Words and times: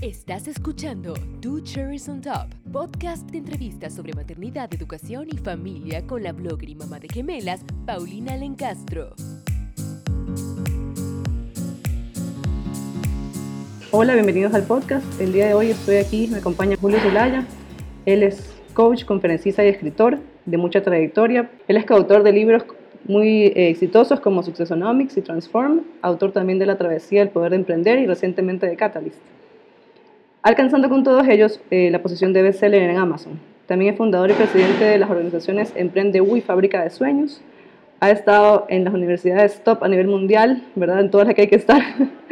Estás 0.00 0.46
escuchando 0.46 1.12
Two 1.40 1.60
Cherries 1.64 2.08
on 2.08 2.20
Top, 2.20 2.46
podcast 2.70 3.28
de 3.32 3.38
entrevistas 3.38 3.92
sobre 3.92 4.12
maternidad, 4.12 4.72
educación 4.72 5.26
y 5.28 5.36
familia 5.38 6.06
con 6.06 6.22
la 6.22 6.30
blogger 6.30 6.68
y 6.68 6.76
mamá 6.76 7.00
de 7.00 7.08
gemelas, 7.08 7.64
Paulina 7.84 8.36
Lencastro. 8.36 9.16
Hola, 13.90 14.14
bienvenidos 14.14 14.54
al 14.54 14.62
podcast. 14.62 15.20
El 15.20 15.32
día 15.32 15.48
de 15.48 15.54
hoy 15.54 15.70
estoy 15.72 15.96
aquí, 15.96 16.28
me 16.28 16.38
acompaña 16.38 16.76
Julio 16.76 17.00
Zelaya. 17.00 17.44
Él 18.06 18.22
es 18.22 18.54
coach, 18.74 19.04
conferencista 19.04 19.64
y 19.64 19.68
escritor 19.68 20.20
de 20.46 20.56
mucha 20.58 20.80
trayectoria. 20.80 21.50
Él 21.66 21.76
es 21.76 21.84
coautor 21.84 22.22
de 22.22 22.30
libros 22.30 22.62
muy 23.04 23.46
eh, 23.46 23.70
exitosos 23.70 24.20
como 24.20 24.44
Successonomics 24.44 25.16
y 25.16 25.22
Transform, 25.22 25.80
autor 26.02 26.30
también 26.30 26.60
de 26.60 26.66
La 26.66 26.78
Travesía 26.78 27.18
del 27.18 27.30
Poder 27.30 27.50
de 27.50 27.56
Emprender 27.56 27.98
y 27.98 28.06
recientemente 28.06 28.64
de 28.68 28.76
Catalyst 28.76 29.18
alcanzando 30.42 30.88
con 30.88 31.04
todos 31.04 31.26
ellos 31.28 31.60
eh, 31.70 31.90
la 31.90 32.02
posición 32.02 32.32
de 32.32 32.42
bestseller 32.42 32.82
en 32.82 32.96
Amazon. 32.96 33.38
También 33.66 33.92
es 33.92 33.98
fundador 33.98 34.30
y 34.30 34.34
presidente 34.34 34.84
de 34.84 34.98
las 34.98 35.10
organizaciones 35.10 35.72
Emprende 35.76 36.22
y 36.22 36.40
Fábrica 36.40 36.82
de 36.82 36.90
Sueños. 36.90 37.42
Ha 38.00 38.10
estado 38.10 38.64
en 38.68 38.84
las 38.84 38.94
universidades 38.94 39.62
top 39.62 39.82
a 39.82 39.88
nivel 39.88 40.06
mundial, 40.06 40.62
¿verdad? 40.74 41.00
En 41.00 41.10
todas 41.10 41.26
las 41.26 41.34
que 41.34 41.42
hay 41.42 41.48
que 41.48 41.56
estar. 41.56 41.82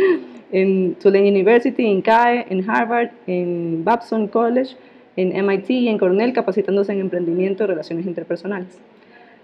en 0.52 0.94
Tulane 0.94 1.28
University, 1.28 1.84
en 1.84 2.00
CAE, 2.00 2.46
en 2.48 2.70
Harvard, 2.70 3.10
en 3.26 3.84
Babson 3.84 4.28
College, 4.28 4.76
en 5.16 5.44
MIT 5.44 5.70
y 5.70 5.88
en 5.88 5.98
Cornell, 5.98 6.32
capacitándose 6.32 6.92
en 6.92 7.00
emprendimiento 7.00 7.64
y 7.64 7.66
relaciones 7.66 8.06
interpersonales. 8.06 8.78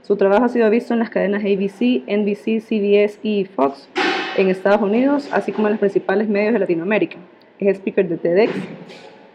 Su 0.02 0.16
trabajo 0.16 0.44
ha 0.44 0.48
sido 0.48 0.70
visto 0.70 0.94
en 0.94 1.00
las 1.00 1.10
cadenas 1.10 1.42
ABC, 1.42 2.04
NBC, 2.06 2.60
CBS 2.60 3.18
y 3.22 3.44
Fox 3.44 3.88
en 4.36 4.48
Estados 4.48 4.80
Unidos, 4.80 5.28
así 5.32 5.52
como 5.52 5.66
en 5.66 5.72
los 5.72 5.80
principales 5.80 6.28
medios 6.28 6.52
de 6.52 6.58
Latinoamérica 6.60 7.18
es 7.68 7.78
speaker 7.78 8.08
de 8.08 8.16
TEDx, 8.16 8.52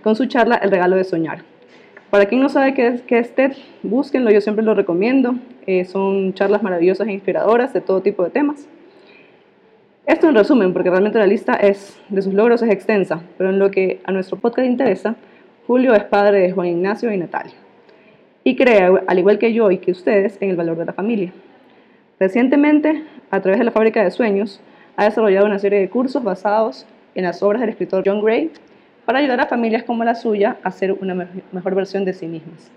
con 0.04 0.16
su 0.16 0.26
charla 0.26 0.56
El 0.56 0.72
regalo 0.72 0.96
de 0.96 1.04
soñar. 1.04 1.44
Para 2.10 2.26
quien 2.26 2.40
no 2.42 2.48
sabe 2.48 2.74
qué 2.74 2.88
es, 2.88 3.02
qué 3.02 3.20
es 3.20 3.36
TED, 3.36 3.54
búsquenlo, 3.84 4.32
yo 4.32 4.40
siempre 4.40 4.64
lo 4.64 4.74
recomiendo. 4.74 5.36
Eh, 5.66 5.84
son 5.84 6.34
charlas 6.34 6.64
maravillosas 6.64 7.08
e 7.08 7.12
inspiradoras 7.12 7.74
de 7.74 7.82
todo 7.82 8.02
tipo 8.02 8.24
de 8.24 8.30
temas. 8.30 8.68
Esto 10.06 10.30
en 10.30 10.36
resumen, 10.36 10.72
porque 10.72 10.90
realmente 10.90 11.20
la 11.20 11.28
lista 11.28 11.56
es, 11.56 12.00
de 12.08 12.22
sus 12.22 12.34
logros 12.34 12.62
es 12.62 12.70
extensa, 12.70 13.22
pero 13.38 13.50
en 13.50 13.60
lo 13.60 13.72
que 13.72 14.00
a 14.06 14.14
nuestro 14.14 14.38
podcast 14.38 14.66
interesa, 14.66 15.16
Julio 15.68 15.94
es 15.94 16.06
padre 16.06 16.40
de 16.40 16.54
Juan 16.54 16.68
Ignacio 16.68 17.12
y 17.12 17.18
Natalia. 17.18 17.56
Y 18.46 18.56
cree, 18.56 18.90
al 19.06 19.20
igual 19.20 19.38
que 19.38 19.52
yo 19.52 19.70
y 19.70 19.80
que 19.80 19.92
ustedes, 19.92 20.38
en 20.40 20.50
el 20.50 20.56
valor 20.56 20.78
de 20.78 20.86
la 20.86 20.94
familia. 20.94 21.34
Recientemente, 22.22 23.04
a 23.30 23.42
través 23.42 23.60
de 23.60 23.66
la 23.66 23.72
Fábrica 23.72 24.02
de 24.02 24.12
Sueños, 24.12 24.62
ha 24.96 25.04
desarrollado 25.04 25.46
una 25.46 25.60
serie 25.60 25.80
de 25.80 25.90
cursos 25.90 26.24
basados 26.24 26.86
en 27.18 27.24
las 27.24 27.42
obras 27.42 27.62
del 27.62 27.72
escritor 27.72 28.04
John 28.06 28.22
Gray 28.22 28.52
para 29.04 29.18
ayudar 29.20 29.42
a 29.42 29.48
familias 29.48 29.84
como 29.84 30.04
la 30.04 30.14
suya 30.14 30.58
a 30.62 30.72
ser 30.72 30.94
una 30.94 31.28
mejor 31.52 31.74
versión 31.74 32.06
de 32.06 32.14
sí 32.14 32.28
mismas. 32.28 32.70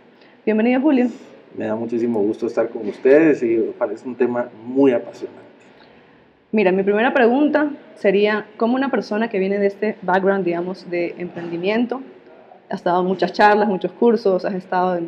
Bienvenido, 0.47 0.80
Julio. 0.80 1.08
Me 1.55 1.66
da 1.66 1.77
muchísimo 1.77 2.20
gusto 2.20 2.47
estar 2.47 2.70
con 2.70 2.88
ustedes 2.88 3.42
y 3.42 3.58
parece 3.78 4.08
un 4.08 4.14
tema 4.14 4.48
muy 4.64 4.92
apasionante. 4.92 5.42
Mira, 6.52 6.72
mi 6.72 6.82
primera 6.82 7.12
pregunta 7.12 7.70
sería, 7.97 8.47
¿cómo 8.56 8.77
una 8.77 8.91
persona 8.91 9.28
que 9.28 9.38
viene 9.38 9.58
de 9.58 9.66
este 9.66 9.97
background, 10.00 10.42
digamos, 10.42 10.88
de 10.88 11.14
emprendimiento, 11.19 12.00
has 12.70 12.82
dado 12.82 13.04
muchas 13.04 13.34
charlas, 13.34 13.69
muchos 13.69 13.92
cursos, 13.92 14.47
has 14.47 14.54
estado 14.54 15.00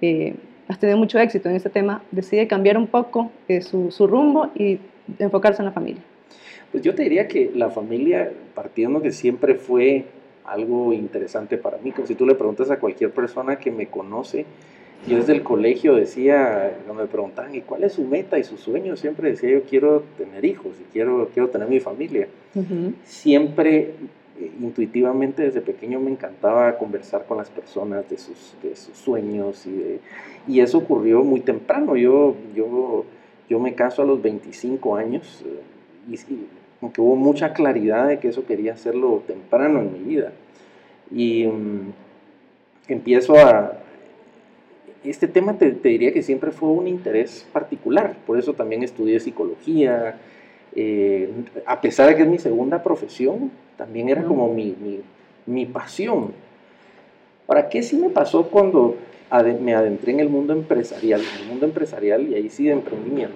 eh, 0.00 0.34
has 0.68 0.78
tenido 0.78 0.96
mucho 0.96 1.18
éxito 1.18 1.50
en 1.50 1.56
este 1.56 1.68
tema, 1.68 2.02
decide 2.10 2.48
cambiar 2.48 2.78
un 2.78 2.86
poco 2.86 3.30
eh, 3.46 3.60
su, 3.60 3.90
su 3.90 4.06
rumbo 4.06 4.48
y 4.54 4.78
enfocarse 5.18 5.60
en 5.60 5.66
la 5.66 5.72
familia? 5.72 6.02
Pues 6.72 6.84
yo 6.84 6.94
te 6.94 7.02
diría 7.02 7.26
que 7.26 7.50
la 7.54 7.70
familia, 7.70 8.32
partiendo 8.54 9.02
que 9.02 9.10
siempre 9.10 9.56
fue 9.56 10.04
algo 10.44 10.92
interesante 10.92 11.58
para 11.58 11.78
mí, 11.78 11.92
como 11.92 12.06
si 12.06 12.14
tú 12.14 12.26
le 12.26 12.34
preguntas 12.34 12.70
a 12.70 12.78
cualquier 12.78 13.10
persona 13.10 13.56
que 13.56 13.70
me 13.70 13.86
conoce, 13.86 14.46
yo 15.08 15.16
desde 15.16 15.32
el 15.32 15.42
colegio 15.42 15.94
decía, 15.94 16.76
cuando 16.84 17.02
me 17.02 17.08
preguntaban, 17.08 17.54
¿y 17.54 17.62
cuál 17.62 17.84
es 17.84 17.94
su 17.94 18.04
meta 18.04 18.38
y 18.38 18.44
su 18.44 18.58
sueño? 18.58 18.96
Siempre 18.96 19.30
decía, 19.30 19.50
yo 19.50 19.62
quiero 19.62 20.04
tener 20.18 20.44
hijos 20.44 20.72
y 20.78 20.84
quiero, 20.92 21.30
quiero 21.32 21.48
tener 21.48 21.68
mi 21.68 21.80
familia. 21.80 22.28
Siempre, 23.04 23.94
eh, 24.38 24.50
intuitivamente, 24.60 25.42
desde 25.42 25.62
pequeño 25.62 26.00
me 26.00 26.10
encantaba 26.10 26.76
conversar 26.76 27.24
con 27.24 27.38
las 27.38 27.48
personas 27.48 28.08
de 28.10 28.18
sus, 28.18 28.54
de 28.62 28.76
sus 28.76 28.96
sueños 28.98 29.66
y, 29.66 30.00
y 30.46 30.60
eso 30.60 30.78
ocurrió 30.78 31.24
muy 31.24 31.40
temprano. 31.40 31.96
Yo, 31.96 32.36
yo, 32.54 33.06
yo 33.48 33.58
me 33.58 33.74
caso 33.74 34.02
a 34.02 34.04
los 34.04 34.20
25 34.20 34.96
años 34.96 35.42
eh, 35.46 35.60
y, 36.10 36.16
y 36.80 36.84
aunque 36.84 37.00
hubo 37.00 37.16
mucha 37.16 37.52
claridad 37.52 38.08
de 38.08 38.18
que 38.18 38.28
eso 38.28 38.46
quería 38.46 38.72
hacerlo 38.72 39.22
temprano 39.26 39.80
en 39.80 39.92
mi 39.92 39.98
vida. 39.98 40.32
Y 41.10 41.46
mm, 41.46 41.92
empiezo 42.88 43.36
a... 43.36 43.72
Este 45.02 45.28
tema 45.28 45.56
te, 45.56 45.70
diría 45.70 46.12
que 46.12 46.22
siempre 46.22 46.50
fue 46.50 46.68
un 46.68 46.86
interés 46.86 47.46
particular, 47.52 48.16
por 48.26 48.38
eso 48.38 48.52
también 48.52 48.82
estudié 48.82 49.18
psicología, 49.18 50.16
eh, 50.76 51.30
a 51.64 51.80
pesar 51.80 52.08
de 52.08 52.16
que 52.16 52.22
es 52.22 52.28
mi 52.28 52.38
segunda 52.38 52.82
profesión, 52.82 53.50
también 53.78 54.10
era 54.10 54.22
como 54.22 54.52
mi, 54.52 54.76
mi, 54.78 55.00
mi 55.46 55.64
pasión. 55.64 56.32
Ahora, 57.48 57.68
¿qué 57.70 57.82
sí 57.82 57.96
me 57.96 58.10
pasó 58.10 58.48
cuando 58.48 58.96
me 59.60 59.74
adentré 59.74 60.12
en 60.12 60.20
el 60.20 60.28
mundo 60.28 60.52
empresarial? 60.52 61.20
En 61.20 61.42
el 61.42 61.48
mundo 61.48 61.66
empresarial 61.66 62.28
y 62.28 62.34
ahí 62.34 62.50
sí 62.50 62.64
de 62.66 62.72
emprendimiento. 62.72 63.34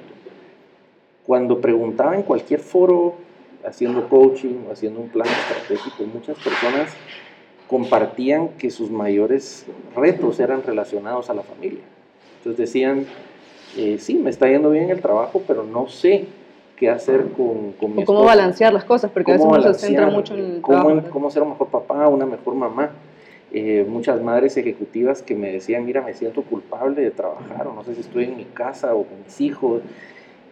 Cuando 1.27 1.61
preguntaba 1.61 2.15
en 2.15 2.23
cualquier 2.23 2.61
foro 2.61 3.15
haciendo 3.67 4.09
coaching 4.09 4.67
o 4.69 4.73
haciendo 4.73 5.01
un 5.01 5.09
plan 5.09 5.29
estratégico, 5.29 6.05
muchas 6.05 6.37
personas 6.39 6.95
compartían 7.69 8.49
que 8.59 8.71
sus 8.71 8.91
mayores 8.91 9.67
retos 9.97 10.39
eran 10.39 10.63
relacionados 10.63 11.31
a 11.31 11.35
la 11.35 11.43
familia. 11.43 11.83
Entonces 12.39 12.59
decían, 12.59 13.07
eh, 13.77 13.97
sí, 13.99 14.15
me 14.15 14.31
está 14.31 14.49
yendo 14.49 14.71
bien 14.71 14.91
el 14.91 15.01
trabajo, 15.01 15.43
pero 15.47 15.65
no 15.65 15.89
sé 15.89 16.27
qué 16.77 16.91
hacer 16.91 17.31
con, 17.37 17.73
con 17.73 17.97
mi 17.97 18.05
¿Cómo 18.05 18.25
balancear 18.25 18.73
las 18.73 18.85
cosas? 18.85 19.11
Porque 19.11 19.33
a 19.33 19.35
veces 19.35 19.49
uno 19.49 19.63
se 19.63 19.75
centra 19.75 20.07
mucho 20.09 20.35
en 20.35 20.41
el 20.41 20.61
cómo, 20.61 21.03
cómo 21.11 21.31
ser 21.31 21.43
un 21.43 21.51
mejor 21.51 21.69
papá, 21.69 22.07
una 22.09 22.27
mejor 22.27 22.55
mamá. 22.55 22.91
Eh, 23.53 23.87
muchas 23.89 24.21
madres 24.21 24.57
ejecutivas 24.57 25.23
que 25.23 25.37
me 25.37 25.53
decían, 25.53 25.87
mira, 25.87 26.03
me 26.03 26.13
siento 26.13 26.43
culpable 26.43 27.01
de 27.01 27.13
trabajar, 27.13 27.69
o 27.69 27.73
no 27.73 27.85
sé 27.85 27.95
si 27.95 28.01
estoy 28.01 28.25
en 28.25 28.37
mi 28.37 28.45
casa 28.45 28.95
o 28.97 29.05
con 29.05 29.23
mis 29.25 29.41
hijos. 29.41 29.81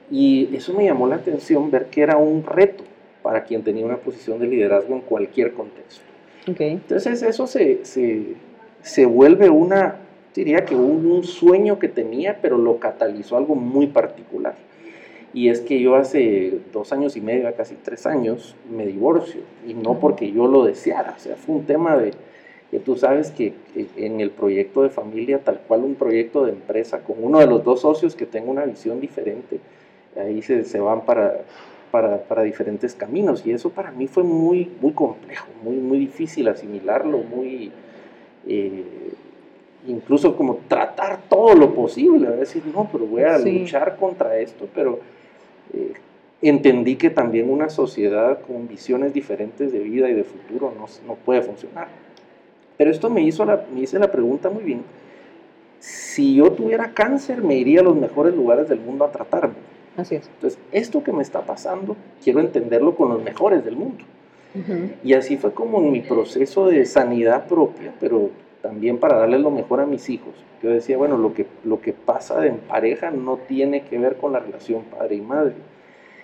Y 0.09 0.55
eso 0.55 0.73
me 0.73 0.84
llamó 0.84 1.09
la 1.09 1.17
atención 1.17 1.71
ver 1.71 1.87
que 1.87 2.03
era 2.03 2.17
un 2.17 2.44
reto 2.44 2.84
para 3.22 3.44
quien 3.44 3.62
tenía 3.62 3.84
una 3.84 3.99
posición 3.99 4.38
de 4.38 4.47
liderazgo 4.47 4.94
en 4.94 5.00
cualquier 5.00 5.53
contexto. 5.53 6.03
Entonces 6.47 7.22
eso 7.22 7.47
se, 7.47 7.84
se, 7.84 8.34
se, 8.83 9.06
vuelve 9.06 9.49
una, 9.49 9.97
diría 10.34 10.65
que 10.65 10.75
un, 10.75 11.06
un, 11.06 11.22
sueño 11.22 11.78
que 11.78 11.88
tenía, 11.88 12.38
pero 12.43 12.59
lo 12.59 12.78
catalizó 12.78 13.37
algo 13.37 13.55
muy 13.55 13.87
particular. 13.87 14.56
Y 15.34 15.49
es 15.49 15.61
que 15.61 15.81
yo 15.81 15.94
hace 15.94 16.59
dos 16.72 16.93
años 16.93 17.16
y 17.16 17.21
medio, 17.21 17.53
casi 17.55 17.77
tres 17.77 18.06
años, 18.06 18.56
me 18.71 18.87
divorcio. 18.87 19.43
Y 19.66 19.75
no 19.75 19.99
porque 19.99 20.31
yo 20.32 20.47
lo 20.47 20.65
deseara, 20.65 21.15
o 21.16 21.21
sea, 21.21 21.37
fue 21.37 21.56
un 21.56 21.65
tema 21.65 21.97
de 21.97 22.12
que 22.72 22.78
tú 22.78 22.97
sabes 22.97 23.31
que, 23.31 23.53
en 23.97 24.21
el 24.21 24.31
proyecto 24.31 24.82
de 24.82 24.88
familia, 24.88 25.41
tal 25.41 25.61
cual 25.69 25.84
un 25.84 25.94
proyecto 25.94 26.44
de 26.44 26.53
empresa, 26.53 27.00
con 27.00 27.16
uno 27.22 27.38
de 27.38 27.47
los 27.47 27.62
dos 27.65 27.82
socios 27.82 28.16
que 28.16 28.25
tengo 28.25 28.50
una 28.50 28.65
visión 28.65 28.99
diferente, 28.99 29.61
ahí 30.16 30.41
se, 30.41 30.65
se 30.65 30.81
van 30.81 31.05
para 31.05 31.43
para, 31.93 32.25
para, 32.25 32.43
diferentes 32.43 32.95
caminos. 32.95 33.47
Y 33.47 33.53
eso 33.53 33.71
para 33.71 33.93
mí 33.93 34.09
fue 34.09 34.25
muy, 34.25 34.69
muy 34.81 34.93
complejo, 34.93 35.47
muy, 35.63 35.77
muy 35.77 35.99
difícil 35.99 36.49
asimilarlo, 36.49 37.19
muy... 37.19 37.71
Eh, 38.49 39.13
incluso 39.87 40.37
como 40.37 40.59
tratar 40.69 41.21
todo 41.29 41.55
lo 41.55 41.75
posible, 41.75 42.29
a 42.29 42.33
decir, 42.33 42.63
no, 42.73 42.89
pero 42.91 43.07
voy 43.07 43.23
a 43.23 43.39
luchar 43.39 43.97
contra 43.97 44.39
esto, 44.39 44.69
pero 44.75 45.01
eh, 45.75 45.93
entendí 46.41 46.97
que 46.97 47.11
también 47.11 47.51
una 47.51 47.69
sociedad 47.69 48.41
con 48.41 48.69
visiones 48.69 49.13
diferentes 49.13 49.73
de 49.73 49.81
vida 49.81 50.09
y 50.09 50.15
de 50.15 50.25
futuro 50.25 50.73
no, 50.77 50.87
no 51.06 51.15
puede 51.17 51.43
funcionar. 51.43 51.88
Pero 52.77 52.91
esto 52.91 53.11
me 53.11 53.23
hizo, 53.23 53.45
la, 53.45 53.65
me 53.73 53.81
hice 53.81 53.99
la 53.99 54.11
pregunta 54.11 54.50
muy 54.50 54.62
bien, 54.62 54.83
si 55.79 56.37
yo 56.37 56.53
tuviera 56.53 56.95
cáncer, 56.95 57.43
me 57.43 57.56
iría 57.56 57.81
a 57.81 57.85
los 57.85 57.97
mejores 57.97 58.35
lugares 58.35 58.69
del 58.69 58.81
mundo 58.81 59.05
a 59.05 59.11
tratarme 59.11 59.72
Así 59.97 60.15
es. 60.15 60.29
Entonces, 60.29 60.59
esto 60.73 61.03
que 61.03 61.12
me 61.12 61.23
está 61.23 61.43
pasando, 61.43 61.97
quiero 62.23 62.41
entenderlo 62.41 62.94
con 62.94 63.11
los 63.11 63.23
mejores 63.23 63.65
del 63.65 63.77
mundo. 63.77 64.05
Y 65.03 65.15
así 65.15 65.39
fue 65.39 65.55
como 65.55 65.79
en 65.79 65.91
mi 65.91 66.00
proceso 66.00 66.67
de 66.67 66.85
sanidad 66.85 67.47
propia, 67.47 67.94
pero 67.99 68.29
también 68.61 68.99
para 68.99 69.17
darle 69.17 69.39
lo 69.39 69.50
mejor 69.50 69.81
a 69.81 69.87
mis 69.87 70.11
hijos. 70.11 70.35
Yo 70.62 70.71
decía, 70.71 70.99
bueno, 70.99 71.17
lo 71.17 71.33
que, 71.33 71.47
lo 71.65 71.81
que 71.81 71.93
pasa 71.93 72.47
en 72.47 72.59
pareja 72.59 73.11
no 73.11 73.39
tiene 73.39 73.83
que 73.83 73.99
ver 73.99 74.17
con 74.17 74.33
la 74.33 74.41
relación 74.41 74.83
padre 74.83 75.17
y 75.17 75.21
madre. 75.23 75.55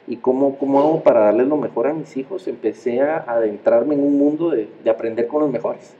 ¿Y 0.06 0.16
cómo, 0.16 0.58
cómo 0.58 0.78
hago 0.78 1.02
para 1.02 1.20
darle 1.20 1.44
lo 1.44 1.56
mejor 1.56 1.86
a 1.86 1.94
mis 1.94 2.16
hijos? 2.16 2.46
Empecé 2.48 3.00
a 3.00 3.24
adentrarme 3.26 3.94
en 3.94 4.02
un 4.02 4.18
mundo 4.18 4.50
de, 4.50 4.68
de 4.84 4.90
aprender 4.90 5.26
con 5.26 5.42
los 5.42 5.50
mejores. 5.50 5.94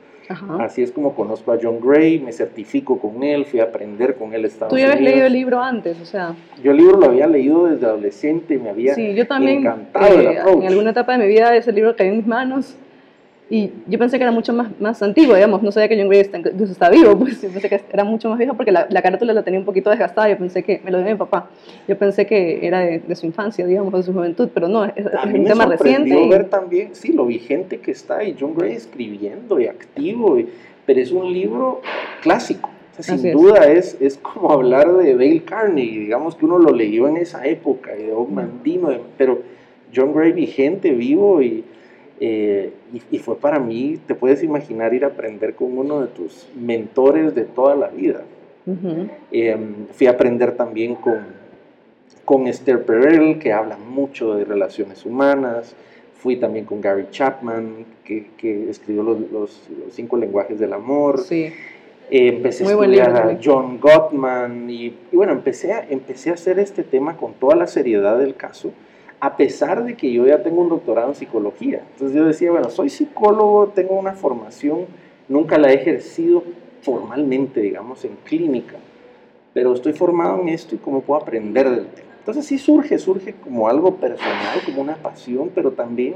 Así 0.60 0.82
es 0.82 0.92
como 0.92 1.14
conozco 1.14 1.52
a 1.52 1.58
John 1.60 1.80
Gray, 1.80 2.18
me 2.18 2.32
certifico 2.32 2.98
con 2.98 3.22
él, 3.22 3.44
fui 3.44 3.60
a 3.60 3.64
aprender 3.64 4.16
con 4.16 4.34
él 4.34 4.44
Estados 4.44 4.72
¿Tú 4.72 4.78
ya 4.78 4.86
habías 4.86 5.00
leído 5.00 5.26
el 5.26 5.32
libro 5.32 5.62
antes? 5.62 6.00
O 6.00 6.04
sea... 6.04 6.34
Yo 6.62 6.72
el 6.72 6.76
libro 6.76 6.98
lo 6.98 7.06
había 7.06 7.26
leído 7.26 7.66
desde 7.66 7.86
adolescente, 7.86 8.58
me 8.58 8.70
había 8.70 8.94
sí, 8.94 9.14
yo 9.14 9.26
también, 9.26 9.60
encantado 9.60 10.20
eh, 10.20 10.38
En 10.60 10.66
alguna 10.66 10.90
etapa 10.90 11.12
de 11.16 11.18
mi 11.18 11.28
vida 11.28 11.54
ese 11.56 11.72
libro 11.72 11.96
cayó 11.96 12.10
en 12.10 12.16
mis 12.18 12.26
manos 12.26 12.76
Y 13.50 13.70
yo 13.86 13.98
pensé 13.98 14.18
que 14.18 14.24
era 14.24 14.32
mucho 14.32 14.52
más, 14.52 14.68
más 14.78 15.02
antiguo, 15.02 15.34
digamos, 15.34 15.62
no 15.62 15.72
sabía 15.72 15.88
que 15.88 15.96
John 15.96 16.08
Gray 16.08 16.20
está, 16.20 16.38
está 16.38 16.90
vivo, 16.90 17.18
pues 17.18 17.40
yo 17.40 17.48
pensé 17.48 17.70
que 17.70 17.80
era 17.90 18.04
mucho 18.04 18.28
más 18.28 18.36
viejo 18.36 18.54
porque 18.54 18.70
la, 18.70 18.86
la, 18.90 19.00
carátula 19.00 19.32
la 19.32 19.42
tenía 19.42 19.58
un 19.58 19.64
poquito 19.64 19.88
desgastada, 19.88 20.28
yo 20.28 20.36
pensé 20.36 20.62
que, 20.62 20.82
me 20.84 20.90
lo 20.90 20.98
dio 20.98 21.06
mi 21.12 21.14
papá, 21.14 21.48
yo 21.86 21.96
pensé 21.96 22.26
que 22.26 22.66
era 22.66 22.80
de, 22.80 22.98
de 22.98 23.16
su 23.16 23.24
infancia, 23.24 23.66
digamos, 23.66 23.90
de 23.94 24.02
su 24.02 24.12
juventud, 24.12 24.50
pero 24.52 24.68
no, 24.68 24.84
es, 24.84 24.92
es 24.96 25.06
un 25.32 25.44
tema 25.44 25.64
reciente. 25.64 26.10
Y... 26.10 26.28
ver 26.28 26.50
también, 26.50 26.94
sí, 26.94 27.12
lo 27.12 27.24
vigente 27.24 27.78
que 27.78 27.92
está, 27.92 28.22
y 28.22 28.36
John 28.38 28.54
Gray 28.54 28.72
escribiendo 28.72 29.58
y 29.58 29.66
activo, 29.66 30.38
y, 30.38 30.46
pero 30.84 31.00
es 31.00 31.10
un 31.10 31.32
libro 31.32 31.80
clásico, 32.20 32.68
o 32.98 33.02
sea, 33.02 33.16
sin 33.16 33.32
duda 33.32 33.66
es. 33.66 33.96
es. 33.98 34.18
como 34.18 34.52
hablar 34.52 34.92
de 34.92 35.14
Dale 35.14 35.42
Carnegie, 35.44 36.00
digamos 36.00 36.34
que 36.34 36.44
uno 36.44 36.58
lo 36.58 36.74
leyó 36.74 37.08
en 37.08 37.16
esa 37.16 37.46
época, 37.46 37.92
y 37.96 38.02
de 38.02 38.14
Mandino, 38.30 38.90
pero 39.16 39.40
John 39.94 40.12
Gray 40.12 40.32
vigente, 40.32 40.90
vivo 40.90 41.40
y 41.40 41.64
eh, 42.20 42.72
y, 43.10 43.18
fue 43.18 43.36
para 43.36 43.58
mí, 43.58 43.98
te 44.06 44.14
puedes 44.14 44.42
imaginar 44.42 44.92
ir 44.92 45.04
a 45.04 45.08
aprender 45.08 45.54
con 45.54 45.78
uno 45.78 46.00
de 46.00 46.08
tus 46.08 46.48
mentores 46.56 47.34
de 47.34 47.44
toda 47.44 47.76
la 47.76 47.88
vida. 47.88 48.22
Em, 49.30 49.86
fui 49.92 50.06
a 50.06 50.10
aprender 50.10 50.52
también 50.52 50.94
con, 50.96 51.20
con 52.24 52.46
Esther 52.46 52.84
Perel, 52.84 53.38
que 53.38 53.52
habla 53.52 53.78
mucho 53.78 54.34
de 54.34 54.44
relaciones 54.44 55.06
humanas. 55.06 55.74
Fui 56.14 56.36
también 56.36 56.64
con 56.64 56.80
Gary 56.80 57.06
Chapman, 57.10 57.86
que, 58.04 58.30
que 58.36 58.68
escribió 58.68 59.04
los, 59.04 59.30
los, 59.30 59.68
cinco 59.92 60.16
lenguajes 60.16 60.58
del 60.58 60.72
amor. 60.72 61.20
Sí. 61.20 61.52
Eh, 62.10 62.28
empecé 62.28 62.64
a 62.64 62.70
estudiar 62.70 63.16
a 63.16 63.38
John 63.42 63.78
Gottman 63.78 64.68
y, 64.68 64.86
y, 64.86 65.16
bueno, 65.16 65.32
empecé 65.32 65.72
a, 65.72 65.86
empecé 65.88 66.30
a 66.30 66.34
hacer 66.34 66.58
este 66.58 66.82
tema 66.82 67.16
con 67.16 67.34
toda 67.34 67.54
la 67.54 67.66
seriedad 67.66 68.18
del 68.18 68.34
caso 68.34 68.72
a 69.20 69.36
pesar 69.36 69.84
de 69.84 69.96
que 69.96 70.12
yo 70.12 70.26
ya 70.26 70.42
tengo 70.42 70.60
un 70.60 70.68
doctorado 70.68 71.08
en 71.08 71.14
psicología. 71.14 71.82
Entonces 71.92 72.16
yo 72.16 72.24
decía, 72.24 72.50
bueno, 72.50 72.70
soy 72.70 72.88
psicólogo, 72.88 73.68
tengo 73.68 73.98
una 73.98 74.12
formación, 74.12 74.86
nunca 75.28 75.58
la 75.58 75.70
he 75.70 75.74
ejercido 75.74 76.44
formalmente, 76.82 77.60
digamos, 77.60 78.04
en 78.04 78.16
clínica, 78.24 78.76
pero 79.52 79.74
estoy 79.74 79.92
formado 79.92 80.40
en 80.40 80.48
esto 80.48 80.74
y 80.74 80.78
cómo 80.78 81.00
puedo 81.00 81.20
aprender 81.20 81.68
del 81.68 81.86
tema. 81.86 82.08
Entonces 82.18 82.46
sí 82.46 82.58
surge, 82.58 82.98
surge 82.98 83.34
como 83.34 83.68
algo 83.68 83.96
personal, 83.96 84.60
como 84.64 84.82
una 84.82 84.96
pasión, 84.96 85.50
pero 85.54 85.72
también 85.72 86.14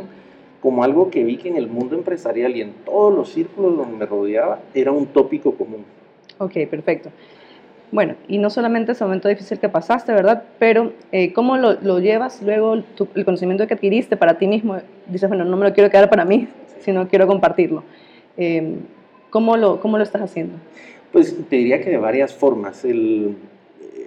como 0.60 0.84
algo 0.84 1.10
que 1.10 1.24
vi 1.24 1.38
que 1.38 1.48
en 1.48 1.56
el 1.56 1.66
mundo 1.66 1.96
empresarial 1.96 2.56
y 2.56 2.60
en 2.60 2.72
todos 2.84 3.12
los 3.12 3.30
círculos 3.30 3.76
donde 3.76 3.96
me 3.96 4.06
rodeaba 4.06 4.60
era 4.74 4.92
un 4.92 5.06
tópico 5.06 5.54
común. 5.54 5.84
Ok, 6.38 6.52
perfecto. 6.70 7.10
Bueno, 7.92 8.14
y 8.26 8.38
no 8.38 8.48
solamente 8.48 8.92
ese 8.92 9.04
momento 9.04 9.28
difícil 9.28 9.58
que 9.58 9.68
pasaste, 9.68 10.12
¿verdad? 10.12 10.44
Pero 10.58 10.92
eh, 11.12 11.34
¿cómo 11.34 11.58
lo, 11.58 11.74
lo, 11.74 12.00
llevas 12.00 12.40
luego, 12.42 12.72
el 12.72 13.24
conocimiento 13.26 13.66
que 13.66 13.74
adquiriste 13.74 14.16
para 14.16 14.38
ti 14.38 14.46
mismo? 14.46 14.78
Dices, 15.06 15.28
bueno, 15.28 15.44
no 15.44 15.58
me 15.58 15.68
lo 15.68 15.74
quiero 15.74 15.90
quedar 15.90 16.08
para 16.08 16.24
mí, 16.24 16.48
sino 16.80 17.06
quiero 17.06 17.26
compartirlo. 17.26 17.84
Eh, 18.38 18.76
¿cómo, 19.28 19.58
lo, 19.58 19.78
¿Cómo 19.78 19.98
lo 19.98 20.04
estás 20.04 20.22
haciendo? 20.22 20.54
Pues 21.12 21.36
te 21.50 21.56
diría 21.56 21.82
que 21.82 21.90
de 21.90 21.98
varias 21.98 22.32
formas. 22.32 22.82
El, 22.86 23.36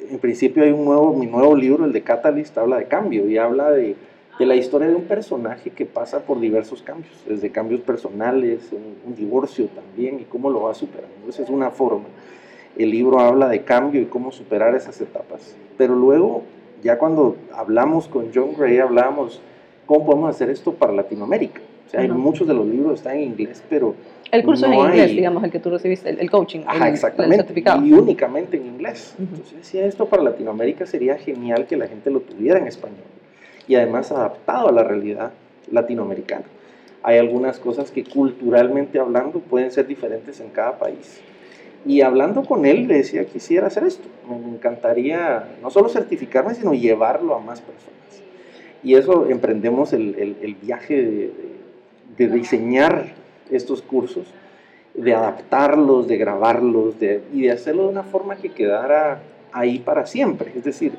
en 0.09 0.17
principio 0.17 0.63
hay 0.63 0.71
un 0.71 0.83
nuevo, 0.83 1.13
mi 1.13 1.27
nuevo 1.27 1.55
libro, 1.55 1.85
el 1.85 1.93
de 1.93 2.01
Catalyst, 2.01 2.57
habla 2.57 2.77
de 2.77 2.85
cambio 2.85 3.29
y 3.29 3.38
habla 3.38 3.69
de, 3.69 3.95
de 4.39 4.45
la 4.47 4.55
historia 4.55 4.88
de 4.88 4.95
un 4.95 5.03
personaje 5.03 5.69
que 5.69 5.85
pasa 5.85 6.21
por 6.21 6.39
diversos 6.39 6.81
cambios, 6.81 7.13
desde 7.29 7.51
cambios 7.51 7.81
personales, 7.81 8.61
un, 8.71 8.95
un 9.05 9.15
divorcio 9.15 9.67
también 9.67 10.19
y 10.19 10.23
cómo 10.23 10.49
lo 10.49 10.63
va 10.63 10.73
superando. 10.73 11.29
Esa 11.29 11.43
es 11.43 11.49
una 11.49 11.69
forma 11.69 12.05
el 12.77 12.92
libro 12.92 13.19
habla 13.19 13.48
de 13.48 13.63
cambio 13.63 14.01
y 14.01 14.06
cómo 14.06 14.31
superar 14.31 14.75
esas 14.75 15.00
etapas. 15.01 15.56
Pero 15.77 15.95
luego, 15.95 16.44
ya 16.83 16.98
cuando 16.98 17.38
hablamos 17.54 18.07
con 18.07 18.31
John 18.33 18.54
Gray, 18.57 18.80
hablábamos 18.80 19.42
cómo 19.86 20.06
podemos 20.06 20.30
hacer 20.30 20.50
esto 20.50 20.74
para 20.74 20.94
Latinoamérica. 20.94 21.62
O 21.86 21.89
sea, 21.89 22.01
hay 22.01 22.10
muchos 22.10 22.48
de 22.48 22.54
los 22.54 22.66
libros 22.66 22.95
están 22.95 23.18
en 23.18 23.24
inglés, 23.24 23.63
pero... 23.69 23.95
El 24.31 24.44
curso 24.44 24.66
es 24.66 24.72
en 24.72 24.80
inglés, 24.80 25.12
digamos, 25.12 25.44
el 25.44 25.51
que 25.51 25.60
tú 25.60 25.69
recibiste, 25.69 26.10
el, 26.10 26.31
coaching, 26.31 26.62
Ajá, 26.66 26.88
el, 26.88 26.94
exactamente, 26.94 27.36
el 27.36 27.42
certificado. 27.42 27.86
Y 27.86 27.94
únicamente 27.94 28.57
en 28.57 28.66
inglés. 28.66 29.16
Entonces 29.19 29.56
decía, 29.56 29.86
esto 29.86 30.07
para 30.07 30.24
Latinoamérica 30.24 30.86
sería 30.86 31.16
genial 31.18 31.68
que 31.68 31.77
la 31.77 31.88
gente 31.88 32.10
lo 32.10 32.22
tuviera 32.22 32.57
en 32.57 32.68
español. 32.68 33.04
Y 33.68 33.75
además 33.75 34.12
adaptado 34.12 34.68
a 34.68 34.72
la 34.72 34.83
realidad 34.83 35.31
latinoamericana. 35.72 36.45
Hay 37.04 37.19
algunas 37.19 37.60
cosas 37.60 37.92
que 37.92 38.04
culturalmente 38.04 39.00
hablando 39.00 39.39
pueden 39.39 39.72
ser 39.72 39.86
diferentes 39.86 40.39
en 40.39 40.50
cada 40.50 40.80
país. 40.80 41.22
Y 41.85 42.01
hablando 42.01 42.43
con 42.43 42.65
él, 42.65 42.87
le 42.87 42.95
decía, 42.95 43.25
quisiera 43.25 43.67
hacer 43.67 43.83
esto. 43.83 44.07
Me 44.27 44.55
encantaría 44.55 45.55
no 45.61 45.69
solo 45.69 45.87
certificarme, 45.87 46.55
sino 46.55 46.73
llevarlo 46.73 47.35
a 47.35 47.39
más 47.39 47.61
personas. 47.61 47.95
Y 48.83 48.95
eso 48.95 49.27
emprendemos 49.29 49.93
el, 49.93 50.15
el, 50.15 50.37
el 50.41 50.55
viaje 50.55 51.01
de, 51.01 51.31
de, 52.17 52.27
diseñar 52.27 53.13
estos 53.51 53.81
cursos, 53.81 54.25
de 54.95 55.13
adaptarlos, 55.13 56.07
de 56.07 56.17
grabarlos 56.17 56.99
de, 56.99 57.21
y 57.33 57.41
de 57.43 57.51
hacerlo 57.51 57.83
de 57.83 57.89
una 57.89 58.03
forma 58.03 58.35
que 58.35 58.49
quedara 58.49 59.21
ahí 59.51 59.79
para 59.79 60.05
siempre. 60.05 60.51
Es 60.55 60.63
decir, 60.63 60.93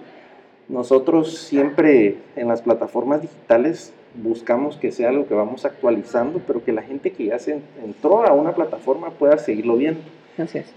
nosotros 0.69 1.39
siempre 1.39 2.17
en 2.35 2.49
las 2.49 2.63
plataformas 2.63 3.23
digitales 3.23 3.93
buscamos 4.15 4.77
que 4.77 4.93
sea 4.93 5.11
algo 5.11 5.27
que 5.27 5.35
vamos 5.35 5.65
actualizando, 5.65 6.41
pero 6.47 6.65
que 6.65 6.73
la 6.73 6.83
gente 6.83 7.13
que 7.13 7.27
ya 7.27 7.39
se 7.39 7.61
entró 7.85 8.27
a 8.27 8.33
una 8.33 8.55
plataforma 8.55 9.11
pueda 9.11 9.39
seguirlo 9.39 9.77
viendo. 9.77 10.01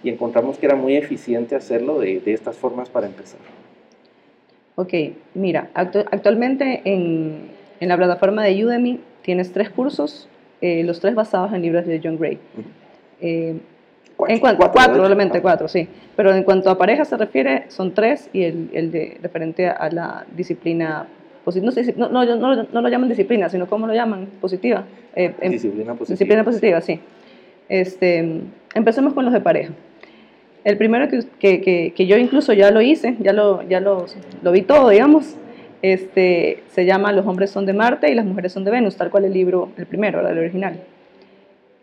Y 0.04 0.10
encontramos 0.10 0.58
que 0.58 0.66
era 0.66 0.76
muy 0.76 0.96
eficiente 0.96 1.56
hacerlo 1.56 2.00
de, 2.00 2.20
de 2.20 2.34
estas 2.34 2.58
formas 2.58 2.90
para 2.90 3.08
empezar. 3.08 3.40
Ok, 4.76 4.94
mira, 5.34 5.70
actu 5.74 6.00
actualmente 6.10 6.82
en, 6.86 7.50
en, 7.82 7.90
la 7.90 7.98
plataforma 7.98 8.44
de 8.46 8.64
Udemy 8.64 9.02
tienes 9.24 9.52
tres 9.52 9.70
cursos, 9.70 10.30
eh, 10.62 10.84
los 10.86 11.02
tres 11.02 11.16
basados 11.16 11.52
en 11.52 11.62
libros 11.62 11.86
de 11.86 12.00
John 12.02 12.18
Gray. 12.18 12.36
Uh 12.36 12.60
-huh. 12.60 12.64
eh, 13.20 13.56
cuatro, 14.16 14.36
en 14.36 14.40
cuanto, 14.40 14.58
cuatro, 14.60 14.74
cuatro 14.74 14.94
probablemente 14.94 15.42
cuatro, 15.42 15.68
sí. 15.68 15.88
Pero 16.16 16.34
en 16.34 16.44
cuanto 16.44 16.70
a 16.70 16.78
pareja 16.78 17.04
se 17.04 17.18
refiere, 17.18 17.66
son 17.68 17.94
tres 17.94 18.30
y 18.32 18.44
el, 18.44 18.70
el 18.72 18.92
de 18.92 19.18
referente 19.22 19.68
a 19.68 19.90
la 19.92 20.26
disciplina 20.34 21.08
positiva. 21.44 21.74
No, 21.98 22.10
no, 22.10 22.24
no, 22.24 22.56
no, 22.56 22.68
no, 22.72 22.82
lo 22.82 22.90
llaman 22.90 23.10
disciplina, 23.10 23.50
sino 23.50 23.68
¿cómo 23.68 23.86
lo 23.86 23.94
llaman? 23.94 24.28
Positiva. 24.40 24.86
Eh, 25.16 25.34
disciplina 25.50 25.94
positiva. 25.94 26.14
Disciplina 26.14 26.44
positiva, 26.44 26.82
sí. 26.82 27.00
Este, 27.70 28.42
empecemos 28.74 29.14
con 29.14 29.26
los 29.26 29.34
de 29.34 29.42
pareja. 29.42 29.74
El 30.64 30.78
primero 30.78 31.08
que, 31.08 31.62
que, 31.62 31.94
que, 31.96 32.06
yo 32.06 32.18
incluso 32.18 32.52
ya 32.52 32.72
lo 32.72 32.82
hice, 32.82 33.16
ya 33.20 33.32
lo, 33.32 33.62
ya 33.64 33.80
lo, 33.80 34.06
lo 34.42 34.52
vi 34.52 34.62
todo, 34.64 34.90
digamos, 34.90 35.38
este, 35.82 36.64
se 36.68 36.86
llama 36.86 37.14
Los 37.14 37.26
hombres 37.26 37.52
son 37.52 37.66
de 37.66 37.74
Marte 37.74 38.12
y 38.12 38.16
las 38.16 38.26
mujeres 38.26 38.52
son 38.52 38.66
de 38.66 38.72
Venus, 38.72 38.98
tal 38.98 39.10
cual 39.10 39.26
el 39.26 39.34
libro, 39.34 39.70
el 39.78 39.86
primero, 39.86 40.28
el 40.28 40.38
original. 40.38 40.82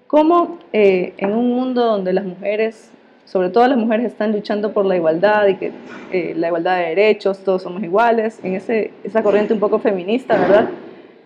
¿Cómo 0.07 0.59
eh, 0.73 1.15
en 1.17 1.33
un 1.33 1.51
mundo 1.51 1.85
donde 1.85 2.13
las 2.13 2.25
mujeres, 2.25 2.91
sobre 3.25 3.49
todo 3.49 3.67
las 3.67 3.79
mujeres, 3.79 4.07
están 4.07 4.33
luchando 4.33 4.73
por 4.73 4.85
la 4.85 4.97
igualdad 4.97 5.47
y 5.49 5.55
que 5.57 5.73
eh, 6.13 6.35
la 6.37 6.49
igualdad 6.49 6.79
de 6.79 6.89
derechos, 6.89 7.39
todos 7.39 7.63
somos 7.63 7.83
iguales, 7.83 8.39
en 8.45 8.55
ese, 8.55 8.91
esa 9.03 9.23
corriente 9.23 9.55
un 9.55 9.61
poco 9.61 9.79
feminista, 9.79 10.39
¿verdad? 10.39 10.69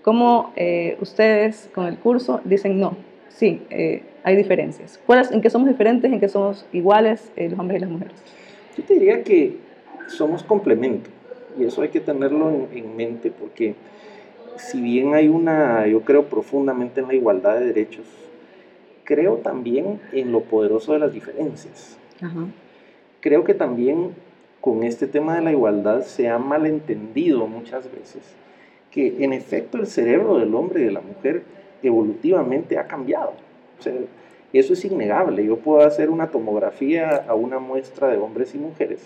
¿Cómo 0.03 0.53
eh, 0.57 0.97
ustedes 1.01 1.69
con 1.75 1.87
el 1.87 1.99
curso 1.99 2.41
dicen 2.45 2.81
no? 2.81 2.97
Sí, 3.29 3.63
eh, 3.71 4.03
hay 4.23 4.37
diferencias. 4.37 5.01
¿Cuáles, 5.07 5.31
¿En 5.31 5.41
qué 5.41 5.51
somos 5.51 5.69
diferentes? 5.69 6.13
¿En 6.13 6.21
qué 6.21 6.29
somos 6.29 6.67
iguales 6.73 7.33
eh, 7.37 7.49
los 7.49 7.59
hombres 7.59 7.79
y 7.79 7.81
las 7.81 7.91
mujeres? 7.91 8.15
Yo 8.77 8.85
te 8.85 8.95
diría 8.95 9.23
que 9.23 9.57
somos 10.07 10.43
complemento 10.43 11.11
y 11.59 11.65
eso 11.65 11.83
hay 11.83 11.89
que 11.89 12.01
tenerlo 12.01 12.51
en, 12.51 12.69
en, 12.73 12.97
mente 12.97 13.31
porque 13.31 13.75
si 14.57 14.81
bien 14.81 15.15
hay 15.15 15.29
una, 15.29 15.87
yo 15.87 16.03
creo 16.03 16.25
profundamente 16.25 17.01
en 17.01 17.09
la 17.09 17.15
igualdad 17.15 17.59
de 17.59 17.67
derechos, 17.67 18.07
creo 19.05 19.37
también 19.37 20.01
en 20.13 20.33
lo 20.33 20.43
poderoso 20.43 20.93
de 20.93 20.99
las 21.01 21.13
diferencias. 21.13 21.99
Ajá. 22.21 22.47
Creo 23.21 23.45
que 23.45 23.55
también 23.55 24.15
con 24.61 24.83
este 24.83 25.07
tema 25.07 25.37
de 25.37 25.43
la 25.43 25.53
igualdad 25.53 26.03
se 26.03 26.29
ha 26.29 26.39
malentendido 26.39 27.47
muchas 27.47 27.91
veces 27.91 28.23
que 28.91 29.25
en 29.25 29.33
efecto 29.33 29.79
el 29.79 29.87
cerebro 29.87 30.39
del 30.39 30.55
hombre 30.55 30.81
y 30.81 30.85
de 30.85 30.93
la 30.93 31.01
mujer 31.01 31.43
evolutivamente 31.83 32.79
ha 32.79 32.87
cambiado. 32.87 33.33
O 33.81 33.83
sea, 33.83 33.95
eso 34.53 34.73
es 34.75 34.85
innegable. 34.85 35.45
Yo 35.45 35.57
puedo 35.57 35.81
hacer 35.81 36.11
una 36.11 36.31
tomografía 36.31 37.25
a 37.27 37.35
una 37.35 37.59
muestra 37.59 38.09
de 38.09 38.19
hombres 38.19 38.55
y 38.55 38.59
mujeres 38.59 39.01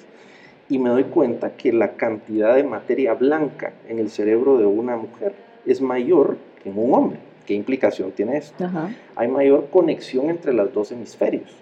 y 0.69 0.79
me 0.79 0.91
doy 0.91 1.05
cuenta 1.05 1.51
que 1.57 1.73
la 1.73 1.93
cantidad 1.93 2.55
de 2.55 2.65
materia 2.65 3.15
blanca 3.15 3.73
en 3.89 3.99
el 3.99 4.11
cerebro 4.11 4.59
de 4.59 4.67
una 4.67 4.97
mujer 4.97 5.35
es 5.67 5.81
mayor 5.81 6.37
que 6.63 6.71
en 6.71 6.79
un 6.79 6.95
hombre. 6.95 7.19
¿Qué 7.47 7.55
implicación 7.55 8.11
tiene 8.13 8.39
esto? 8.39 8.65
Ajá. 8.65 8.91
Hay 9.17 9.29
mayor 9.29 9.69
conexión 9.71 10.31
entre 10.31 10.55
los 10.55 10.73
dos 10.73 10.91
hemisferios. 10.93 11.55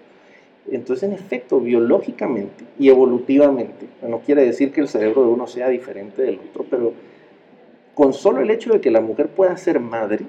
Entonces, 0.71 1.03
en 1.09 1.13
efecto, 1.13 1.59
biológicamente 1.59 2.63
y 2.79 2.87
evolutivamente, 2.87 3.87
no 4.01 4.19
quiere 4.19 4.45
decir 4.45 4.71
que 4.71 4.79
el 4.79 4.87
cerebro 4.87 5.23
de 5.23 5.27
uno 5.27 5.45
sea 5.45 5.67
diferente 5.67 6.21
del 6.21 6.39
otro, 6.39 6.65
pero 6.69 6.93
con 7.93 8.13
solo 8.13 8.39
el 8.39 8.49
hecho 8.49 8.71
de 8.71 8.79
que 8.79 8.89
la 8.89 9.01
mujer 9.01 9.27
pueda 9.27 9.57
ser 9.57 9.81
madre, 9.81 10.25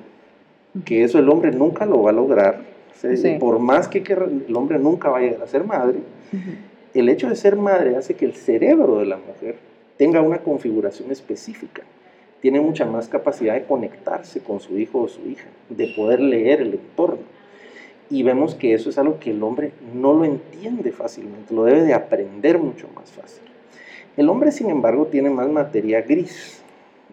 que 0.84 1.04
eso 1.04 1.20
el 1.20 1.28
hombre 1.28 1.52
nunca 1.52 1.86
lo 1.86 2.02
va 2.02 2.10
a 2.10 2.14
lograr, 2.14 2.73
sí. 3.00 3.36
por 3.38 3.58
más 3.58 3.88
que, 3.88 3.98
el 3.98 4.56
hombre 4.56 4.78
nunca 4.78 5.08
vaya 5.10 5.36
a 5.42 5.46
ser 5.46 5.64
madre, 5.64 5.98
uh 6.32 6.36
-huh. 6.36 6.56
el 6.94 7.08
hecho 7.08 7.28
de 7.28 7.36
ser 7.36 7.56
madre 7.56 7.96
hace 7.96 8.14
que 8.14 8.24
el 8.24 8.34
cerebro 8.34 8.98
de 8.98 9.06
la 9.06 9.16
mujer 9.16 9.56
tenga 9.96 10.20
una 10.20 10.38
configuración 10.38 11.10
específica, 11.10 11.82
tiene 12.40 12.60
mucha 12.60 12.84
más 12.84 13.08
capacidad 13.08 13.54
de 13.54 13.64
conectarse 13.64 14.40
con 14.40 14.60
su 14.60 14.78
hijo 14.78 15.00
o 15.00 15.08
su 15.08 15.22
hija, 15.26 15.46
de 15.68 15.94
poder 15.96 16.20
leer 16.20 16.60
el 16.60 16.74
entorno. 16.74 17.22
Y 18.10 18.22
vemos 18.22 18.54
que 18.54 18.74
eso 18.74 18.90
es 18.90 18.98
algo 18.98 19.18
que 19.18 19.30
el 19.30 19.42
hombre 19.42 19.72
no 19.94 20.12
lo 20.12 20.24
entiende 20.24 20.92
fácilmente, 20.92 21.54
lo 21.54 21.64
debe 21.64 21.82
de 21.82 21.94
aprender 21.94 22.58
mucho 22.58 22.86
más 22.94 23.10
fácil. 23.10 23.42
El 24.16 24.28
hombre, 24.28 24.52
sin 24.52 24.70
embargo, 24.70 25.06
tiene 25.06 25.30
más 25.30 25.48
materia 25.48 26.02
gris. 26.02 26.60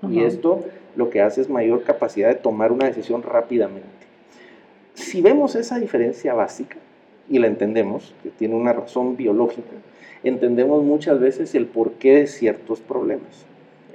Y 0.10 0.22
esto 0.24 0.66
lo 0.96 1.10
que 1.10 1.22
hace 1.22 1.42
es 1.42 1.50
mayor 1.50 1.84
capacidad 1.84 2.30
de 2.30 2.36
tomar 2.36 2.72
una 2.72 2.88
decisión 2.88 3.24
rápidamente. 3.24 4.01
Si 4.94 5.22
vemos 5.22 5.56
esa 5.56 5.80
diferencia 5.80 6.34
básica 6.34 6.78
y 7.30 7.40
la 7.40 7.48
entendemos, 7.48 8.14
que 8.24 8.30
tiene 8.30 8.56
una 8.56 8.74
razón 8.74 9.16
biológica, 9.16 9.72
entendemos 10.24 10.84
muchas 10.84 11.20
veces 11.20 11.56
el 11.56 11.66
porqué 11.66 12.16
de 12.16 12.28
ciertos 12.28 12.80
problemas. 12.80 13.46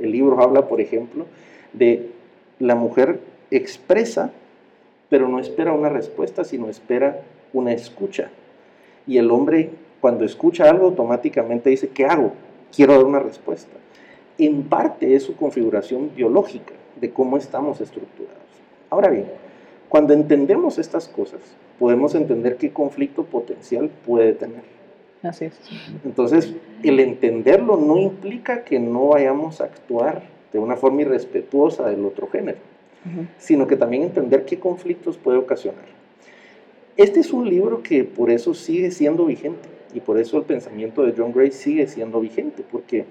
El 0.01 0.13
libro 0.13 0.41
habla, 0.41 0.69
por 0.69 0.81
ejemplo, 0.81 1.27
de 1.73 2.11
la 2.59 2.75
mujer 2.75 3.21
expresa, 3.51 4.33
pero 5.09 5.29
no 5.29 5.39
espera 5.39 5.73
una 5.73 5.89
respuesta, 5.89 6.45
sino 6.45 6.69
espera 6.69 7.23
una 7.53 7.73
escucha. 7.73 8.31
Y 9.07 9.19
el 9.19 9.31
hombre, 9.31 9.71
cuando 10.01 10.25
escucha 10.25 10.69
algo, 10.69 10.87
automáticamente 10.87 11.71
dice, 11.71 11.89
¿qué 11.89 12.07
hago? 12.07 12.33
Quiero 12.75 12.95
dar 12.95 13.05
una 13.05 13.21
respuesta. 13.21 13.77
En 14.39 14.65
parte 14.65 15.15
es 15.15 15.23
su 15.23 15.37
configuración 15.37 16.11
biológica 16.15 16.75
de 17.01 17.11
cómo 17.11 17.37
estamos 17.37 17.81
estructurados. 17.81 18.37
Ahora 18.91 19.09
bien, 19.09 19.27
cuando 19.89 20.13
entendemos 20.13 20.79
estas 20.79 21.09
cosas, 21.09 21.41
podemos 21.79 22.15
entender 22.15 22.57
qué 22.57 22.73
conflicto 22.73 23.25
potencial 23.25 23.91
puede 24.05 24.33
tener. 24.33 24.63
Así 25.23 25.47
es. 25.47 25.59
Entonces, 26.05 26.55
el 26.83 27.01
entenderlo 27.01 27.77
no 27.77 27.99
implica 27.99 28.65
que 28.65 28.79
no 28.79 29.09
vayamos 29.09 29.61
a 29.61 29.65
actuar 29.65 30.23
de 30.53 30.59
una 30.59 30.77
forma 30.77 31.03
irrespetuosa 31.03 31.89
del 31.89 32.05
otro 32.05 32.29
género, 32.29 32.59
sino 33.39 33.67
que 33.67 33.77
también 33.77 34.03
entender 34.03 34.45
qué 34.45 34.59
conflictos 34.59 35.17
puede 35.17 35.39
ocasionar. 35.39 35.85
Este 36.97 37.21
es 37.21 37.33
un 37.33 37.49
libro 37.49 37.83
que 37.83 38.05
por 38.05 38.31
eso 38.31 38.55
sigue 38.55 38.91
siendo 38.91 39.27
vigente 39.27 39.69
y 39.95 40.01
por 40.01 40.19
eso 40.19 40.39
el 40.39 40.45
pensamiento 40.45 41.03
de 41.03 41.15
John 41.17 41.33
Gray 41.33 41.51
sigue 41.53 41.87
siendo 41.87 42.21
vigente, 42.21 42.65
porque 42.71 43.05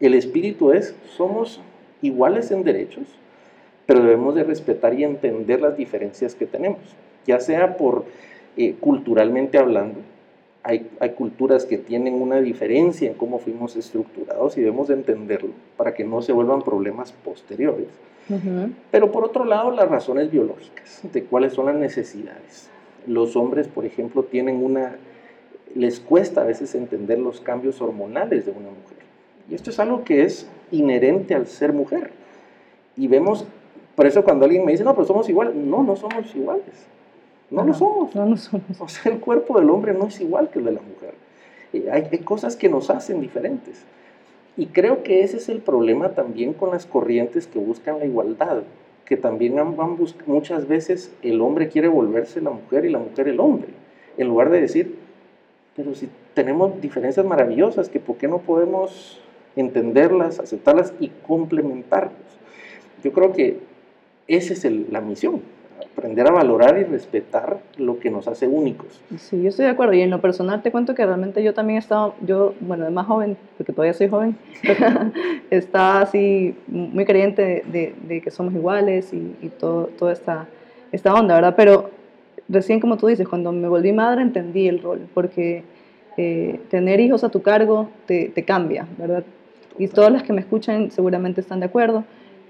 el 0.00 0.14
espíritu 0.14 0.72
es, 0.72 0.94
somos 1.16 1.60
iguales 2.02 2.50
en 2.50 2.64
derechos, 2.64 3.04
pero 3.88 4.02
debemos 4.02 4.34
de 4.34 4.44
respetar 4.44 4.92
y 4.92 5.02
entender 5.02 5.62
las 5.62 5.74
diferencias 5.74 6.34
que 6.34 6.44
tenemos, 6.44 6.78
ya 7.26 7.40
sea 7.40 7.78
por 7.78 8.04
eh, 8.58 8.74
culturalmente 8.78 9.56
hablando, 9.56 10.00
hay, 10.62 10.90
hay, 11.00 11.12
culturas 11.12 11.64
que 11.64 11.78
tienen 11.78 12.20
una 12.20 12.38
diferencia 12.42 13.08
en 13.08 13.14
cómo 13.14 13.38
fuimos 13.38 13.76
estructurados 13.76 14.58
y 14.58 14.60
debemos 14.60 14.88
de 14.88 14.94
entenderlo 14.94 15.52
para 15.78 15.94
que 15.94 16.04
no 16.04 16.20
se 16.20 16.32
vuelvan 16.32 16.60
problemas 16.60 17.12
posteriores. 17.12 17.88
Pero 18.90 19.10
por 19.10 19.24
otro 19.24 19.46
lado, 19.46 19.70
las 19.70 19.88
razones 19.88 20.30
biológicas, 20.30 21.00
de 21.10 21.24
cuáles 21.24 21.54
son 21.54 21.64
las 21.64 21.76
necesidades. 21.76 22.68
Los 23.06 23.36
hombres, 23.36 23.68
por 23.68 23.86
ejemplo, 23.86 24.22
tienen 24.22 24.62
una, 24.62 24.96
les 25.74 25.98
cuesta 25.98 26.42
a 26.42 26.44
veces 26.44 26.74
entender 26.74 27.18
los 27.18 27.40
cambios 27.40 27.80
hormonales 27.80 28.44
de 28.44 28.50
una 28.50 28.68
mujer. 28.68 28.98
Y 29.50 29.54
esto 29.54 29.70
es 29.70 29.78
algo 29.78 30.04
que 30.04 30.24
es 30.24 30.46
inherente 30.72 31.34
al 31.34 31.46
ser 31.46 31.72
mujer. 31.72 32.10
Y 32.98 33.08
vemos, 33.08 33.46
por 33.98 34.06
eso 34.06 34.22
cuando 34.22 34.44
alguien 34.44 34.64
me 34.64 34.70
dice, 34.70 34.84
no, 34.84 34.94
pero 34.94 35.08
somos 35.08 35.28
iguales, 35.28 35.56
no, 35.56 35.82
no 35.82 35.96
somos 35.96 36.32
iguales. 36.36 36.86
No, 37.50 37.64
lo 37.64 37.74
somos. 37.74 38.14
No 38.14 38.26
lo 38.26 38.36
somos. 38.36 38.80
O 38.80 38.86
sea, 38.86 39.10
el 39.10 39.18
cuerpo 39.18 39.58
del 39.58 39.68
hombre 39.70 39.92
no 39.92 40.06
es 40.06 40.20
igual 40.20 40.50
que 40.50 40.60
el 40.60 40.66
de 40.66 40.70
la 40.70 40.80
mujer. 40.80 41.14
Hay, 41.92 42.06
hay, 42.08 42.18
cosas 42.20 42.54
que 42.54 42.68
nos 42.68 42.90
hacen 42.90 43.20
diferentes. 43.20 43.82
Y 44.56 44.66
creo 44.66 45.02
que 45.02 45.24
ese 45.24 45.38
es 45.38 45.48
el 45.48 45.58
problema 45.58 46.10
también 46.10 46.52
con 46.52 46.70
las 46.70 46.86
corrientes 46.86 47.48
que 47.48 47.58
buscan 47.58 47.98
la 47.98 48.04
igualdad, 48.04 48.62
que 49.04 49.16
también 49.16 49.56
van 49.56 49.96
muchas 50.26 50.68
veces 50.68 51.12
el 51.24 51.40
hombre 51.40 51.68
quiere 51.68 51.88
volverse 51.88 52.40
la 52.40 52.50
mujer 52.50 52.84
y 52.84 52.90
la 52.90 53.00
mujer 53.00 53.26
el 53.26 53.40
hombre, 53.40 53.70
en 54.16 54.28
lugar 54.28 54.50
de 54.50 54.60
decir, 54.60 54.94
pero 55.74 55.96
si 55.96 56.08
tenemos 56.34 56.80
diferencias 56.80 57.26
maravillosas, 57.26 57.88
que 57.88 57.98
por 57.98 58.16
qué 58.16 58.28
no 58.28 58.38
podemos 58.38 59.20
entenderlas, 59.56 60.38
aceptarlas 60.38 60.94
y 61.00 61.08
complementarlas. 61.26 62.12
Yo 63.02 63.12
creo 63.12 63.32
que 63.32 63.66
esa 64.28 64.52
es 64.52 64.64
la 64.90 65.00
misión, 65.00 65.40
aprender 65.92 66.28
a 66.28 66.32
valorar 66.32 66.78
y 66.78 66.84
respetar 66.84 67.58
lo 67.76 67.98
que 67.98 68.10
nos 68.10 68.28
hace 68.28 68.46
únicos. 68.46 69.00
Sí, 69.16 69.42
yo 69.42 69.48
estoy 69.48 69.64
de 69.64 69.72
acuerdo. 69.72 69.94
Y 69.94 70.02
en 70.02 70.10
lo 70.10 70.20
personal 70.20 70.62
te 70.62 70.70
cuento 70.70 70.94
que 70.94 71.04
realmente 71.04 71.42
yo 71.42 71.54
también 71.54 71.76
he 71.76 71.80
estado, 71.80 72.14
yo, 72.24 72.54
bueno, 72.60 72.84
de 72.84 72.90
más 72.90 73.06
joven, 73.06 73.36
porque 73.56 73.72
todavía 73.72 73.94
soy 73.94 74.08
joven, 74.08 74.36
está 75.50 76.02
así 76.02 76.54
muy 76.68 77.04
creyente 77.04 77.64
de, 77.66 78.20
que 78.20 78.30
somos 78.30 78.54
iguales 78.54 79.12
y, 79.12 79.34
y 79.42 79.48
todo, 79.48 79.86
toda 79.98 80.12
esta, 80.12 80.46
esta 80.92 81.14
onda, 81.14 81.34
¿verdad? 81.34 81.54
Pero 81.56 81.90
recién, 82.48 82.80
como 82.80 82.96
tú 82.96 83.06
dices, 83.06 83.26
cuando 83.26 83.50
me 83.50 83.68
volví 83.68 83.92
madre 83.92 84.22
entendí 84.22 84.68
el 84.68 84.80
rol, 84.80 85.08
porque 85.14 85.64
eh, 86.16 86.60
tener 86.70 87.00
hijos 87.00 87.24
a 87.24 87.30
tu 87.30 87.42
cargo 87.42 87.88
te, 88.06 88.28
te 88.28 88.44
cambia, 88.44 88.86
¿verdad? 88.98 89.24
y 89.78 89.88
todas 89.88 90.12
las 90.12 90.22
que 90.22 90.32
me 90.32 90.40
escuchan 90.40 90.90
seguramente 90.90 91.40
están 91.40 91.60
de 91.60 91.66
acuerdo. 91.66 92.04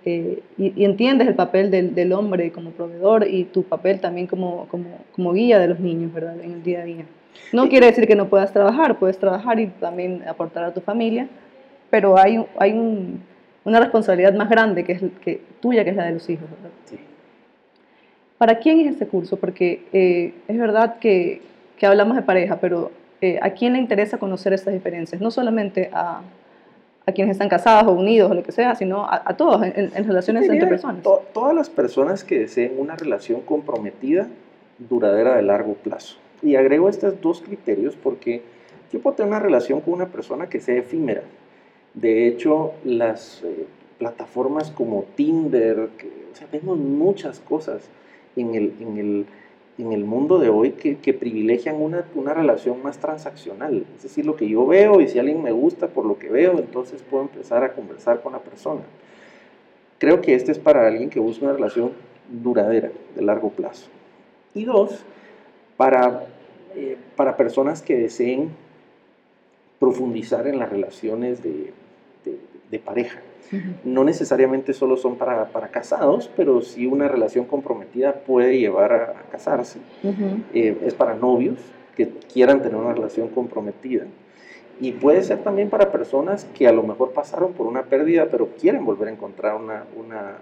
Eh, 0.05 0.43
y, 0.57 0.85
entiendes 0.85 1.29
el 1.29 1.35
papel 1.35 1.71
del, 1.71 1.95
del, 1.95 2.13
hombre 2.13 2.53
como 2.53 2.71
proveedor 2.71 3.27
y 3.27 3.45
tu 3.45 3.65
papel 3.65 4.01
también 4.01 4.27
como, 4.27 4.67
como, 4.69 4.87
como, 5.13 5.33
guía 5.33 5.59
de 5.59 5.69
los 5.69 5.81
niños, 5.81 6.13
¿verdad? 6.13 6.41
En 6.41 6.53
el 6.53 6.63
día 6.63 6.81
a 6.81 6.85
día. 6.85 7.05
No 7.53 7.69
quiere 7.69 7.87
decir 7.87 8.07
que 8.07 8.15
no 8.15 8.29
puedas 8.29 8.53
trabajar, 8.53 8.99
puedes 8.99 9.19
trabajar 9.19 9.59
y 9.61 9.67
también 9.67 10.23
aportar 10.29 10.65
a 10.65 10.73
tu 10.73 10.81
familia, 10.81 11.29
pero 11.91 12.19
hay, 12.19 12.45
hay 12.59 12.73
un, 12.73 13.21
una 13.65 13.81
responsabilidad 13.81 14.35
más 14.35 14.49
grande 14.49 14.85
que 14.85 14.93
es 14.93 15.03
que, 15.23 15.43
tuya, 15.61 15.85
que 15.85 15.91
es 15.91 15.97
la 15.97 16.07
de 16.07 16.13
los 16.13 16.29
hijos, 16.31 16.49
¿verdad? 16.51 16.71
Sí. 16.85 16.99
¿Para 18.39 18.59
quién 18.59 18.81
es 18.81 18.93
este 18.93 19.07
curso? 19.07 19.37
Porque 19.37 19.85
eh, 19.93 20.33
es 20.47 20.59
verdad 20.59 20.99
que, 20.99 21.43
que, 21.77 21.87
hablamos 21.87 22.17
de 22.17 22.23
pareja, 22.23 22.61
pero 22.61 22.93
eh, 23.21 23.39
¿a 23.43 23.51
quién 23.51 23.73
le 23.73 23.81
interesa 23.81 24.19
conocer 24.19 24.53
estas 24.53 24.75
diferencias? 24.75 25.21
No 25.21 25.31
solamente 25.31 25.91
a, 25.93 26.23
a 27.09 27.13
quienes 27.13 27.33
están 27.33 27.49
casados 27.49 27.89
o 27.89 27.93
unidos 27.93 28.31
o 28.31 28.35
lo 28.35 28.43
que 28.43 28.53
sea, 28.53 28.75
sino 28.75 29.07
a, 29.09 29.35
todos 29.37 29.63
en, 29.65 30.05
relaciones 30.05 30.47
entre 30.47 30.67
personas. 30.67 31.03
todas 31.33 31.55
las 31.55 31.71
personas 31.71 32.23
que 32.23 32.41
deseen 32.41 32.75
una 32.77 32.97
relación 32.97 33.41
comprometida, 33.41 34.29
duradera 34.79 35.37
de 35.37 35.43
largo 35.43 35.73
plazo. 35.73 36.17
Y 36.43 36.57
agrego 36.57 36.89
estos 36.91 37.19
dos 37.23 37.41
criterios 37.41 37.97
porque 37.97 38.43
yo 38.93 39.01
puedo 39.01 39.17
tener 39.17 39.31
una 39.31 39.41
relación 39.41 39.81
con 39.81 39.95
una 39.95 40.07
persona 40.07 40.51
que 40.51 40.61
sea 40.61 40.77
efímera. 40.77 41.23
De 41.95 42.29
hecho, 42.29 42.73
las 42.85 43.43
eh, 43.43 43.67
plataformas 43.99 44.71
como 44.71 45.05
Tinder, 45.17 45.89
que, 45.97 46.09
o 46.31 46.37
sea, 46.37 46.47
vemos 46.53 46.77
muchas 46.77 47.41
cosas 47.41 47.89
en 48.37 48.55
el, 48.55 48.75
en 48.81 48.99
el 48.99 49.27
en 49.79 49.93
el 49.93 50.05
mundo 50.05 50.39
de 50.39 50.49
hoy 50.49 50.73
que, 50.73 50.99
que 50.99 51.15
privilegian 51.15 51.81
una, 51.81 52.05
una, 52.15 52.35
relación 52.35 52.83
más 52.83 52.99
transaccional. 52.99 53.87
Es 53.97 54.03
decir, 54.03 54.27
lo 54.27 54.37
que 54.37 54.49
yo 54.49 54.67
veo 54.67 55.01
y 55.01 55.09
si 55.09 55.19
alguien 55.19 55.43
me 55.43 55.53
gusta 55.53 55.89
por 55.89 56.05
lo 56.05 56.19
que 56.19 56.29
veo, 56.29 56.59
entonces 56.59 57.03
puedo 57.03 57.23
empezar 57.23 57.63
a 57.63 57.73
conversar 57.73 58.21
con 58.21 58.33
la 58.33 58.41
persona. 58.41 58.83
Creo 59.99 60.21
que 60.21 60.35
este 60.35 60.53
es 60.53 60.59
para 60.59 60.87
alguien 60.87 61.11
que 61.11 61.21
busca 61.21 61.45
una 61.45 61.55
relación 61.55 61.93
duradera, 62.29 62.91
de 63.15 63.23
largo 63.23 63.51
plazo. 63.51 63.89
Y 64.55 64.65
dos, 64.65 65.05
para, 65.77 66.27
eh, 66.75 66.97
para 67.17 67.37
personas 67.37 67.81
que 67.81 67.97
deseen 67.97 68.51
profundizar 69.79 70.47
en 70.49 70.59
las 70.59 70.71
relaciones 70.71 71.43
de, 71.43 71.73
de, 72.71 72.79
pareja. 72.79 73.21
No 73.85 74.05
necesariamente 74.05 74.75
solo 74.75 74.97
son 74.97 75.17
para, 75.17 75.47
para, 75.47 75.69
casados, 75.69 76.31
pero 76.37 76.61
sí 76.61 76.87
una 76.87 77.09
relación 77.09 77.47
comprometida 77.47 78.13
puede 78.13 78.59
llevar 78.59 78.93
a, 78.93 79.13
casarse. 79.31 79.79
Eh, 80.53 80.77
es 80.85 80.95
para 80.95 81.15
novios 81.15 81.59
que 81.97 82.09
quieran 82.33 82.63
tener 82.63 82.77
una 82.77 82.95
relación 82.95 83.29
comprometida. 83.29 84.05
Y 84.81 84.93
puede 84.93 85.23
ser 85.23 85.39
también 85.39 85.71
para 85.71 85.91
personas 85.91 86.47
que 86.55 86.69
a 86.69 86.73
lo 86.73 86.83
mejor 86.83 87.13
pasaron 87.13 87.53
por 87.53 87.67
una 87.67 87.85
pérdida, 87.85 88.29
pero 88.31 88.49
quieren 88.61 88.85
volver 88.85 89.09
a 89.09 89.13
encontrar 89.13 89.57
una, 89.57 89.85
una, 89.97 90.37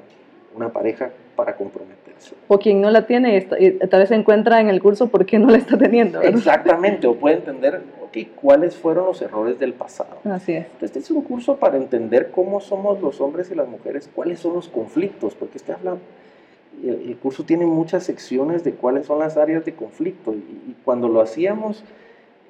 una 0.54 0.68
pareja 0.70 1.10
para 1.36 1.56
comprometerse. 1.56 2.34
O 2.48 2.58
quien 2.58 2.80
no 2.80 2.90
la 2.90 3.06
tiene, 3.06 3.40
tal 3.42 4.00
vez 4.00 4.08
se 4.08 4.14
encuentra 4.14 4.60
en 4.60 4.68
el 4.68 4.82
curso 4.82 5.08
porque 5.08 5.38
no 5.38 5.48
la 5.48 5.58
está 5.58 5.78
teniendo. 5.78 6.20
Exactamente, 6.20 7.06
o 7.06 7.14
puede 7.14 7.36
entender 7.36 7.82
cuáles 8.24 8.74
fueron 8.74 9.06
los 9.06 9.20
errores 9.20 9.58
del 9.58 9.74
pasado. 9.74 10.16
Así 10.24 10.52
es. 10.52 10.66
este 10.80 10.98
es 11.00 11.10
un 11.10 11.22
curso 11.22 11.56
para 11.56 11.76
entender 11.76 12.30
cómo 12.30 12.60
somos 12.60 13.00
los 13.02 13.20
hombres 13.20 13.50
y 13.50 13.54
las 13.54 13.68
mujeres, 13.68 14.08
cuáles 14.14 14.40
son 14.40 14.54
los 14.54 14.68
conflictos, 14.68 15.34
porque 15.34 15.58
este 15.58 15.72
habla, 15.72 15.98
el, 16.82 17.16
curso 17.18 17.44
tiene 17.44 17.66
muchas 17.66 18.04
secciones 18.04 18.64
de 18.64 18.72
cuáles 18.72 19.06
son 19.06 19.18
las 19.18 19.36
áreas 19.36 19.64
de 19.64 19.74
conflicto, 19.74 20.34
y, 20.34 20.74
cuando 20.84 21.08
lo 21.08 21.20
hacíamos, 21.20 21.84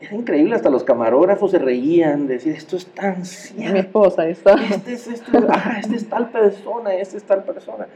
era 0.00 0.14
increíble, 0.14 0.54
hasta 0.54 0.70
los 0.70 0.84
camarógrafos 0.84 1.50
se 1.50 1.58
reían, 1.58 2.26
de 2.26 2.34
decir, 2.34 2.54
esto 2.54 2.76
es 2.76 2.86
tan 2.86 3.24
cierto. 3.24 3.72
Mi 3.72 3.78
esposa 3.80 4.28
está. 4.28 4.54
Este 4.70 4.92
es, 4.92 5.08
este, 5.08 5.32
ah, 5.48 5.78
este 5.80 5.96
es 5.96 6.08
tal 6.08 6.30
persona, 6.30 6.94
este 6.94 7.16
es 7.16 7.24
tal 7.24 7.44
persona. 7.44 7.88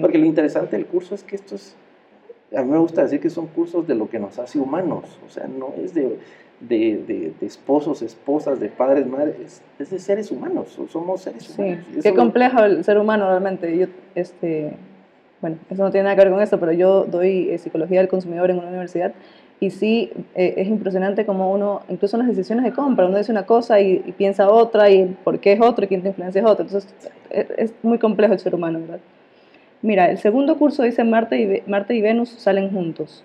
Porque 0.00 0.18
lo 0.18 0.26
interesante 0.26 0.76
del 0.76 0.86
curso 0.86 1.14
es 1.14 1.24
que 1.24 1.34
esto 1.34 1.54
es, 1.54 1.74
a 2.54 2.62
mí 2.62 2.70
me 2.70 2.78
gusta 2.78 3.02
decir 3.02 3.18
que 3.20 3.30
son 3.30 3.46
cursos 3.46 3.86
de 3.86 3.94
lo 3.94 4.08
que 4.08 4.18
nos 4.18 4.38
hace 4.38 4.58
humanos, 4.58 5.18
o 5.26 5.30
sea, 5.30 5.46
no 5.48 5.72
es 5.82 5.94
de, 5.94 6.18
de, 6.60 7.32
de, 7.40 7.46
esposos, 7.46 8.02
esposas, 8.02 8.58
de 8.58 8.68
padres, 8.68 9.06
madres, 9.06 9.62
es 9.78 9.90
de 9.90 9.98
seres 9.98 10.30
humanos, 10.30 10.78
somos 10.90 11.22
seres 11.22 11.56
humanos. 11.56 11.84
Qué 12.02 12.14
complejo 12.14 12.64
el 12.64 12.84
ser 12.84 12.98
humano 12.98 13.28
realmente. 13.28 13.76
Yo, 13.78 13.86
este, 14.14 14.74
bueno, 15.40 15.56
eso 15.70 15.82
no 15.82 15.90
tiene 15.90 16.04
nada 16.04 16.16
que 16.16 16.22
ver 16.22 16.32
con 16.32 16.42
esto, 16.42 16.58
pero 16.58 16.72
yo 16.72 17.04
doy 17.04 17.50
eh, 17.50 17.58
psicología 17.58 18.00
del 18.00 18.08
consumidor 18.08 18.50
en 18.50 18.58
una 18.58 18.68
universidad 18.68 19.14
y 19.60 19.70
sí 19.70 20.10
eh, 20.34 20.54
es 20.56 20.68
impresionante 20.68 21.26
como 21.26 21.52
uno, 21.52 21.82
incluso 21.88 22.16
en 22.16 22.26
las 22.26 22.36
decisiones 22.36 22.64
de 22.64 22.72
compra, 22.72 23.06
uno 23.06 23.18
dice 23.18 23.32
una 23.32 23.46
cosa 23.46 23.80
y, 23.80 23.98
piensa 24.16 24.50
otra 24.50 24.90
y 24.90 25.16
por 25.24 25.40
qué 25.40 25.52
es 25.52 25.60
otro 25.60 25.84
y 25.84 25.88
quién 25.88 26.02
te 26.02 26.08
influencia 26.08 26.40
es 26.40 26.46
otro. 26.46 26.64
Entonces 26.64 26.94
es, 27.30 27.74
muy 27.82 27.98
complejo 27.98 28.32
el 28.32 28.38
ser 28.38 28.54
humano, 28.54 28.80
¿verdad? 28.80 29.00
Mira, 29.82 30.10
el 30.10 30.18
segundo 30.18 30.56
curso 30.58 30.82
dice 30.82 31.04
Marte 31.04 31.40
y, 31.40 31.70
Marte 31.70 31.94
y 31.94 32.00
Venus 32.00 32.30
salen 32.30 32.70
juntos. 32.70 33.24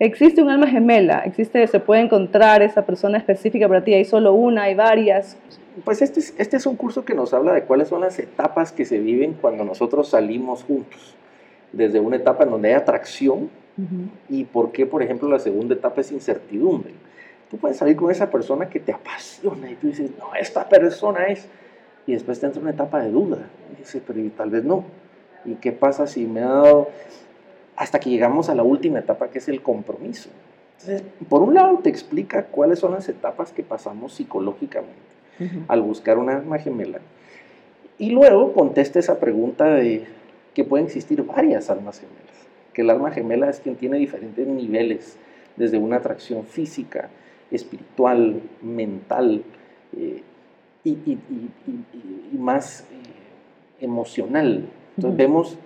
Existe 0.00 0.42
un 0.42 0.48
alma 0.48 0.66
gemela, 0.66 1.18
existe, 1.26 1.66
se 1.66 1.78
puede 1.78 2.00
encontrar 2.00 2.62
esa 2.62 2.86
persona 2.86 3.18
específica 3.18 3.68
para 3.68 3.84
ti, 3.84 3.92
hay 3.92 4.06
solo 4.06 4.32
una, 4.32 4.62
hay 4.62 4.74
varias. 4.74 5.36
Pues 5.84 6.00
este 6.00 6.20
es, 6.20 6.34
este 6.38 6.56
es 6.56 6.64
un 6.64 6.76
curso 6.76 7.04
que 7.04 7.14
nos 7.14 7.34
habla 7.34 7.52
de 7.52 7.64
cuáles 7.64 7.88
son 7.88 8.00
las 8.00 8.18
etapas 8.18 8.72
que 8.72 8.86
se 8.86 8.98
viven 8.98 9.36
cuando 9.38 9.62
nosotros 9.62 10.08
salimos 10.08 10.64
juntos. 10.64 11.14
Desde 11.70 12.00
una 12.00 12.16
etapa 12.16 12.44
en 12.44 12.50
donde 12.50 12.68
hay 12.68 12.74
atracción 12.76 13.50
y 14.30 14.44
por 14.44 14.72
qué, 14.72 14.86
por 14.86 15.02
ejemplo, 15.02 15.28
la 15.28 15.38
segunda 15.38 15.74
etapa 15.74 16.00
es 16.00 16.10
incertidumbre. 16.12 16.92
Tú 17.50 17.58
puedes 17.58 17.76
salir 17.76 17.94
con 17.94 18.10
esa 18.10 18.30
persona 18.30 18.70
que 18.70 18.80
te 18.80 18.92
apasiona 18.92 19.70
y 19.70 19.74
tú 19.74 19.88
dices, 19.88 20.10
no, 20.18 20.34
esta 20.34 20.66
persona 20.66 21.26
es. 21.26 21.46
Y 22.06 22.12
después 22.12 22.40
te 22.40 22.46
entra 22.46 22.62
una 22.62 22.70
etapa 22.70 23.02
de 23.02 23.10
duda. 23.10 23.50
Y 23.74 23.80
dices, 23.80 24.02
pero 24.06 24.18
tal 24.34 24.48
vez 24.48 24.64
no. 24.64 24.84
¿Y 25.44 25.56
qué 25.56 25.72
pasa 25.72 26.06
si 26.06 26.26
me 26.26 26.40
ha 26.40 26.48
dado 26.48 26.88
hasta 27.80 27.98
que 27.98 28.10
llegamos 28.10 28.50
a 28.50 28.54
la 28.54 28.62
última 28.62 28.98
etapa 28.98 29.30
que 29.30 29.38
es 29.38 29.48
el 29.48 29.62
compromiso. 29.62 30.28
Entonces, 30.72 31.02
por 31.30 31.40
un 31.40 31.54
lado 31.54 31.78
te 31.78 31.88
explica 31.88 32.44
cuáles 32.44 32.78
son 32.78 32.92
las 32.92 33.08
etapas 33.08 33.52
que 33.52 33.62
pasamos 33.62 34.12
psicológicamente 34.12 35.00
al 35.66 35.80
buscar 35.80 36.18
una 36.18 36.36
alma 36.36 36.58
gemela. 36.58 37.00
Y 37.96 38.10
luego 38.10 38.52
contesta 38.52 38.98
esa 38.98 39.18
pregunta 39.18 39.64
de 39.64 40.04
que 40.52 40.62
pueden 40.62 40.88
existir 40.88 41.22
varias 41.22 41.70
almas 41.70 42.00
gemelas, 42.00 42.46
que 42.74 42.82
el 42.82 42.90
alma 42.90 43.12
gemela 43.12 43.48
es 43.48 43.60
quien 43.60 43.76
tiene 43.76 43.96
diferentes 43.96 44.46
niveles, 44.46 45.16
desde 45.56 45.78
una 45.78 45.96
atracción 45.96 46.44
física, 46.44 47.08
espiritual, 47.50 48.42
mental 48.60 49.42
eh, 49.96 50.22
y, 50.84 51.18
más 52.38 52.82
eh, 52.82 53.84
emocional. 53.84 54.68
Entonces 54.96 55.16
vemos 55.16 55.58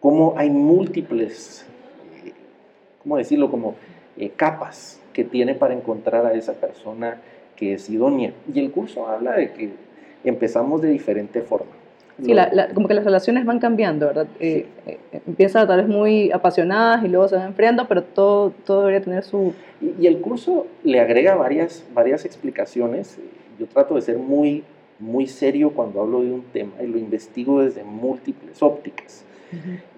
cómo 0.00 0.34
hay 0.36 0.50
múltiples, 0.50 1.66
eh, 2.24 2.32
¿cómo 3.02 3.16
decirlo? 3.16 3.50
Como 3.50 3.74
eh, 4.16 4.30
capas 4.34 5.00
que 5.12 5.24
tiene 5.24 5.54
para 5.54 5.74
encontrar 5.74 6.26
a 6.26 6.32
esa 6.34 6.54
persona 6.54 7.20
que 7.56 7.74
es 7.74 7.88
idónea. 7.90 8.32
Y 8.52 8.58
el 8.58 8.70
curso 8.70 9.06
habla 9.06 9.32
de 9.32 9.52
que 9.52 9.70
empezamos 10.24 10.80
de 10.82 10.88
diferente 10.88 11.42
forma. 11.42 11.72
Sí, 12.22 12.34
como 12.74 12.86
que 12.86 12.92
las 12.92 13.04
relaciones 13.04 13.46
van 13.46 13.58
cambiando, 13.60 14.06
¿verdad? 14.06 14.26
Eh, 14.40 14.66
empiezan 15.26 15.66
tal 15.66 15.80
vez 15.80 15.88
muy 15.88 16.30
apasionadas 16.30 17.02
y 17.02 17.08
luego 17.08 17.28
se 17.28 17.36
van 17.36 17.46
enfriando, 17.46 17.88
pero 17.88 18.02
todo, 18.02 18.52
todo 18.66 18.80
debería 18.80 19.02
tener 19.02 19.24
su... 19.24 19.54
Y, 19.80 19.94
y, 20.02 20.06
el 20.06 20.20
curso 20.20 20.66
le 20.84 21.00
agrega 21.00 21.34
varias, 21.34 21.82
varias 21.94 22.26
explicaciones. 22.26 23.18
Yo 23.58 23.66
trato 23.66 23.94
de 23.94 24.02
ser 24.02 24.18
muy, 24.18 24.64
muy 24.98 25.26
serio 25.26 25.70
cuando 25.70 26.02
hablo 26.02 26.20
de 26.20 26.30
un 26.30 26.42
tema 26.42 26.72
y 26.82 26.86
lo 26.86 26.98
investigo 26.98 27.62
desde 27.62 27.84
múltiples 27.84 28.62
ópticas. 28.62 29.24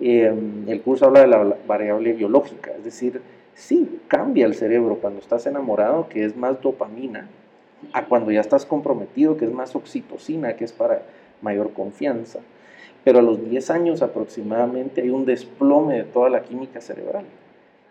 Em, 0.01 0.69
el 0.69 0.81
curso 0.83 1.07
habla 1.07 1.21
de 1.21 1.27
la 1.27 1.57
variable 1.67 2.13
biológica, 2.13 2.73
es 2.77 2.85
decir, 2.85 3.21
sí, 3.55 4.01
cambia 4.09 4.47
el 4.47 4.55
cerebro 4.55 4.97
cuando 4.97 5.21
estás 5.21 5.47
enamorado, 5.47 6.09
que 6.09 6.25
es 6.25 6.37
más 6.37 6.61
dopamina, 6.61 7.29
a 7.93 8.07
cuando 8.07 8.31
ya 8.31 8.41
estás 8.41 8.65
comprometido, 8.65 9.37
que 9.37 9.45
es 9.45 9.53
más 9.53 9.75
oxitocina, 9.75 10.55
que 10.55 10.65
es 10.65 10.73
para 10.73 11.03
mayor 11.41 11.73
confianza. 11.73 12.41
Pero 13.05 13.19
a 13.19 13.23
los 13.23 13.49
10 13.51 13.71
años 13.71 14.03
aproximadamente 14.03 15.03
hay 15.03 15.11
un 15.11 15.25
desplome 15.25 15.97
de 15.97 16.05
toda 16.05 16.31
la 16.31 16.43
química 16.43 16.81
cerebral. 16.81 17.25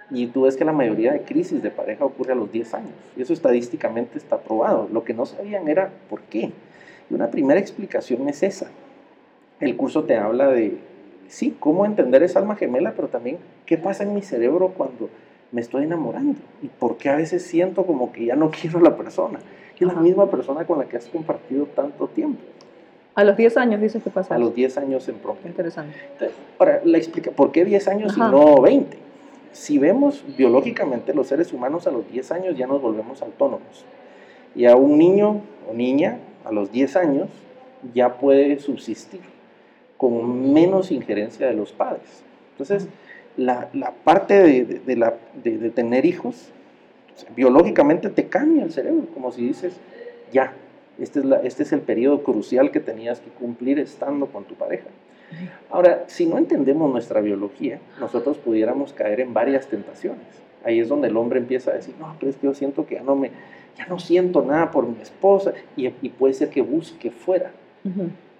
Y 0.10 0.28
tú 0.28 0.44
ves 0.44 0.58
que 0.58 0.66
la 0.66 0.74
mayoría 0.74 1.14
de 1.14 1.22
crisis 1.22 1.62
de 1.62 1.70
pareja 1.70 2.06
ocurre 2.06 2.34
a 2.34 2.36
los 2.36 2.52
10 2.52 2.74
años. 2.74 2.94
Y 3.16 3.22
eso 3.22 3.34
estadísticamente 3.34 4.18
está 4.18 4.38
probado. 4.40 4.90
Lo 4.92 5.04
que 5.04 5.14
no 5.14 5.26
sabían 5.26 5.68
era 5.68 5.92
por 6.10 6.22
qué. 6.22 6.52
Y 7.10 7.14
una 7.14 7.30
primera 7.30 7.60
explicación 7.60 8.28
es 8.30 8.44
esa. 8.44 8.68
El 9.60 9.76
curso 9.76 10.04
te 10.04 10.18
habla 10.18 10.48
de 10.48 10.78
sí, 11.32 11.56
cómo 11.60 11.86
entender 11.86 12.22
esa 12.24 12.40
alma 12.40 12.56
gemela, 12.56 12.94
pero 12.96 13.08
también 13.08 13.38
qué 13.66 13.78
pasa 13.78 14.04
en 14.04 14.14
mi 14.14 14.22
cerebro 14.22 14.74
cuando 14.76 15.10
me 15.52 15.62
estoy 15.62 15.86
enamorando 15.86 16.40
y 16.62 16.68
por 16.68 16.98
qué 16.98 17.10
a 17.10 17.16
veces 17.16 17.44
siento 17.44 17.86
como 17.86 18.12
que 18.12 18.26
ya 18.26 18.36
no 18.36 18.52
quiero 18.62 18.80
a 18.80 18.82
la 18.82 18.98
persona, 18.98 19.40
que 19.76 19.86
es 19.86 19.94
la 19.94 20.00
misma 20.00 20.30
persona 20.30 20.66
con 20.66 20.78
la 20.78 20.86
que 20.86 20.98
has 20.98 21.08
compartido 21.08 21.66
tanto 21.66 22.08
tiempo. 22.08 22.42
A 23.16 23.24
los 23.24 23.36
10 23.36 23.58
años 23.58 23.82
dices 23.82 24.04
que 24.04 24.10
pasa. 24.10 24.36
A 24.36 24.38
los 24.38 24.56
10 24.56 24.78
años 24.78 25.08
en 25.10 25.16
promedio. 25.16 25.48
Interesante. 25.48 25.94
ahora, 26.58 26.82
la 26.86 26.98
explica, 26.98 27.32
¿por 27.32 27.52
qué 27.52 27.66
10 27.66 27.88
años 27.90 28.16
y 28.16 28.20
no 28.20 28.62
20? 28.62 28.98
Si 29.52 29.78
vemos 29.78 30.24
biológicamente 30.38 31.14
los 31.14 31.28
seres 31.28 31.52
humanos 31.52 31.88
a 31.88 31.92
los 31.92 32.10
10 32.10 32.32
años 32.32 32.58
ya 32.58 32.68
nos 32.68 32.82
volvemos 32.82 33.22
autónomos. 33.22 33.86
Y 34.56 34.66
a 34.66 34.78
un 34.78 34.98
niño 34.98 35.42
o 35.70 35.74
niña 35.74 36.20
a 36.46 36.54
los 36.54 36.72
10 36.72 36.96
años 36.96 37.30
ya 37.94 38.14
puede 38.14 38.60
subsistir 38.60 39.20
con 40.02 40.52
menos 40.52 40.90
injerencia 40.90 41.46
de 41.46 41.54
los 41.54 41.74
padres. 41.74 42.24
Entonces, 42.54 42.90
la, 43.38 43.70
la 43.72 43.92
parte 43.92 44.34
de, 44.34 44.82
de, 44.84 44.96
la, 44.96 45.14
de, 45.44 45.70
tener 45.70 46.08
hijos, 46.08 46.50
biológicamente 47.36 48.10
te 48.10 48.26
cambia 48.26 48.64
el 48.64 48.72
cerebro, 48.72 49.06
como 49.14 49.32
si 49.32 49.46
dices, 49.46 49.80
ya, 50.34 50.54
este 50.98 51.20
es, 51.20 51.26
la, 51.26 51.36
este 51.44 51.62
es 51.62 51.72
el 51.72 51.82
periodo 51.82 52.24
crucial 52.24 52.72
que 52.72 52.80
tenías 52.80 53.20
que 53.20 53.30
cumplir 53.30 53.78
estando 53.78 54.26
con 54.26 54.46
tu 54.46 54.56
pareja. 54.56 54.88
Ahora, 55.70 56.06
si 56.08 56.26
no 56.26 56.40
entendemos 56.40 56.92
nuestra 56.92 57.22
biología, 57.22 57.80
nosotros 58.00 58.40
pudiéramos 58.40 58.94
caer 58.94 59.20
en 59.20 59.36
varias 59.36 59.68
tentaciones. 59.68 60.26
Ahí 60.64 60.80
es 60.80 60.90
donde 60.90 61.10
el 61.10 61.16
hombre 61.16 61.38
empieza 61.38 61.70
a 61.70 61.76
decir, 61.76 61.94
no, 62.00 62.16
pero 62.20 62.32
es 62.32 62.38
que 62.38 62.48
yo 62.48 62.56
siento 62.56 62.88
que 62.88 62.96
ya 62.96 63.04
no, 63.04 63.16
me, 63.16 63.30
ya 63.78 63.86
no 63.86 64.00
siento 64.00 64.42
nada 64.42 64.72
por 64.72 64.88
mi 64.88 65.00
esposa, 65.00 65.54
y, 65.78 65.86
y 66.02 66.10
puede 66.10 66.34
ser 66.34 66.50
que 66.50 66.64
busque 66.64 67.12
fuera. 67.12 67.52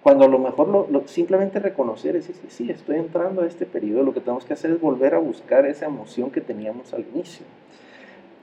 Cuando 0.02 0.24
a 0.24 0.28
lo 0.28 0.38
mejor 0.38 0.68
lo, 0.68 1.06
simplemente 1.06 1.60
reconocer 1.60 2.16
es 2.16 2.26
decir, 2.26 2.50
sí, 2.50 2.70
estoy 2.70 2.96
entrando 2.96 3.42
a 3.42 3.46
este 3.46 3.66
periodo, 3.66 4.02
lo 4.02 4.12
que 4.12 4.20
tenemos 4.20 4.44
que 4.44 4.52
hacer 4.52 4.72
es 4.72 4.80
volver 4.80 5.14
a 5.14 5.18
buscar 5.18 5.64
esa 5.64 5.86
emoción 5.86 6.30
que 6.30 6.40
teníamos 6.40 6.92
al 6.92 7.04
inicio. 7.14 7.46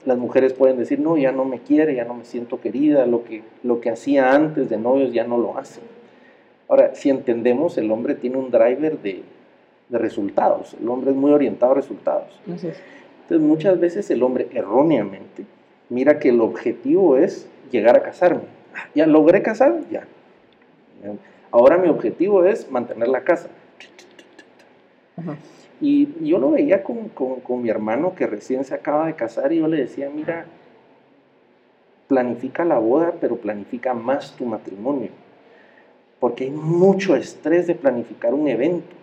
Las 0.06 0.16
mujeres 0.16 0.54
pueden 0.54 0.78
decir, 0.78 0.98
no, 1.00 1.18
ya 1.18 1.32
no 1.32 1.44
me 1.44 1.58
quiere, 1.58 1.94
ya 1.94 2.06
no 2.06 2.14
me 2.14 2.24
siento 2.24 2.62
querida, 2.62 3.04
lo 3.04 3.24
que, 3.24 3.42
lo 3.62 3.82
que 3.82 3.90
hacía 3.90 4.32
antes 4.32 4.70
de 4.70 4.78
novios 4.78 5.12
ya 5.12 5.24
no 5.24 5.36
lo 5.36 5.58
hace. 5.58 5.82
Ahora, 6.66 6.94
si 6.94 7.10
entendemos, 7.10 7.76
el 7.76 7.90
hombre 7.90 8.14
tiene 8.14 8.38
un 8.38 8.50
driver 8.50 8.98
de, 8.98 9.22
de 9.90 9.98
resultados, 9.98 10.74
el 10.80 10.88
hombre 10.88 11.10
es 11.10 11.16
muy 11.16 11.30
orientado 11.30 11.72
a 11.72 11.74
resultados. 11.74 12.40
Entonces, 12.46 12.80
muchas 13.38 13.78
veces 13.78 14.10
el 14.10 14.22
hombre 14.22 14.48
erróneamente 14.54 15.44
mira 15.90 16.18
que 16.18 16.30
el 16.30 16.40
objetivo 16.40 17.18
es 17.18 17.50
llegar 17.70 17.98
a 17.98 18.02
casarme. 18.02 18.44
Ah, 18.74 18.88
ya 18.94 19.06
logré 19.06 19.42
casar, 19.42 19.80
ya 19.90 20.06
Ahora 21.52 21.78
mi 21.78 21.88
objetivo 21.88 22.44
es 22.44 22.70
mantener 22.70 23.08
la 23.08 23.22
casa. 23.22 23.48
Y 25.80 26.08
yo 26.26 26.38
lo 26.38 26.52
veía 26.52 26.82
con, 26.82 27.08
con, 27.08 27.62
mi 27.62 27.70
hermano 27.70 28.14
que 28.14 28.26
recién 28.26 28.64
se 28.64 28.74
acaba 28.74 29.06
de 29.06 29.14
casar 29.14 29.52
y 29.52 29.58
yo 29.58 29.66
le 29.66 29.78
decía, 29.78 30.10
mira, 30.14 30.46
planifica 32.06 32.64
la 32.64 32.78
boda, 32.78 33.14
pero 33.20 33.36
planifica 33.36 33.94
más 33.94 34.36
tu 34.36 34.44
matrimonio. 34.44 35.10
Porque 36.20 36.44
hay 36.44 36.50
mucho 36.50 37.16
estrés 37.16 37.66
de 37.66 37.74
planificar 37.74 38.34
un 38.34 38.46
evento, 38.46 38.94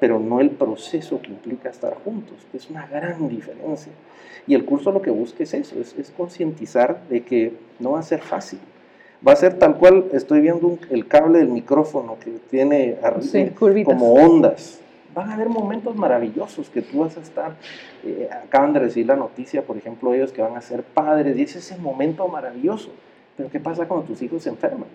pero 0.00 0.18
no 0.18 0.40
el 0.40 0.50
proceso 0.50 1.20
que 1.20 1.28
implica 1.28 1.68
estar 1.68 1.94
juntos. 2.02 2.46
Es 2.54 2.68
una 2.70 2.86
gran 2.86 3.28
diferencia. 3.28 3.92
Y 4.46 4.54
el 4.54 4.64
curso 4.64 4.90
lo 4.90 5.02
que 5.02 5.10
busca 5.10 5.42
es 5.42 5.54
eso, 5.54 5.78
es, 5.78 5.96
es 5.98 6.10
concientizar 6.10 7.06
de 7.08 7.22
que 7.22 7.52
no 7.78 7.92
va 7.92 8.00
a 8.00 8.02
ser 8.02 8.20
fácil 8.20 8.58
va 9.26 9.32
a 9.32 9.36
ser 9.36 9.58
tal 9.58 9.76
cual, 9.76 10.06
estoy 10.12 10.40
viendo 10.40 10.78
el 10.90 11.06
cable 11.06 11.38
del 11.38 11.48
micrófono 11.48 12.16
que 12.18 12.32
tiene 12.50 12.98
como 13.84 14.14
ondas. 14.14 14.80
Van 15.14 15.30
a 15.30 15.34
haber 15.34 15.48
momentos 15.48 15.94
maravillosos 15.94 16.70
que 16.70 16.80
tú 16.80 17.00
vas 17.00 17.16
a 17.18 17.20
estar, 17.20 17.56
eh, 18.04 18.28
acaban 18.30 18.72
de 18.72 18.80
recibir 18.80 19.06
la 19.08 19.16
noticia, 19.16 19.62
por 19.62 19.76
ejemplo, 19.76 20.14
ellos 20.14 20.32
que 20.32 20.40
van 20.40 20.56
a 20.56 20.62
ser 20.62 20.82
padres, 20.82 21.36
y 21.36 21.42
ese 21.42 21.58
es 21.58 21.70
el 21.70 21.80
momento 21.80 22.26
maravilloso. 22.28 22.90
Pero 23.36 23.50
¿qué 23.50 23.60
pasa 23.60 23.86
cuando 23.86 24.06
tus 24.06 24.22
hijos 24.22 24.42
se 24.42 24.48
enferman? 24.48 24.88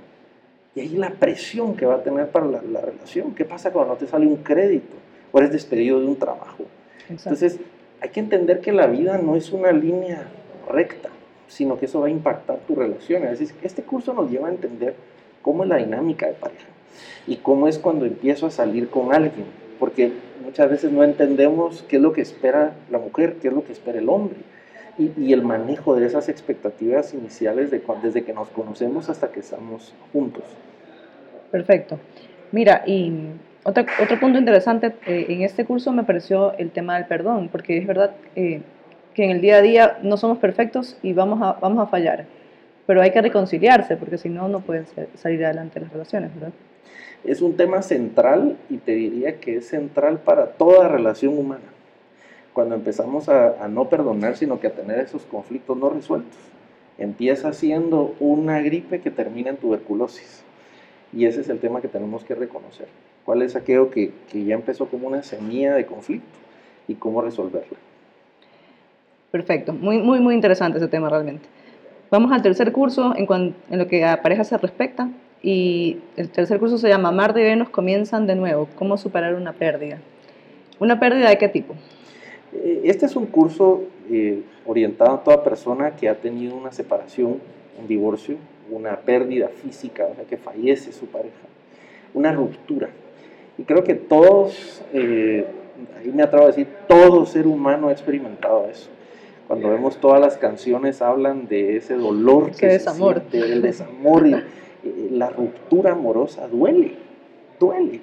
Y 0.76 0.82
ahí 0.82 0.90
la 0.90 1.12
presión 1.12 1.76
que 1.76 1.86
va 1.86 1.96
a 1.96 2.04
tener 2.04 2.30
para 2.30 2.48
la, 2.48 2.82
relación. 2.82 3.34
¿Qué 3.34 3.46
pasa 3.46 3.72
cuando 3.72 3.94
no 3.94 4.00
te 4.00 4.08
sale 4.08 4.26
un 4.26 4.38
crédito 4.38 4.96
o 5.32 5.38
eres 5.38 5.52
despedido 5.52 6.00
de 6.00 6.08
un 6.08 6.16
trabajo? 6.16 6.66
Entonces, 7.10 7.60
hay 8.02 8.10
que 8.10 8.20
entender 8.20 8.60
que 8.60 8.72
la 8.72 8.88
vida 8.88 9.18
no 9.18 9.36
es 9.36 9.52
una 9.52 9.72
línea 9.72 10.28
recta 10.68 11.10
sino 11.48 11.78
que 11.78 11.86
eso 11.86 12.02
va 12.02 12.08
a 12.08 12.12
impactar 12.12 12.60
tu 12.68 12.76
relación. 12.76 13.24
Es 13.24 13.40
decir, 13.40 13.56
este 13.64 13.84
curso 13.84 14.14
nos 14.14 14.30
lleva 14.30 14.48
a 14.48 14.52
entender 14.52 14.96
cómo 15.42 15.64
es 15.64 15.70
la 15.70 15.78
dinámica 15.78 16.28
de 16.28 16.34
pareja 16.34 16.68
y 17.26 17.38
cómo 17.38 17.68
es 17.68 17.78
cuando 17.78 18.06
empiezo 18.06 18.48
a 18.48 18.52
salir 18.52 18.90
con 18.90 19.14
alguien, 19.14 19.46
porque 19.80 20.12
muchas 20.44 20.70
veces 20.70 20.92
no 20.92 21.04
entendemos 21.04 21.84
qué 21.88 21.98
es 21.98 22.02
lo 22.02 22.14
que 22.14 22.22
espera 22.22 22.74
la 22.90 23.00
mujer, 23.00 23.36
qué 23.42 23.50
es 23.50 23.54
lo 23.54 23.64
que 23.64 23.74
espera 23.74 24.00
el 24.00 24.10
hombre. 24.10 24.38
Y, 24.98 25.32
el 25.32 25.44
manejo 25.44 25.96
de 25.96 26.08
esas 26.08 26.28
expectativas 26.28 27.14
iniciales 27.14 27.70
de 27.70 27.84
desde 28.02 28.24
que 28.24 28.34
nos 28.34 28.50
conocemos 28.50 29.10
hasta 29.10 29.32
que 29.32 29.42
estamos 29.42 29.94
juntos. 30.12 30.44
Perfecto. 31.52 32.00
Mira, 32.52 32.82
y 32.88 33.14
Otro, 33.64 33.86
otro 34.02 34.20
punto 34.20 34.40
interesante 34.40 34.96
eh, 35.06 35.28
en 35.30 35.44
este 35.44 35.66
curso 35.66 35.92
me 35.92 36.04
pareció 36.04 36.54
el 36.54 36.72
tema 36.72 36.96
del 36.96 37.06
perdón, 37.06 37.50
porque 37.52 37.78
es 37.78 37.86
verdad 37.86 38.16
eh, 38.36 38.62
que 39.18 39.24
en 39.24 39.32
el 39.32 39.42
día 39.42 39.58
a 39.58 39.62
día 39.64 39.98
no 40.04 40.16
somos 40.16 40.38
perfectos 40.38 40.96
y 41.02 41.12
vamos 41.12 41.42
a, 41.42 41.54
vamos 41.54 41.80
a 41.80 41.88
fallar, 41.88 42.28
pero 42.86 43.02
hay 43.02 43.10
que 43.10 43.20
reconciliarse, 43.20 43.98
porque 43.98 44.20
si 44.20 44.30
no, 44.30 44.48
no 44.48 44.60
pueden 44.60 44.86
salir 45.16 45.44
adelante 45.44 45.80
las 45.80 45.92
relaciones. 45.92 46.30
Es 47.24 47.42
un 47.42 47.58
tema 47.58 47.82
central 47.82 48.58
y 48.70 48.78
te 48.78 48.92
diría 48.92 49.40
que 49.40 49.56
es 49.56 49.70
central 49.70 50.20
para 50.20 50.50
toda 50.52 50.88
relación 50.88 51.36
humana. 51.36 51.64
Cuando 52.54 52.76
empezamos 52.76 53.28
a, 53.28 53.64
a 53.64 53.68
no 53.68 53.90
perdonar, 53.90 54.38
sino 54.38 54.60
que 54.60 54.68
a 54.68 54.74
tener 54.74 55.00
esos 55.00 55.24
conflictos 55.24 55.76
no 55.76 55.90
resueltos, 55.90 56.38
empieza 57.00 57.54
siendo 57.54 58.14
una 58.20 58.62
gripe 58.62 59.02
que 59.02 59.10
termina 59.10 59.50
en 59.50 59.58
tuberculosis. 59.58 60.44
Y 61.12 61.26
ese 61.26 61.42
es 61.42 61.50
el 61.50 61.58
tema 61.58 61.82
que 61.82 61.88
tenemos 61.88 62.24
que 62.24 62.36
reconocer. 62.36 62.88
¿Cuál 63.26 63.42
es 63.42 63.56
aquello 63.56 63.90
que, 63.90 64.12
que 64.32 64.46
ya 64.46 64.54
empezó 64.54 64.86
como 64.86 65.08
una 65.08 65.24
semilla 65.24 65.74
de 65.74 65.88
conflicto 65.88 66.38
y 66.88 66.94
cómo 66.94 67.24
resolverla? 67.24 67.80
Perfecto, 69.32 69.74
muy, 69.74 69.98
muy, 69.98 70.20
muy 70.20 70.36
interesante 70.36 70.78
ese 70.78 70.88
tema 70.88 71.10
realmente. 71.10 71.48
Vamos 72.10 72.32
al 72.32 72.42
tercer 72.42 72.72
curso 72.72 73.13
en, 73.18 73.54
lo 73.70 73.88
que 73.88 74.06
a 74.06 74.22
pareja 74.22 74.46
se 74.46 74.58
respecta 74.58 75.10
y 75.44 75.98
el 76.16 76.30
tercer 76.30 76.60
curso 76.60 76.78
se 76.78 76.88
llama 76.88 77.12
Mar 77.12 77.34
de 77.34 77.44
Venus 77.44 77.70
comienzan 77.70 78.26
de 78.26 78.36
nuevo, 78.36 78.70
cómo 78.76 78.98
superar 78.98 79.36
una 79.36 79.52
pérdida. 79.52 80.00
¿Una 80.80 81.00
pérdida 81.00 81.30
de 81.30 81.38
qué 81.38 81.50
tipo? 81.50 81.76
Eh, 82.54 82.82
Este 82.86 83.06
es 83.06 83.16
un 83.18 83.26
curso 83.26 83.84
eh, 84.10 84.44
orientado 84.66 85.16
a 85.16 85.24
toda 85.24 85.44
persona 85.44 85.92
que 85.92 86.08
ha 86.08 86.16
tenido 86.16 86.56
una 86.56 86.72
separación, 86.72 87.42
un 87.78 87.88
divorcio, 87.88 88.38
una 88.72 88.96
pérdida 88.96 89.50
física, 89.50 90.08
o 90.10 90.16
sea, 90.16 90.24
que 90.24 90.38
fallece 90.38 90.94
su 90.94 91.08
pareja, 91.08 91.36
una 92.13 92.32
ruptura. 92.32 92.90
Y 93.58 93.63
creo 93.63 93.84
que 93.84 93.96
todos, 93.96 94.82
eh, 94.94 95.46
ahí 96.00 96.12
me 96.13 96.24
atrevo 96.24 96.46
a 96.46 96.48
decir, 96.48 96.68
todo 96.88 97.26
ser 97.26 97.46
humano 97.48 97.90
ha 97.90 97.92
experimentado 97.92 98.68
eso. 98.72 98.90
Cuando 99.48 99.70
vemos 99.70 99.98
todas 99.98 100.20
las 100.20 100.38
canciones 100.38 101.02
hablan 101.02 101.48
de 101.48 101.78
ese 101.78 101.96
dolor 101.96 102.48
que 102.52 102.54
se 102.58 102.68
desamor. 102.68 103.24
siente, 103.30 103.52
el 103.54 103.62
desamor 103.62 104.28
y 104.28 104.34
eh, 104.34 104.44
la 105.12 105.30
ruptura 105.30 105.94
amorosa 105.94 106.48
duele, 106.48 106.96
duele. 107.60 108.02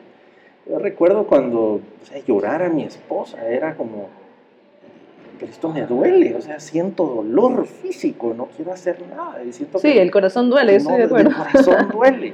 Yo 0.69 0.79
recuerdo 0.79 1.27
cuando 1.27 1.61
o 1.63 1.81
sea, 2.05 2.19
llorar 2.25 2.63
a 2.63 2.71
mi 2.71 2.85
esposa 2.85 3.47
era 3.47 3.77
como, 3.77 4.09
pero 5.39 5.53
esto 5.53 5.69
me 5.71 5.83
duele, 5.85 6.35
o 6.35 6.41
sea, 6.41 6.59
siento 6.61 7.05
dolor 7.05 7.67
físico, 7.67 8.33
no 8.35 8.47
quiero 8.57 8.73
hacer 8.73 8.99
nada. 9.15 9.37
siento 9.51 9.79
Sí, 9.79 9.93
que- 9.93 10.01
el 10.03 10.11
corazón 10.11 10.49
duele, 10.49 10.79
no, 10.81 10.97
de 10.97 11.03
acuerdo. 11.05 11.29
El 11.29 11.35
corazón 11.37 11.89
duele. 11.93 12.33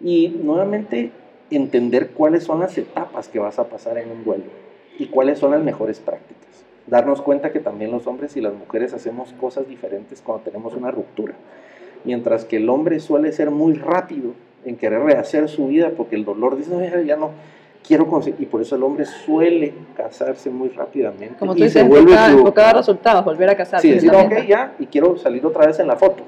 Y 0.00 0.28
nuevamente 0.28 1.10
entender 1.50 2.10
cuáles 2.10 2.44
son 2.44 2.60
las 2.60 2.76
etapas 2.78 3.28
que 3.28 3.38
vas 3.40 3.58
a 3.58 3.64
pasar 3.64 3.98
en 3.98 4.10
un 4.10 4.22
duelo 4.24 4.44
y 4.98 5.06
cuáles 5.06 5.38
son 5.40 5.50
las 5.50 5.62
mejores 5.62 5.98
prácticas. 5.98 6.63
Darnos 6.86 7.22
cuenta 7.22 7.50
que 7.52 7.60
también 7.60 7.90
los 7.90 8.06
hombres 8.06 8.36
y 8.36 8.40
las 8.40 8.52
mujeres 8.54 8.92
hacemos 8.92 9.32
cosas 9.40 9.66
diferentes 9.66 10.20
cuando 10.20 10.44
tenemos 10.44 10.74
una 10.74 10.90
ruptura. 10.90 11.34
Mientras 12.04 12.44
que 12.44 12.58
el 12.58 12.68
hombre 12.68 13.00
suele 13.00 13.32
ser 13.32 13.50
muy 13.50 13.74
rápido 13.74 14.32
en 14.64 14.76
querer 14.76 15.00
rehacer 15.00 15.48
su 15.48 15.68
vida 15.68 15.92
porque 15.96 16.16
el 16.16 16.24
dolor 16.24 16.56
dice, 16.56 16.74
"Ay, 16.74 17.06
ya 17.06 17.16
no 17.16 17.30
quiero 17.86 18.06
conseguir. 18.06 18.40
Y 18.42 18.46
por 18.46 18.60
eso 18.62 18.76
el 18.76 18.82
hombre 18.82 19.04
suele 19.04 19.74
casarse 19.96 20.50
muy 20.50 20.70
rápidamente. 20.70 21.36
Como 21.38 21.52
y 21.52 21.58
tú 21.58 21.64
dices, 21.64 21.82
se 21.82 21.88
vuelve 21.88 22.12
enfocada, 22.12 22.32
enfocada 22.32 22.70
a 22.70 22.72
resultados, 22.74 23.24
volver 23.24 23.50
a 23.50 23.56
casarse. 23.56 23.86
Sí, 23.86 23.94
decir, 23.94 24.10
ok, 24.12 24.46
ya, 24.48 24.74
y 24.78 24.86
quiero 24.86 25.16
salir 25.16 25.44
otra 25.46 25.66
vez 25.66 25.78
en 25.78 25.86
la 25.86 25.96
foto 25.96 26.22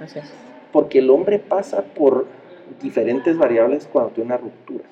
Así 0.00 0.18
es. 0.18 0.30
porque 0.72 0.98
el 0.98 1.10
hombre 1.10 1.38
pasa 1.38 1.82
por 1.82 2.26
diferentes 2.82 3.36
variables 3.36 3.88
cuando 3.90 4.10
tiene 4.10 4.28
una 4.28 4.36
ruptura. 4.36 4.84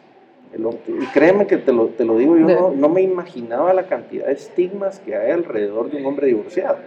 Y 0.55 1.07
créeme 1.07 1.47
que 1.47 1.59
te 1.59 1.73
lo, 1.73 1.87
te 1.89 2.05
lo 2.05 2.17
digo, 2.17 2.37
yo 2.37 2.47
no, 2.47 2.71
no 2.71 2.89
me 2.89 3.03
imaginaba 3.03 3.75
la 3.75 3.87
cantidad 3.87 4.27
de 4.27 4.33
estigmas 4.33 5.01
que 5.01 5.15
hay 5.15 5.31
alrededor 5.33 5.91
de 5.91 5.99
un 5.99 6.07
hombre 6.07 6.29
divorciado. 6.29 6.79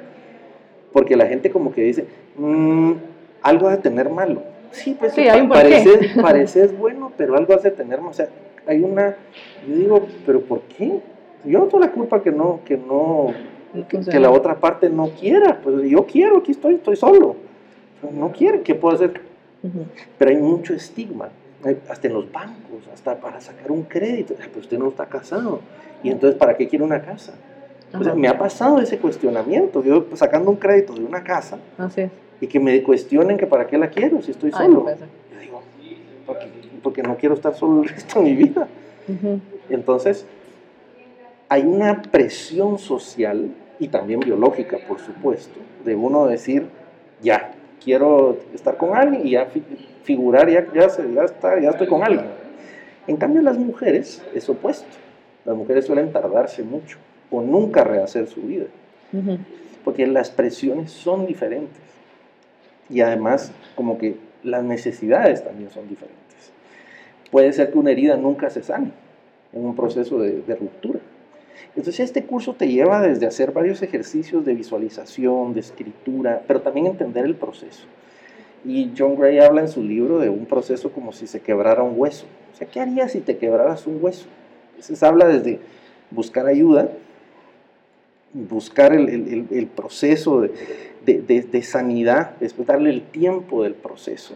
Porque 0.91 1.15
la 1.15 1.27
gente 1.27 1.51
como 1.51 1.71
que 1.71 1.81
dice, 1.81 2.05
"Mm, 2.35 2.93
algo 3.41 3.67
ha 3.67 3.71
de 3.71 3.81
tener 3.81 4.09
malo. 4.09 4.41
Sí, 4.71 4.95
pues 4.97 5.13
Sí, 5.13 5.21
hay 5.27 5.41
un 5.41 5.49
porqué. 5.49 5.63
parece, 5.63 6.21
parece 6.21 6.63
es 6.63 6.77
bueno, 6.77 7.11
pero 7.17 7.35
algo 7.35 7.53
has 7.53 7.63
de 7.63 7.71
tener 7.71 7.99
malo. 7.99 8.11
O 8.11 8.13
sea, 8.13 8.29
hay 8.65 8.81
una, 8.81 9.17
yo 9.67 9.75
digo, 9.75 10.07
pero 10.25 10.41
¿por 10.41 10.61
qué? 10.61 10.99
Yo 11.45 11.59
no 11.59 11.65
tengo 11.65 11.79
la 11.79 11.91
culpa 11.91 12.21
que 12.21 12.31
no, 12.31 12.59
que 12.65 12.77
no, 12.77 13.33
que, 13.87 14.19
la 14.19 14.31
otra 14.31 14.55
parte 14.55 14.89
no 14.89 15.09
quiera. 15.09 15.59
Pues 15.63 15.87
yo 15.89 16.05
quiero, 16.05 16.37
aquí 16.37 16.51
estoy, 16.51 16.75
estoy 16.75 16.95
solo. 16.95 17.35
No 18.13 18.31
quiere, 18.31 18.61
¿qué 18.61 18.75
puedo 18.75 18.95
hacer? 18.95 19.21
Ujú. 19.63 19.85
Pero 20.17 20.31
hay 20.31 20.37
mucho 20.37 20.73
estigma, 20.73 21.29
hasta 21.89 22.07
en 22.07 22.13
los 22.13 22.31
bancos, 22.31 22.87
hasta 22.93 23.15
para 23.19 23.41
sacar 23.41 23.71
un 23.71 23.83
crédito. 23.83 24.33
"Ah, 24.39 24.43
Pero 24.47 24.59
usted 24.61 24.77
no 24.79 24.87
está 24.89 25.05
casado. 25.07 25.59
¿Y 26.03 26.09
entonces 26.09 26.37
para 26.39 26.55
qué 26.55 26.67
quiere 26.67 26.85
una 26.85 27.01
casa? 27.01 27.33
O 27.97 28.03
sea, 28.03 28.13
me 28.15 28.27
ha 28.27 28.37
pasado 28.37 28.79
ese 28.79 28.97
cuestionamiento. 28.99 29.83
Yo 29.83 30.05
sacando 30.13 30.51
un 30.51 30.57
crédito 30.57 30.93
de 30.93 31.03
una 31.03 31.23
casa 31.23 31.57
Así 31.77 32.01
es. 32.01 32.11
y 32.39 32.47
que 32.47 32.59
me 32.59 32.81
cuestionen 32.83 33.35
que 33.37 33.47
para 33.47 33.67
qué 33.67 33.77
la 33.77 33.89
quiero 33.89 34.21
si 34.21 34.31
estoy 34.31 34.51
Ay, 34.53 34.67
no 34.69 34.75
solo. 34.81 34.89
Yo 35.33 35.39
digo, 35.41 35.61
porque, 36.25 36.47
porque 36.83 37.03
no 37.03 37.17
quiero 37.17 37.35
estar 37.35 37.53
solo 37.55 37.81
el 37.83 37.89
resto 37.89 38.19
de 38.19 38.25
mi 38.25 38.35
vida. 38.35 38.67
Entonces, 39.69 40.25
hay 41.49 41.63
una 41.63 42.01
presión 42.03 42.77
social 42.77 43.49
y 43.79 43.87
también 43.87 44.19
biológica, 44.19 44.77
por 44.87 44.99
supuesto, 44.99 45.59
de 45.83 45.95
uno 45.95 46.27
decir, 46.27 46.67
ya, 47.23 47.48
quiero 47.83 48.37
estar 48.53 48.77
con 48.77 48.95
alguien 48.95 49.25
y 49.27 49.31
ya 49.31 49.45
fi- 49.45 49.63
figurar, 50.03 50.49
ya, 50.49 50.65
ya, 50.73 50.89
se- 50.89 51.13
ya, 51.13 51.23
está, 51.23 51.59
ya 51.59 51.69
estoy 51.71 51.87
con 51.87 52.03
alguien. 52.03 52.25
En 53.07 53.17
cambio, 53.17 53.41
las 53.41 53.57
mujeres 53.57 54.23
es 54.33 54.47
opuesto. 54.49 54.87
Las 55.45 55.55
mujeres 55.55 55.85
suelen 55.85 56.11
tardarse 56.11 56.63
mucho 56.63 56.97
o 57.31 57.41
nunca 57.41 57.83
rehacer 57.83 58.27
su 58.27 58.41
vida, 58.41 58.65
Ujú. 59.13 59.37
porque 59.83 60.05
las 60.07 60.29
presiones 60.31 60.91
son 60.91 61.25
diferentes. 61.25 61.79
Y 62.89 63.01
además, 63.01 63.51
como 63.75 63.97
que 63.97 64.15
las 64.43 64.63
necesidades 64.63 65.43
también 65.43 65.69
son 65.69 65.87
diferentes. 65.87 66.17
Puede 67.31 67.53
ser 67.53 67.71
que 67.71 67.77
una 67.77 67.91
herida 67.91 68.17
nunca 68.17 68.49
se 68.49 68.63
sane 68.63 68.91
en 69.53 69.65
un 69.65 69.75
proceso 69.75 70.19
de, 70.19 70.41
de 70.41 70.55
ruptura. 70.55 70.99
Entonces 71.75 71.99
este 72.01 72.23
curso 72.23 72.53
te 72.53 72.67
lleva 72.67 73.01
desde 73.01 73.25
hacer 73.27 73.51
varios 73.51 73.81
ejercicios 73.81 74.45
de 74.45 74.53
visualización, 74.53 75.53
de 75.53 75.59
escritura, 75.61 76.41
pero 76.47 76.61
también 76.61 76.87
entender 76.87 77.25
el 77.25 77.35
proceso. 77.35 77.83
Y 78.65 78.91
John 78.97 79.15
Gray 79.15 79.39
habla 79.39 79.61
en 79.61 79.69
su 79.69 79.83
libro 79.83 80.19
de 80.19 80.29
un 80.29 80.45
proceso 80.45 80.91
como 80.91 81.13
si 81.13 81.27
se 81.27 81.39
quebrara 81.39 81.81
un 81.83 81.93
hueso. 81.97 82.25
O 82.53 82.57
sea, 82.57 82.67
¿qué 82.67 82.79
harías 82.81 83.11
si 83.13 83.21
te 83.21 83.37
quebraras 83.37 83.87
un 83.87 83.99
hueso? 84.03 84.25
Entonces 84.71 85.01
habla 85.03 85.27
desde 85.27 85.59
buscar 86.11 86.45
ayuda, 86.47 86.89
buscar 88.33 88.93
el, 88.93 89.67
proceso 89.75 90.41
de, 90.41 90.51
de- 91.05 91.21
de- 91.21 91.41
de 91.41 91.61
sanidad, 91.63 92.31
después 92.39 92.67
darle 92.67 92.89
el 92.91 93.01
tiempo 93.01 93.63
del 93.63 93.73
proceso, 93.73 94.35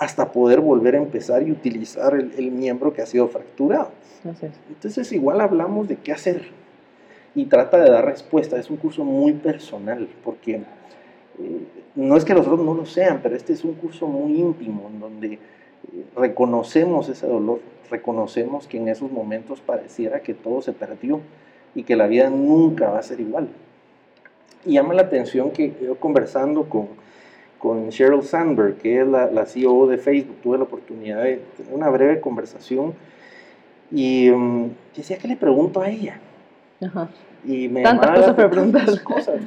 hasta 0.00 0.32
poder 0.32 0.60
volver 0.60 0.96
a 0.96 0.98
empezar 0.98 1.46
y 1.46 1.52
utilizar 1.52 2.14
el, 2.14 2.32
el 2.36 2.50
miembro 2.50 2.92
que 2.92 3.02
ha 3.02 3.06
sido 3.06 3.28
fracturado. 3.28 3.90
Así 4.28 4.46
es. 4.46 4.52
Entonces 4.70 5.12
igual 5.12 5.40
hablamos 5.42 5.86
de 5.88 5.96
qué 5.96 6.12
hacer 6.12 6.48
y 7.34 7.44
trata 7.44 7.78
de 7.78 7.90
dar 7.90 8.06
respuesta. 8.06 8.58
Es 8.58 8.70
un 8.70 8.78
curso 8.78 9.04
muy 9.04 9.34
personal 9.34 10.08
porque 10.24 10.54
eh, 10.56 10.62
no 11.94 12.16
es 12.16 12.24
que 12.24 12.32
los 12.32 12.46
otros 12.46 12.64
no 12.64 12.74
lo 12.74 12.86
sean, 12.86 13.20
pero 13.22 13.36
este 13.36 13.52
es 13.52 13.62
un 13.62 13.74
curso 13.74 14.06
muy 14.06 14.40
íntimo 14.40 14.88
en 14.90 15.00
donde 15.00 15.34
eh, 15.34 15.38
reconocemos 16.16 17.10
ese 17.10 17.26
dolor, 17.26 17.60
reconocemos 17.90 18.66
que 18.66 18.78
en 18.78 18.88
esos 18.88 19.12
momentos 19.12 19.60
pareciera 19.60 20.20
que 20.20 20.32
todo 20.32 20.62
se 20.62 20.72
perdió 20.72 21.20
y 21.74 21.82
que 21.82 21.94
la 21.94 22.06
vida 22.06 22.30
nunca 22.30 22.88
va 22.88 23.00
a 23.00 23.02
ser 23.02 23.20
igual. 23.20 23.48
Y 24.64 24.72
llama 24.74 24.94
la 24.94 25.02
atención 25.02 25.50
que 25.50 25.74
yo 25.82 25.96
conversando 25.96 26.68
con, 26.70 26.88
con 27.60 27.90
Sheryl 27.90 28.22
Sandberg, 28.22 28.78
que 28.78 29.02
es 29.02 29.06
la, 29.06 29.30
la 29.30 29.46
CEO 29.46 29.86
de 29.86 29.98
Facebook, 29.98 30.36
tuve 30.42 30.56
la 30.58 30.64
oportunidad 30.64 31.22
de 31.22 31.42
tener 31.56 31.72
una 31.72 31.88
breve 31.90 32.20
conversación 32.20 32.94
y 33.92 34.30
mm, 34.30 34.70
decía 34.96 35.18
que 35.18 35.28
le 35.28 35.36
pregunto 35.36 35.80
a 35.82 35.88
ella. 35.90 36.18
Ajá. 36.80 37.08
Y 37.44 37.68
me 37.68 37.82
Tantas 37.82 38.10
cosas 38.18 38.34
para 38.34 38.50
preguntar. 38.50 39.02
cosas. 39.04 39.40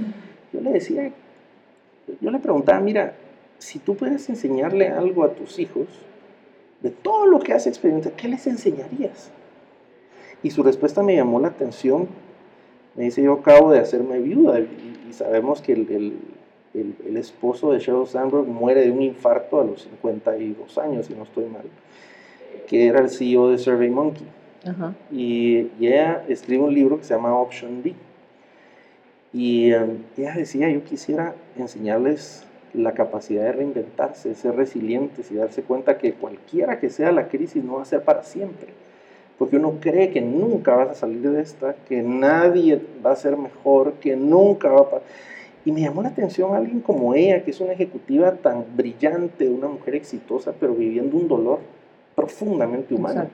Yo 0.54 0.62
le 0.62 0.72
decía, 0.72 1.12
yo 2.22 2.32
le 2.32 2.40
preguntaba, 2.40 2.80
mira, 2.80 3.14
si 3.58 3.80
tú 3.80 3.96
puedes 3.96 4.30
enseñarle 4.30 4.90
algo 4.90 5.24
a 5.24 5.30
tus 5.34 5.58
hijos 5.60 5.88
de 6.82 6.92
todo 6.92 7.26
lo 7.26 7.40
que 7.40 7.54
has 7.54 7.66
experimentado, 7.66 8.16
¿qué 8.16 8.28
les 8.28 8.46
enseñarías? 8.46 9.32
Y 10.44 10.52
su 10.52 10.62
respuesta 10.62 11.02
me 11.02 11.16
llamó 11.16 11.40
la 11.40 11.48
atención. 11.48 12.08
Me 12.96 13.06
dice, 13.06 13.24
yo 13.24 13.34
acabo 13.34 13.72
de 13.72 13.80
hacerme 13.80 14.20
viuda 14.20 14.60
y, 14.60 15.08
y 15.10 15.14
sabemos 15.14 15.62
que 15.64 15.74
el, 15.74 15.90
el- 15.92 16.20
el- 16.74 16.96
el 17.08 17.18
esposo 17.18 17.72
de 17.72 17.80
Sheryl 17.80 18.08
Sandberg 18.08 18.46
muere 18.48 18.82
de 18.82 18.92
un 18.92 19.02
infarto 19.02 19.60
a 19.62 19.64
los 19.64 19.84
52 19.84 20.78
años, 20.78 21.06
si 21.06 21.14
no 21.14 21.24
estoy 21.24 21.46
mal, 21.46 21.64
que 22.68 22.88
era 22.88 23.00
el 23.00 23.10
CEO 23.10 23.50
de 23.50 23.58
SurveyMonkey 23.58 24.26
Ajá. 24.68 24.94
y, 25.12 25.68
y 25.80 25.88
ella 25.88 26.24
escribe 26.28 26.64
un 26.64 26.74
libro 26.74 26.98
que 26.98 27.04
se 27.04 27.14
llama 27.14 27.36
Option 27.38 27.82
B. 27.84 27.94
Y 29.34 29.72
eh, 29.72 29.86
ella 30.18 30.34
decía, 30.36 30.70
yo 30.70 30.84
quisiera 30.84 31.34
enseñarles 31.58 32.46
la 32.74 32.94
capacidad 32.94 33.44
de 33.44 33.52
reinventarse, 33.52 34.30
de 34.30 34.36
ser 34.36 34.56
resilientes 34.56 35.32
y 35.32 35.36
darse 35.36 35.62
cuenta 35.64 35.98
que 35.98 36.14
cualquiera 36.14 36.80
que 36.80 36.90
sea 36.90 37.12
la 37.12 37.28
crisis 37.28 37.64
no 37.64 37.76
va 37.76 37.82
a 37.84 37.86
ser 37.86 38.02
para 38.04 38.24
siempre. 38.24 38.68
porque 39.40 39.58
uno 39.58 39.78
cree 39.82 40.12
que 40.12 40.22
nunca 40.22 40.76
vas 40.76 40.90
a 40.90 40.96
salir 40.96 41.22
de 41.32 41.42
esta, 41.42 41.76
que 41.90 42.02
nadie 42.04 42.80
va 43.06 43.12
a 43.12 43.16
ser 43.16 43.36
mejor, 43.36 43.94
que 43.94 44.16
nunca 44.16 44.70
va 44.70 44.82
a 44.82 44.86
pasar. 44.86 45.02
Y 45.66 45.72
me 45.72 45.82
llamó 45.82 46.04
la 46.04 46.10
atención 46.10 46.56
alguien 46.56 46.82
como 46.82 47.14
ella, 47.14 47.44
que 47.44 47.52
es 47.52 47.62
una 47.62 47.74
ejecutiva 47.74 48.34
tan 48.34 48.66
brillante, 48.76 49.48
una 49.48 49.68
mujer 49.68 49.96
exitosa, 49.96 50.54
pero 50.60 50.74
viviendo 50.74 51.16
un 51.16 51.28
dolor 51.28 51.60
profundamente 52.16 52.94
humano. 52.94 53.28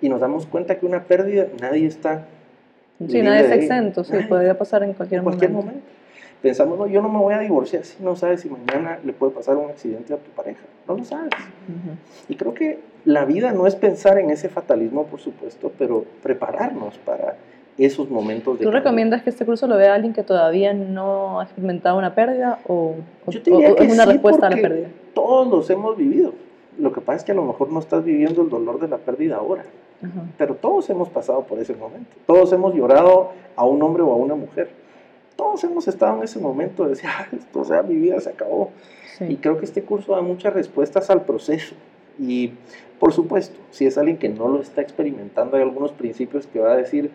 Y 0.00 0.08
nos 0.08 0.20
damos 0.20 0.46
cuenta 0.46 0.78
que 0.78 0.86
una 0.86 1.04
pérdida, 1.04 1.46
nadie 1.60 1.86
está. 1.86 2.26
Sí, 3.06 3.22
nadie 3.22 3.46
es 3.46 3.50
exento, 3.52 4.04
sí, 4.04 4.16
podría 4.28 4.58
pasar 4.58 4.82
en 4.82 4.92
cualquier, 4.92 5.22
cualquier 5.22 5.50
momento. 5.50 5.80
Pensamos, 6.42 6.78
no, 6.78 6.86
yo 6.86 7.02
no 7.02 7.08
me 7.08 7.18
voy 7.18 7.34
a 7.34 7.38
divorciar 7.40 7.84
si 7.84 8.00
no 8.02 8.14
sabes 8.14 8.42
si 8.42 8.48
mañana 8.48 9.00
le 9.04 9.12
puede 9.12 9.32
pasar 9.32 9.56
un 9.56 9.70
accidente 9.70 10.14
a 10.14 10.18
tu 10.18 10.30
pareja. 10.30 10.60
No 10.86 10.96
lo 10.96 11.04
sabes. 11.04 11.32
Y 12.28 12.36
creo 12.36 12.54
que 12.54 12.78
la 13.04 13.24
vida 13.24 13.52
no 13.52 13.66
es 13.66 13.74
pensar 13.74 14.18
en 14.18 14.30
ese 14.30 14.48
fatalismo, 14.48 15.06
por 15.06 15.18
supuesto, 15.18 15.72
pero 15.76 16.04
prepararnos 16.22 16.96
para 16.98 17.36
esos 17.84 18.10
momentos 18.10 18.58
de 18.58 18.64
¿Tú 18.64 18.70
recomiendas 18.70 19.22
que 19.22 19.30
este 19.30 19.46
curso 19.46 19.66
lo 19.66 19.76
vea 19.76 19.94
alguien 19.94 20.12
que 20.12 20.22
todavía 20.22 20.72
no 20.72 21.40
ha 21.40 21.44
experimentado 21.44 21.96
una 21.96 22.14
pérdida 22.14 22.58
o, 22.66 22.96
es 23.26 23.92
una 23.92 24.04
respuesta 24.04 24.48
a 24.48 24.50
la 24.50 24.56
pérdida? 24.56 24.88
Todos 25.14 25.48
los 25.48 25.70
hemos 25.70 25.96
vivido. 25.96 26.32
Lo 26.78 26.92
que 26.92 27.00
pasa 27.00 27.18
es 27.18 27.24
que 27.24 27.32
a 27.32 27.34
lo 27.34 27.44
mejor 27.44 27.70
no 27.70 27.80
estás 27.80 28.04
viviendo 28.04 28.42
el 28.42 28.50
dolor 28.50 28.80
de 28.80 28.88
la 28.88 28.98
pérdida 28.98 29.36
ahora. 29.36 29.64
Pero 30.36 30.54
todos 30.54 30.88
hemos 30.90 31.08
pasado 31.08 31.42
por 31.42 31.58
ese 31.58 31.74
momento. 31.74 32.10
Todos 32.26 32.52
hemos 32.52 32.74
llorado 32.74 33.30
a 33.56 33.64
un 33.64 33.82
hombre 33.82 34.02
o 34.02 34.12
a 34.12 34.16
una 34.16 34.36
mujer 34.36 34.68
todos 35.38 35.62
hemos 35.62 35.86
estado 35.86 36.18
en 36.18 36.24
ese 36.24 36.40
momento 36.40 36.82
de 36.82 36.90
decir, 36.90 37.08
ah, 37.16 37.28
esto, 37.30 37.60
o 37.60 37.64
sea, 37.64 37.82
mi 37.82 37.94
vida 37.94 38.20
se 38.20 38.30
acabó. 38.30 38.72
Y 39.20 39.36
creo 39.36 39.58
que 39.58 39.64
este 39.64 39.82
curso 39.82 40.14
da 40.14 40.20
muchas 40.20 40.52
respuestas 40.52 41.10
al 41.10 41.24
proceso. 41.24 41.74
Y 42.18 42.52
por 42.98 43.12
supuesto, 43.12 43.58
si 43.70 43.86
es 43.86 43.96
alguien 43.96 44.16
que 44.16 44.28
no 44.28 44.48
lo 44.48 44.60
está 44.60 44.80
experimentando, 44.80 45.56
hay 45.56 45.62
algunos 45.62 45.92
principios 45.92 46.46
que 46.46 46.58
va 46.58 46.72
a 46.72 46.76
decir, 46.76 47.10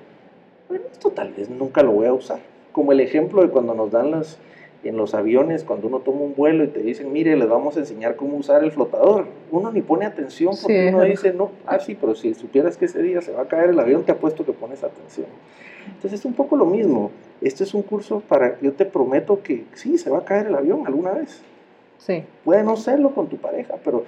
bueno, 0.74 0.88
esto 0.92 1.12
tal 1.12 1.34
vez 1.34 1.52
nunca 1.52 1.84
lo 1.84 1.92
voy 1.92 2.08
a 2.08 2.14
usar. 2.14 2.40
Como 2.72 2.92
el 2.92 3.00
ejemplo 3.00 3.44
de 3.44 3.50
cuando 3.50 3.76
nos 3.76 3.92
dan 3.92 4.10
las, 4.10 4.40
en 4.84 4.98
los 4.98 5.14
aviones, 5.14 5.64
cuando 5.64 5.88
uno 5.88 6.00
toma 6.00 6.22
un 6.22 6.34
vuelo 6.34 6.64
y 6.64 6.68
te 6.68 6.82
dicen, 6.82 7.14
mire, 7.14 7.36
les 7.36 7.48
vamos 7.48 7.78
a 7.78 7.82
enseñar 7.82 8.16
cómo 8.16 8.38
usar 8.38 8.64
el 8.64 8.72
flotador. 8.72 9.28
Uno 9.52 9.72
ni 9.72 9.82
pone 9.82 10.08
atención 10.08 10.56
porque 10.60 10.90
uno 10.90 11.04
dice, 11.04 11.32
no, 11.32 11.52
ah, 11.68 11.78
sí, 11.78 11.94
pero 11.94 12.16
si 12.16 12.34
supieras 12.34 12.76
que 12.76 12.86
ese 12.86 13.04
día 13.04 13.22
se 13.22 13.32
va 13.32 13.44
a 13.44 13.48
caer 13.48 13.70
el 13.70 13.80
avión, 13.80 14.04
te 14.04 14.14
apuesto 14.14 14.44
que 14.44 14.52
pones 14.52 14.84
atención. 14.84 15.28
Entonces 15.86 16.20
es 16.20 16.26
un 16.26 16.34
poco 16.34 16.56
lo 16.56 16.66
mismo. 16.66 17.12
Este 17.40 17.64
es 17.64 17.76
un 17.76 17.84
curso 17.84 18.24
para, 18.28 18.60
yo 18.60 18.74
te 18.74 18.86
prometo 18.86 19.44
que 19.44 19.66
sí, 19.76 20.00
se 20.00 20.10
va 20.10 20.20
a 20.20 20.26
caer 20.26 20.48
el 20.48 20.56
avión 20.56 20.88
alguna 20.88 21.12
vez. 21.12 21.44
Sí. 22.00 22.24
Puede 22.44 22.64
no 22.64 22.78
serlo 22.78 23.12
con 23.12 23.28
tu 23.28 23.38
pareja, 23.38 23.76
pero 23.84 24.06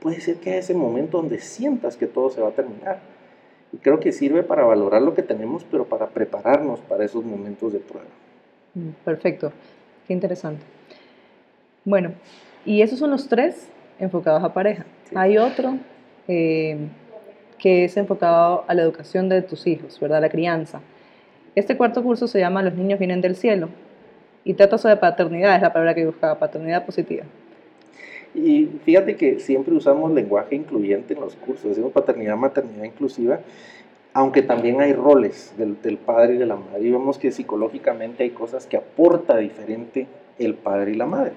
puede 0.00 0.20
ser 0.20 0.38
que 0.38 0.50
haya 0.50 0.58
ese 0.58 0.74
momento 0.74 1.18
donde 1.18 1.38
sientas 1.38 1.96
que 1.96 2.08
todo 2.08 2.28
se 2.30 2.40
va 2.40 2.48
a 2.48 2.52
terminar. 2.52 2.98
Y 3.72 3.76
creo 3.78 4.00
que 4.00 4.12
sirve 4.12 4.42
para 4.42 4.64
valorar 4.64 5.02
lo 5.02 5.14
que 5.14 5.22
tenemos, 5.22 5.64
pero 5.70 5.84
para 5.84 6.06
prepararnos 6.06 6.80
para 6.80 7.04
esos 7.04 7.24
momentos 7.24 7.72
de 7.72 7.80
prueba. 7.80 8.08
Mm, 8.74 8.90
perfecto, 9.04 9.52
qué 10.06 10.12
interesante. 10.12 10.62
Bueno, 11.84 12.12
y 12.64 12.82
esos 12.82 12.98
son 12.98 13.10
los 13.10 13.28
tres 13.28 13.68
enfocados 13.98 14.42
a 14.42 14.52
pareja. 14.52 14.84
Hay 15.14 15.38
otro 15.38 15.78
eh, 16.28 16.76
que 17.58 17.84
es 17.84 17.96
enfocado 17.96 18.64
a 18.68 18.74
la 18.74 18.82
educación 18.82 19.28
de 19.28 19.42
tus 19.42 19.66
hijos, 19.66 19.98
¿verdad? 20.00 20.20
La 20.20 20.28
crianza. 20.28 20.80
Este 21.54 21.76
cuarto 21.76 22.02
curso 22.02 22.26
se 22.28 22.38
llama 22.38 22.62
Los 22.62 22.74
niños 22.74 22.98
vienen 22.98 23.20
del 23.20 23.36
cielo 23.36 23.68
y 24.44 24.54
trata 24.54 24.78
sobre 24.78 24.96
paternidad, 24.96 25.56
es 25.56 25.62
la 25.62 25.72
palabra 25.72 25.94
que 25.94 26.06
buscaba, 26.06 26.38
paternidad 26.38 26.86
positiva. 26.86 27.24
Y 28.34 28.66
fíjate 28.84 29.16
que 29.16 29.40
siempre 29.40 29.74
usamos 29.74 30.12
lenguaje 30.12 30.54
incluyente 30.54 31.14
en 31.14 31.20
los 31.20 31.34
cursos, 31.36 31.70
decimos 31.70 31.92
paternidad, 31.92 32.36
maternidad 32.36 32.84
inclusiva, 32.84 33.40
aunque 34.12 34.42
también 34.42 34.80
hay 34.80 34.92
roles 34.92 35.54
del, 35.56 35.80
del, 35.82 35.96
padre 35.96 36.34
y 36.34 36.38
de 36.38 36.46
la 36.46 36.56
madre. 36.56 36.82
Y 36.82 36.90
vemos 36.90 37.18
que 37.18 37.30
psicológicamente 37.30 38.24
hay 38.24 38.30
cosas 38.30 38.66
que 38.66 38.76
aporta 38.76 39.36
diferente 39.36 40.06
el 40.38 40.54
padre 40.54 40.92
y 40.92 40.94
la 40.94 41.06
madre. 41.06 41.32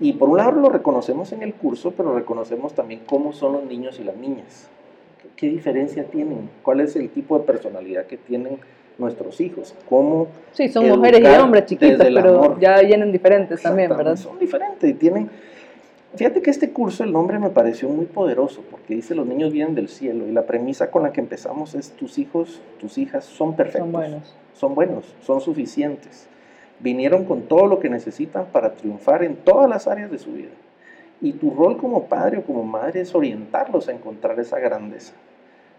Y 0.00 0.14
por 0.14 0.30
un 0.30 0.38
lado 0.38 0.52
lo 0.52 0.70
reconocemos 0.70 1.32
en 1.32 1.42
el 1.42 1.54
curso, 1.54 1.92
pero 1.92 2.14
reconocemos 2.14 2.74
también 2.74 3.02
cómo 3.06 3.32
son 3.32 3.52
los 3.52 3.64
niños 3.64 4.00
y 4.00 4.04
las 4.04 4.16
niñas. 4.16 4.68
¿Qué 5.36 5.48
diferencia 5.48 6.04
tienen? 6.04 6.48
¿Cuál 6.62 6.80
es 6.80 6.96
el 6.96 7.10
tipo 7.10 7.38
de 7.38 7.44
personalidad 7.44 8.06
que 8.06 8.16
tienen? 8.16 8.58
nuestros 9.00 9.40
hijos, 9.40 9.74
cómo... 9.88 10.28
Sí, 10.52 10.68
son 10.68 10.86
mujeres 10.88 11.20
y 11.20 11.38
hombres 11.38 11.64
chiquitos, 11.66 12.06
pero 12.14 12.60
ya 12.60 12.80
vienen 12.80 13.10
diferentes 13.10 13.60
también, 13.62 13.88
¿verdad? 13.96 14.16
Son 14.16 14.38
diferentes 14.38 14.88
y 14.88 14.94
tienen... 14.94 15.30
Fíjate 16.14 16.42
que 16.42 16.50
este 16.50 16.70
curso, 16.70 17.04
el 17.04 17.12
nombre 17.12 17.38
me 17.38 17.50
pareció 17.50 17.88
muy 17.88 18.06
poderoso, 18.06 18.62
porque 18.70 18.94
dice 18.94 19.14
los 19.14 19.26
niños 19.26 19.52
vienen 19.52 19.74
del 19.74 19.88
cielo, 19.88 20.26
y 20.26 20.32
la 20.32 20.46
premisa 20.46 20.90
con 20.90 21.04
la 21.04 21.12
que 21.12 21.20
empezamos 21.20 21.74
es 21.74 21.92
tus 21.92 22.18
hijos, 22.18 22.60
tus 22.80 22.98
hijas 22.98 23.24
son 23.24 23.54
perfectos. 23.54 23.82
Son 23.82 23.92
buenos. 23.92 24.36
Son 24.52 24.74
buenos, 24.74 25.14
son 25.22 25.40
suficientes. 25.40 26.28
Vinieron 26.80 27.24
con 27.24 27.42
todo 27.42 27.66
lo 27.66 27.78
que 27.78 27.88
necesitan 27.88 28.46
para 28.46 28.74
triunfar 28.74 29.22
en 29.22 29.36
todas 29.36 29.68
las 29.68 29.86
áreas 29.86 30.10
de 30.10 30.18
su 30.18 30.32
vida. 30.32 30.50
Y 31.20 31.32
tu 31.34 31.50
rol 31.50 31.76
como 31.76 32.06
padre 32.06 32.38
o 32.38 32.42
como 32.42 32.64
madre 32.64 33.02
es 33.02 33.14
orientarlos 33.14 33.88
a 33.88 33.92
encontrar 33.92 34.40
esa 34.40 34.58
grandeza 34.58 35.14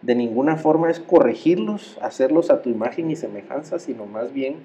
de 0.02 0.16
ninguna 0.16 0.58
forma 0.58 0.90
es 0.90 1.00
corregirlos, 1.00 1.98
hacerlos 2.02 2.50
a 2.50 2.62
tu 2.62 2.70
imagen 2.70 3.12
y 3.12 3.16
semejanza, 3.16 3.78
sino 3.80 4.06
más 4.06 4.34
bien 4.34 4.56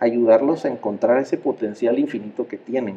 ayudarlos 0.00 0.64
a 0.64 0.68
encontrar 0.68 1.18
ese 1.18 1.38
potencial 1.38 1.98
infinito 1.98 2.48
que 2.48 2.58
tienen. 2.58 2.96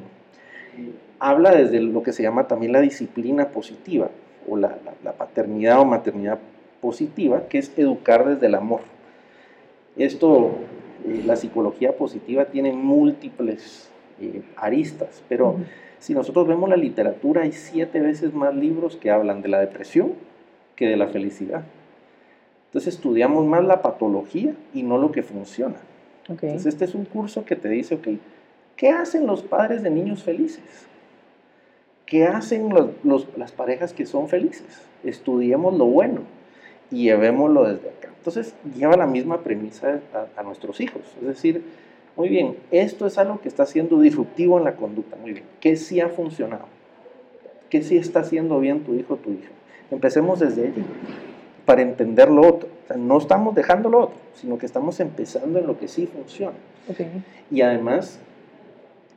Habla 1.20 1.52
desde 1.52 1.80
lo 1.80 2.04
que 2.04 2.14
se 2.14 2.24
llama 2.24 2.48
también 2.48 2.72
la 2.72 2.82
disciplina 2.82 3.50
positiva 3.50 4.10
o 4.48 4.58
la, 4.58 4.78
paternidad 5.18 5.80
o 5.80 5.86
maternidad 5.86 6.40
positiva, 6.82 7.48
que 7.48 7.58
es 7.58 7.72
educar 7.78 8.28
desde 8.28 8.48
el 8.48 8.56
amor. 8.56 8.82
Esto, 9.98 10.52
eh, 11.08 11.24
la 11.26 11.36
psicología 11.36 11.96
positiva 11.96 12.46
tiene 12.46 12.74
múltiples 12.74 13.90
eh, 14.22 14.42
aristas, 14.58 15.24
pero 15.30 15.56
si 16.00 16.14
nosotros 16.14 16.48
vemos 16.48 16.70
la 16.70 16.78
literatura, 16.78 17.44
hay 17.44 17.52
siete 17.54 18.02
veces 18.02 18.34
más 18.34 18.54
libros 18.54 18.98
que 18.98 19.10
hablan 19.10 19.42
de 19.42 19.48
la 19.48 19.60
depresión, 19.60 20.14
que 20.76 20.88
de 20.88 20.98
la 20.98 21.08
felicidad. 21.08 21.64
Entonces 22.68 22.96
estudiamos 22.96 23.46
más 23.46 23.64
la 23.64 23.82
patología 23.82 24.54
y 24.74 24.84
no 24.84 24.98
lo 24.98 25.12
que 25.12 25.24
funciona. 25.24 25.78
Entonces 26.28 26.66
este 26.66 26.86
es 26.86 26.96
un 26.96 27.06
curso 27.06 27.46
que 27.46 27.56
te 27.56 27.70
dice, 27.70 27.96
ok, 27.96 28.08
¿qué 28.76 28.90
hacen 28.90 29.28
los 29.28 29.44
padres 29.44 29.84
de 29.84 29.90
niños 29.90 30.24
felices? 30.24 30.88
¿Qué 32.06 32.26
hacen 32.26 32.70
los, 33.04 33.28
las 33.36 33.52
parejas 33.52 33.94
que 33.94 34.06
son 34.06 34.30
felices? 34.30 34.82
Estudiemos 35.04 35.78
lo 35.78 35.86
bueno 35.86 36.22
y 36.92 37.04
llevémoslo 37.04 37.64
desde 37.64 37.90
acá. 37.90 38.10
Entonces 38.18 38.56
lleva 38.76 38.96
la 38.96 39.08
misma 39.08 39.42
premisa 39.42 40.00
a, 40.14 40.40
a 40.40 40.44
nuestros 40.44 40.80
hijos. 40.82 41.02
Es 41.20 41.28
decir, 41.28 41.64
muy 42.16 42.30
bien, 42.30 42.58
esto 42.72 43.08
es 43.08 43.18
algo 43.18 43.42
que 43.42 43.48
está 43.48 43.66
siendo 43.66 44.00
disruptivo 44.00 44.58
en 44.58 44.64
la 44.64 44.76
conducta. 44.76 45.16
Muy 45.16 45.34
bien, 45.34 45.46
¿qué 45.60 45.76
sí 45.76 46.00
ha 46.00 46.10
funcionado? 46.10 46.66
¿Qué 47.70 47.82
sí 47.82 47.98
está 47.98 48.20
haciendo 48.22 48.60
bien 48.60 48.82
tu 48.82 48.94
hijo 48.94 49.16
o 49.16 49.18
tu 49.18 49.32
hija? 49.32 49.50
Empecemos 49.92 50.40
desde 50.40 50.68
allí 50.68 50.84
para 51.66 51.82
entender 51.82 52.30
lo 52.30 52.48
otro. 52.48 52.70
O 52.84 52.88
sea, 52.88 52.98
no 52.98 53.18
estamos 53.18 53.56
dejando 53.56 53.90
lo 53.90 54.00
otro, 54.02 54.16
sino 54.36 54.58
que 54.58 54.66
estamos 54.66 55.00
empezando 55.00 55.60
en 55.60 55.68
lo 55.68 55.78
que 55.80 55.88
sí 55.88 56.08
funciona. 56.08 56.56
Y 57.50 57.62
además... 57.62 58.20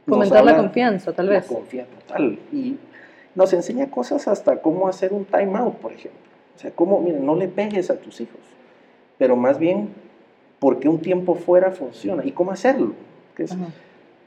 Fomentar 0.09 0.45
la 0.45 0.57
confianza, 0.57 1.13
tal 1.13 1.29
vez. 1.29 1.49
La 1.49 1.57
confianza, 1.57 1.93
total. 2.07 2.39
Y 2.53 2.77
nos 3.35 3.53
enseña 3.53 3.91
cosas 3.91 4.27
hasta 4.27 4.61
cómo 4.61 4.89
hacer 4.89 5.13
un 5.13 5.25
time 5.25 5.59
out, 5.59 5.75
por 5.77 5.93
ejemplo. 5.93 6.21
O 6.57 6.59
sea, 6.59 6.71
cómo, 6.73 7.01
miren, 7.01 7.25
no 7.25 7.37
le 7.37 7.47
pegues 7.47 7.91
a 7.91 7.97
tus 7.97 8.21
hijos, 8.21 8.41
pero 9.17 9.37
más 9.37 9.59
bien, 9.59 9.91
por 10.59 10.81
qué 10.81 10.89
un 10.89 11.01
tiempo 11.01 11.35
fuera 11.35 11.71
funciona 11.71 12.25
y 12.25 12.33
cómo 12.33 12.51
hacerlo. 12.51 12.95
Que 13.37 13.45
es, 13.45 13.57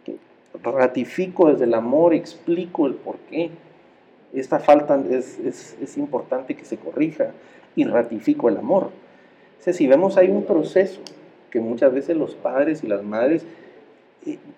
que 0.06 0.18
ratifico 0.64 1.50
desde 1.50 1.66
el 1.66 1.74
amor, 1.74 2.14
explico 2.14 2.88
el 2.88 2.94
por 2.94 3.18
qué 3.30 3.52
esta 4.34 4.60
falta 4.60 5.02
es, 5.10 5.40
es, 5.40 5.78
es, 5.82 5.98
importante 5.98 6.56
que 6.56 6.64
se 6.64 6.78
corrija 6.78 7.32
y 7.76 7.84
ratifico 7.84 8.48
el 8.48 8.58
amor. 8.58 8.92
O 9.68 9.74
si 9.74 9.88
vemos 9.88 10.18
hay 10.18 10.30
un 10.30 10.46
proceso 10.46 11.02
que 11.50 11.60
muchas 11.60 11.94
veces 11.94 12.16
los 12.16 12.36
padres 12.36 12.84
y 12.84 12.88
las 12.88 13.04
madres, 13.04 13.46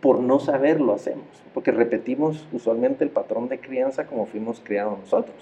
por 0.02 0.20
no 0.20 0.40
saber, 0.40 0.82
lo 0.82 0.94
hacemos, 0.94 1.26
porque 1.54 1.72
repetimos 1.72 2.46
usualmente 2.52 3.04
el 3.04 3.10
patrón 3.10 3.48
de 3.48 3.60
crianza 3.60 4.06
como 4.06 4.26
fuimos 4.26 4.60
criados 4.62 5.00
nosotros. 5.00 5.36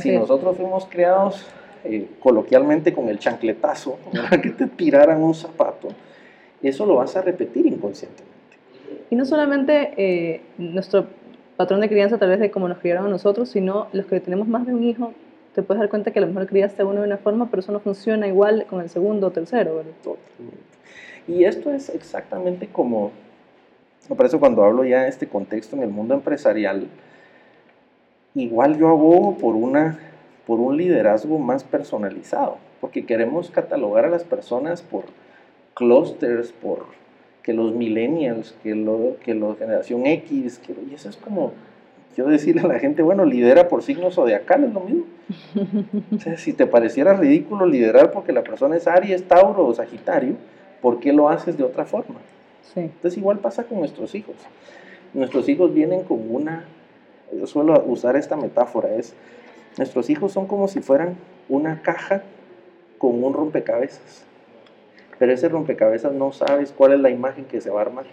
si 0.00 0.16
nosotros 0.16 0.56
fuimos 0.56 0.86
criados 0.86 1.46
eh, 1.84 2.08
coloquialmente 2.20 2.92
con 2.92 3.08
el 3.08 3.18
chancletazo, 3.18 3.98
que 4.42 4.50
te 4.50 4.66
tiraran 4.66 5.22
un 5.22 5.34
zapato, 5.34 5.88
eso 6.62 6.84
lo 6.84 6.96
vas 6.96 7.16
a 7.16 7.22
repetir 7.22 7.66
inconscientemente. 7.66 8.30
Y 9.08 9.16
no 9.16 9.24
solamente 9.24 9.94
eh, 9.96 10.42
nuestro 10.58 11.06
patrón 11.56 11.80
de 11.80 11.88
crianza 11.88 12.18
tal 12.18 12.28
vez 12.28 12.40
de 12.40 12.50
cómo 12.50 12.68
nos 12.68 12.78
criaron 12.78 13.06
a 13.06 13.08
nosotros, 13.08 13.48
sino 13.48 13.88
los 13.92 14.06
que 14.06 14.20
tenemos 14.20 14.46
más 14.46 14.66
de 14.66 14.74
un 14.74 14.84
hijo, 14.84 15.14
te 15.54 15.62
puedes 15.62 15.80
dar 15.80 15.88
cuenta 15.88 16.10
que 16.10 16.18
a 16.18 16.22
lo 16.22 16.28
mejor 16.28 16.46
criaste 16.46 16.82
a 16.82 16.86
uno 16.86 17.00
de 17.00 17.06
una 17.06 17.16
forma, 17.16 17.50
pero 17.50 17.60
eso 17.60 17.72
no 17.72 17.80
funciona 17.80 18.28
igual 18.28 18.66
con 18.66 18.80
el 18.80 18.88
segundo 18.88 19.28
o 19.28 19.30
tercero, 19.30 19.76
¿verdad? 19.76 19.92
Totalmente. 20.02 20.70
Y 21.26 21.44
esto 21.44 21.72
es 21.72 21.88
exactamente 21.88 22.68
como, 22.68 23.12
por 24.08 24.26
eso 24.26 24.40
cuando 24.40 24.64
hablo 24.64 24.84
ya 24.84 25.02
de 25.02 25.08
este 25.08 25.28
contexto 25.28 25.76
en 25.76 25.82
el 25.82 25.90
mundo 25.90 26.14
empresarial, 26.14 26.88
igual 28.34 28.78
yo 28.78 28.88
abogo 28.88 29.38
por 29.38 29.54
una 29.54 29.98
por 30.46 30.58
un 30.58 30.76
liderazgo 30.76 31.38
más 31.38 31.62
personalizado, 31.62 32.56
porque 32.80 33.06
queremos 33.06 33.50
catalogar 33.50 34.04
a 34.04 34.08
las 34.08 34.24
personas 34.24 34.82
por 34.82 35.04
clusters, 35.74 36.50
por 36.50 36.86
que 37.44 37.52
los 37.52 37.72
millennials, 37.72 38.56
que, 38.62 38.74
lo, 38.74 39.16
que 39.24 39.34
la 39.34 39.54
generación 39.54 40.06
X, 40.06 40.58
que, 40.58 40.74
y 40.90 40.94
eso 40.94 41.08
es 41.08 41.16
como 41.16 41.52
yo 42.16 42.26
decirle 42.26 42.62
a 42.62 42.66
la 42.66 42.80
gente, 42.80 43.02
bueno, 43.02 43.24
lidera 43.24 43.68
por 43.68 43.82
signos 43.82 44.16
zodiacales, 44.16 44.72
lo 44.72 44.80
mismo. 44.80 45.04
O 46.14 46.18
sea, 46.18 46.36
si 46.36 46.52
te 46.52 46.66
pareciera 46.66 47.14
ridículo 47.14 47.64
liderar 47.66 48.10
porque 48.10 48.32
la 48.32 48.42
persona 48.42 48.76
es 48.76 48.88
Aries, 48.88 49.28
Tauro 49.28 49.64
o 49.64 49.72
Sagitario, 49.72 50.34
¿por 50.82 50.98
qué 50.98 51.12
lo 51.12 51.28
haces 51.28 51.56
de 51.56 51.62
otra 51.62 51.84
forma? 51.84 52.16
Sí. 52.62 52.80
Entonces 52.80 53.18
igual 53.18 53.38
pasa 53.38 53.64
con 53.64 53.78
nuestros 53.78 54.14
hijos. 54.14 54.36
Nuestros 55.14 55.48
hijos 55.48 55.74
vienen 55.74 56.02
con 56.04 56.32
una, 56.32 56.64
yo 57.36 57.46
suelo 57.46 57.82
usar 57.86 58.16
esta 58.16 58.36
metáfora, 58.36 58.94
es, 58.94 59.14
nuestros 59.76 60.08
hijos 60.10 60.32
son 60.32 60.46
como 60.46 60.68
si 60.68 60.80
fueran 60.80 61.16
una 61.48 61.82
caja 61.82 62.22
con 62.98 63.22
un 63.24 63.32
rompecabezas. 63.32 64.24
Pero 65.18 65.32
ese 65.32 65.48
rompecabezas 65.48 66.12
no 66.12 66.32
sabes 66.32 66.72
cuál 66.72 66.92
es 66.92 67.00
la 67.00 67.10
imagen 67.10 67.44
que 67.44 67.60
se 67.60 67.70
va 67.70 67.80
a 67.80 67.82
armar. 67.82 68.04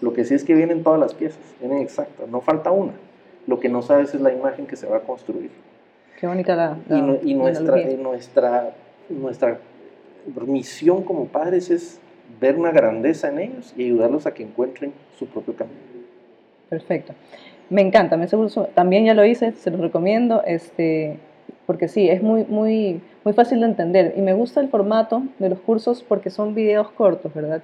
Lo 0.00 0.12
que 0.12 0.24
sí 0.24 0.34
es 0.34 0.44
que 0.44 0.54
vienen 0.54 0.82
todas 0.82 1.00
las 1.00 1.14
piezas, 1.14 1.40
vienen 1.60 1.78
exactas, 1.78 2.28
no 2.28 2.40
falta 2.40 2.70
una. 2.70 2.92
Lo 3.46 3.60
que 3.60 3.68
no 3.68 3.82
sabes 3.82 4.14
es 4.14 4.20
la 4.20 4.32
imagen 4.32 4.66
que 4.66 4.76
se 4.76 4.86
va 4.86 4.98
a 4.98 5.00
construir. 5.00 5.50
Qué 6.18 6.26
bonita 6.26 6.54
la. 6.56 6.78
y, 6.88 7.00
no- 7.34 7.42
nuestra, 7.42 7.80
y 7.80 7.96
nuestra, 7.96 8.74
nuestra 9.08 9.58
misión 10.46 11.02
como 11.02 11.26
padres 11.26 11.70
es 11.70 12.00
ver 12.40 12.56
una 12.56 12.70
grandeza 12.72 13.28
en 13.28 13.38
ellos 13.38 13.72
y 13.76 13.84
ayudarlos 13.84 14.26
a 14.26 14.34
que 14.34 14.42
encuentren 14.42 14.92
su 15.18 15.26
propio 15.26 15.54
camino. 15.54 15.78
Perfecto. 16.68 17.12
Me 17.70 17.80
encanta, 17.82 18.16
me 18.16 18.28
seguro- 18.28 18.68
también 18.74 19.04
ya 19.04 19.14
lo 19.14 19.24
hice, 19.24 19.52
se 19.52 19.70
los 19.70 19.80
recomiendo, 19.80 20.42
este, 20.44 21.18
porque 21.66 21.88
sí, 21.88 22.08
es 22.08 22.22
muy, 22.22 22.44
muy, 22.44 23.00
muy 23.24 23.32
fácil 23.34 23.60
de 23.60 23.66
entender 23.66 24.14
y 24.16 24.20
me 24.20 24.34
gusta 24.34 24.60
el 24.60 24.68
formato 24.68 25.22
de 25.38 25.48
los 25.48 25.60
cursos 25.60 26.02
porque 26.06 26.30
son 26.30 26.54
videos 26.54 26.90
cortos, 26.90 27.32
¿verdad? 27.32 27.62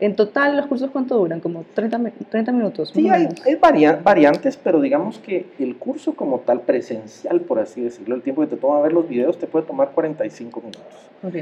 En 0.00 0.16
total, 0.16 0.56
¿los 0.56 0.66
cursos 0.66 0.90
cuánto 0.90 1.16
duran? 1.16 1.38
Como 1.40 1.64
30, 1.74 1.96
mi- 1.98 2.10
30 2.10 2.50
minutos. 2.52 2.90
Sí, 2.92 3.08
hay, 3.08 3.22
menos. 3.22 3.46
hay 3.46 3.54
varia- 3.54 4.00
variantes, 4.02 4.56
pero 4.56 4.80
digamos 4.80 5.18
que 5.18 5.46
el 5.60 5.76
curso 5.76 6.14
como 6.14 6.40
tal, 6.40 6.60
presencial, 6.62 7.40
por 7.40 7.60
así 7.60 7.80
decirlo, 7.82 8.14
el 8.16 8.22
tiempo 8.22 8.42
que 8.42 8.48
te 8.48 8.56
toma 8.56 8.80
ver 8.80 8.92
los 8.92 9.08
videos 9.08 9.38
te 9.38 9.46
puede 9.46 9.64
tomar 9.64 9.90
45 9.92 10.60
minutos. 10.60 10.82
Ok. 11.22 11.34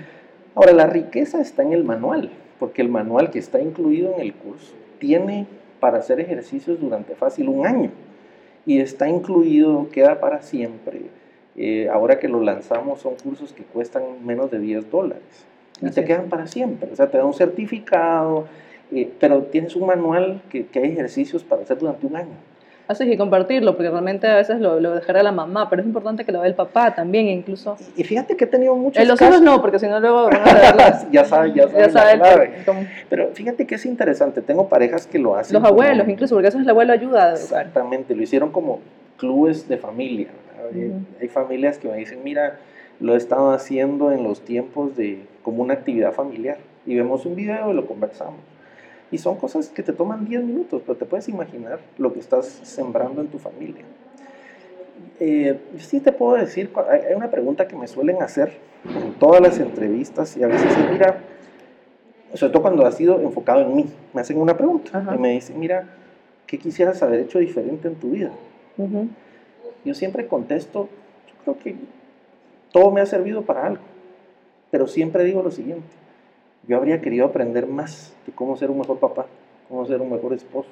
Ahora, 0.54 0.72
la 0.72 0.86
riqueza 0.86 1.40
está 1.40 1.62
en 1.62 1.72
el 1.72 1.84
manual, 1.84 2.30
porque 2.60 2.82
el 2.82 2.88
manual 2.88 3.30
que 3.30 3.40
está 3.40 3.60
incluido 3.60 4.14
en 4.14 4.20
el 4.20 4.34
curso 4.34 4.72
tiene 5.00 5.46
para 5.80 5.98
hacer 5.98 6.20
ejercicios 6.20 6.78
durante 6.78 7.16
fácil 7.16 7.48
un 7.48 7.66
año 7.66 7.90
y 8.66 8.78
está 8.78 9.08
incluido, 9.08 9.88
queda 9.90 10.20
para 10.20 10.42
siempre. 10.42 11.00
Eh, 11.56 11.88
ahora 11.90 12.20
que 12.20 12.28
lo 12.28 12.40
lanzamos 12.40 13.00
son 13.00 13.14
cursos 13.16 13.52
que 13.52 13.64
cuestan 13.64 14.24
menos 14.24 14.50
de 14.50 14.60
10 14.60 14.90
dólares 14.90 15.46
y 15.80 15.86
Así 15.86 15.94
te 15.94 16.04
quedan 16.04 16.28
para 16.28 16.46
siempre. 16.46 16.90
O 16.92 16.96
sea, 16.96 17.10
te 17.10 17.16
da 17.16 17.24
un 17.24 17.32
certificado, 17.32 18.46
eh, 18.92 19.10
pero 19.18 19.42
tienes 19.44 19.74
un 19.74 19.86
manual 19.86 20.42
que, 20.50 20.66
que 20.66 20.80
hay 20.80 20.92
ejercicios 20.92 21.42
para 21.42 21.62
hacer 21.62 21.78
durante 21.78 22.06
un 22.06 22.16
año. 22.16 22.36
Así 22.90 23.06
que 23.06 23.16
compartirlo, 23.16 23.76
porque 23.76 23.88
realmente 23.88 24.26
a 24.26 24.34
veces 24.34 24.58
lo, 24.58 24.80
lo 24.80 24.96
dejará 24.96 25.22
la 25.22 25.30
mamá, 25.30 25.70
pero 25.70 25.80
es 25.80 25.86
importante 25.86 26.24
que 26.24 26.32
lo 26.32 26.40
vea 26.40 26.48
el 26.48 26.56
papá 26.56 26.92
también, 26.92 27.28
incluso. 27.28 27.76
Y 27.96 28.02
fíjate 28.02 28.36
que 28.36 28.46
he 28.46 28.48
tenido 28.48 28.74
muchos 28.74 29.00
En 29.00 29.06
los 29.06 29.16
casos. 29.16 29.36
hijos 29.36 29.44
no, 29.44 29.60
porque 29.62 29.78
si 29.78 29.86
no 29.86 30.00
luego 30.00 30.24
van 30.30 30.40
a 30.42 30.46
saber 30.46 30.74
las- 30.76 31.10
ya 31.12 31.24
saben, 31.24 31.54
ya 31.54 31.68
saben, 31.68 32.18
ya 32.18 32.24
sabe 32.24 32.50
Pero 33.08 33.28
fíjate 33.32 33.64
que 33.64 33.76
es 33.76 33.86
interesante, 33.86 34.42
tengo 34.42 34.68
parejas 34.68 35.06
que 35.06 35.20
lo 35.20 35.36
hacen. 35.36 35.54
los 35.54 35.62
como- 35.62 35.80
abuelos, 35.80 36.08
incluso, 36.08 36.34
porque 36.34 36.48
eso 36.48 36.58
es 36.58 36.64
el 36.64 36.70
abuelo 36.70 36.92
ayuda. 36.92 37.30
Exactamente, 37.34 38.16
lo 38.16 38.22
hicieron 38.24 38.50
como 38.50 38.80
clubes 39.18 39.68
de 39.68 39.76
familia. 39.76 40.26
Hay 41.20 41.28
familias 41.28 41.78
que 41.78 41.86
me 41.86 41.96
dicen, 41.96 42.18
mira, 42.24 42.58
lo 42.98 43.14
he 43.14 43.18
estado 43.18 43.52
haciendo 43.52 44.10
en 44.10 44.24
los 44.24 44.40
tiempos 44.40 44.96
de 44.96 45.20
como 45.42 45.62
una 45.62 45.74
actividad 45.74 46.12
familiar. 46.12 46.58
Y 46.86 46.96
vemos 46.96 47.24
un 47.24 47.36
video 47.36 47.70
y 47.70 47.74
lo 47.74 47.86
conversamos. 47.86 48.40
Y 49.10 49.18
son 49.18 49.36
cosas 49.36 49.68
que 49.68 49.82
te 49.82 49.92
toman 49.92 50.24
10 50.24 50.44
minutos, 50.44 50.82
pero 50.86 50.96
te 50.96 51.04
puedes 51.04 51.28
imaginar 51.28 51.80
lo 51.98 52.12
que 52.12 52.20
estás 52.20 52.46
sembrando 52.46 53.20
en 53.20 53.28
tu 53.28 53.38
familia. 53.38 53.84
Eh, 55.18 55.58
yo 55.74 55.80
sí 55.80 56.00
te 56.00 56.12
puedo 56.12 56.36
decir, 56.36 56.70
hay 56.88 57.14
una 57.14 57.30
pregunta 57.30 57.66
que 57.66 57.76
me 57.76 57.88
suelen 57.88 58.22
hacer 58.22 58.52
en 58.84 59.12
todas 59.14 59.40
las 59.40 59.58
entrevistas 59.58 60.36
y 60.36 60.42
a 60.42 60.46
veces 60.46 60.70
es, 60.72 60.90
mira, 60.90 61.18
sobre 62.34 62.52
todo 62.52 62.62
cuando 62.62 62.86
ha 62.86 62.92
sido 62.92 63.20
enfocado 63.20 63.62
en 63.62 63.74
mí, 63.74 63.86
me 64.14 64.20
hacen 64.20 64.38
una 64.38 64.56
pregunta 64.56 64.98
Ajá. 64.98 65.14
y 65.14 65.18
me 65.18 65.32
dicen, 65.32 65.58
mira, 65.58 65.88
¿qué 66.46 66.58
quisieras 66.58 67.02
haber 67.02 67.20
hecho 67.20 67.38
diferente 67.38 67.88
en 67.88 67.96
tu 67.96 68.10
vida? 68.10 68.30
Ujú. 68.78 69.08
Yo 69.84 69.94
siempre 69.94 70.26
contesto, 70.26 70.88
yo 71.26 71.34
creo 71.44 71.58
que 71.58 71.76
todo 72.72 72.90
me 72.90 73.00
ha 73.00 73.06
servido 73.06 73.42
para 73.42 73.66
algo, 73.66 73.82
pero 74.70 74.86
siempre 74.86 75.24
digo 75.24 75.42
lo 75.42 75.50
siguiente, 75.50 75.88
yo 76.66 76.76
habría 76.76 77.00
querido 77.00 77.26
aprender 77.26 77.66
más 77.66 78.14
de 78.26 78.32
cómo 78.32 78.56
ser 78.56 78.70
un 78.70 78.78
mejor 78.78 78.98
papá, 78.98 79.26
cómo 79.68 79.86
ser 79.86 80.00
un 80.00 80.10
mejor 80.10 80.32
esposo. 80.32 80.68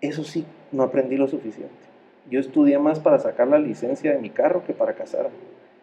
Eso 0.00 0.24
sí, 0.24 0.44
no 0.72 0.82
aprendí 0.82 1.16
lo 1.16 1.28
suficiente. 1.28 1.74
Yo 2.30 2.40
estudié 2.40 2.78
más 2.78 2.98
para 2.98 3.18
sacar 3.18 3.48
la 3.48 3.58
licencia 3.58 4.12
de 4.12 4.18
mi 4.18 4.30
carro 4.30 4.64
que 4.64 4.72
para 4.72 4.94
casarme. 4.94 5.30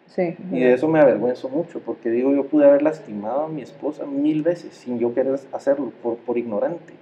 Sí. 0.08 0.36
Y 0.52 0.60
de 0.60 0.74
eso 0.74 0.88
me 0.88 1.00
avergüenzo 1.00 1.50
mucho, 1.50 1.80
porque 1.80 2.10
digo, 2.10 2.34
yo 2.34 2.46
pude 2.46 2.66
haber 2.66 2.82
lastimado 2.82 3.44
a 3.44 3.48
mi 3.48 3.62
esposa 3.62 4.06
mil 4.06 4.44
veces 4.44 4.74
sin 4.74 5.00
yo 5.00 5.14
querer 5.14 5.40
hacerlo 5.54 5.92
por, 6.04 6.18
por 6.18 6.38
ignorante. 6.38 6.94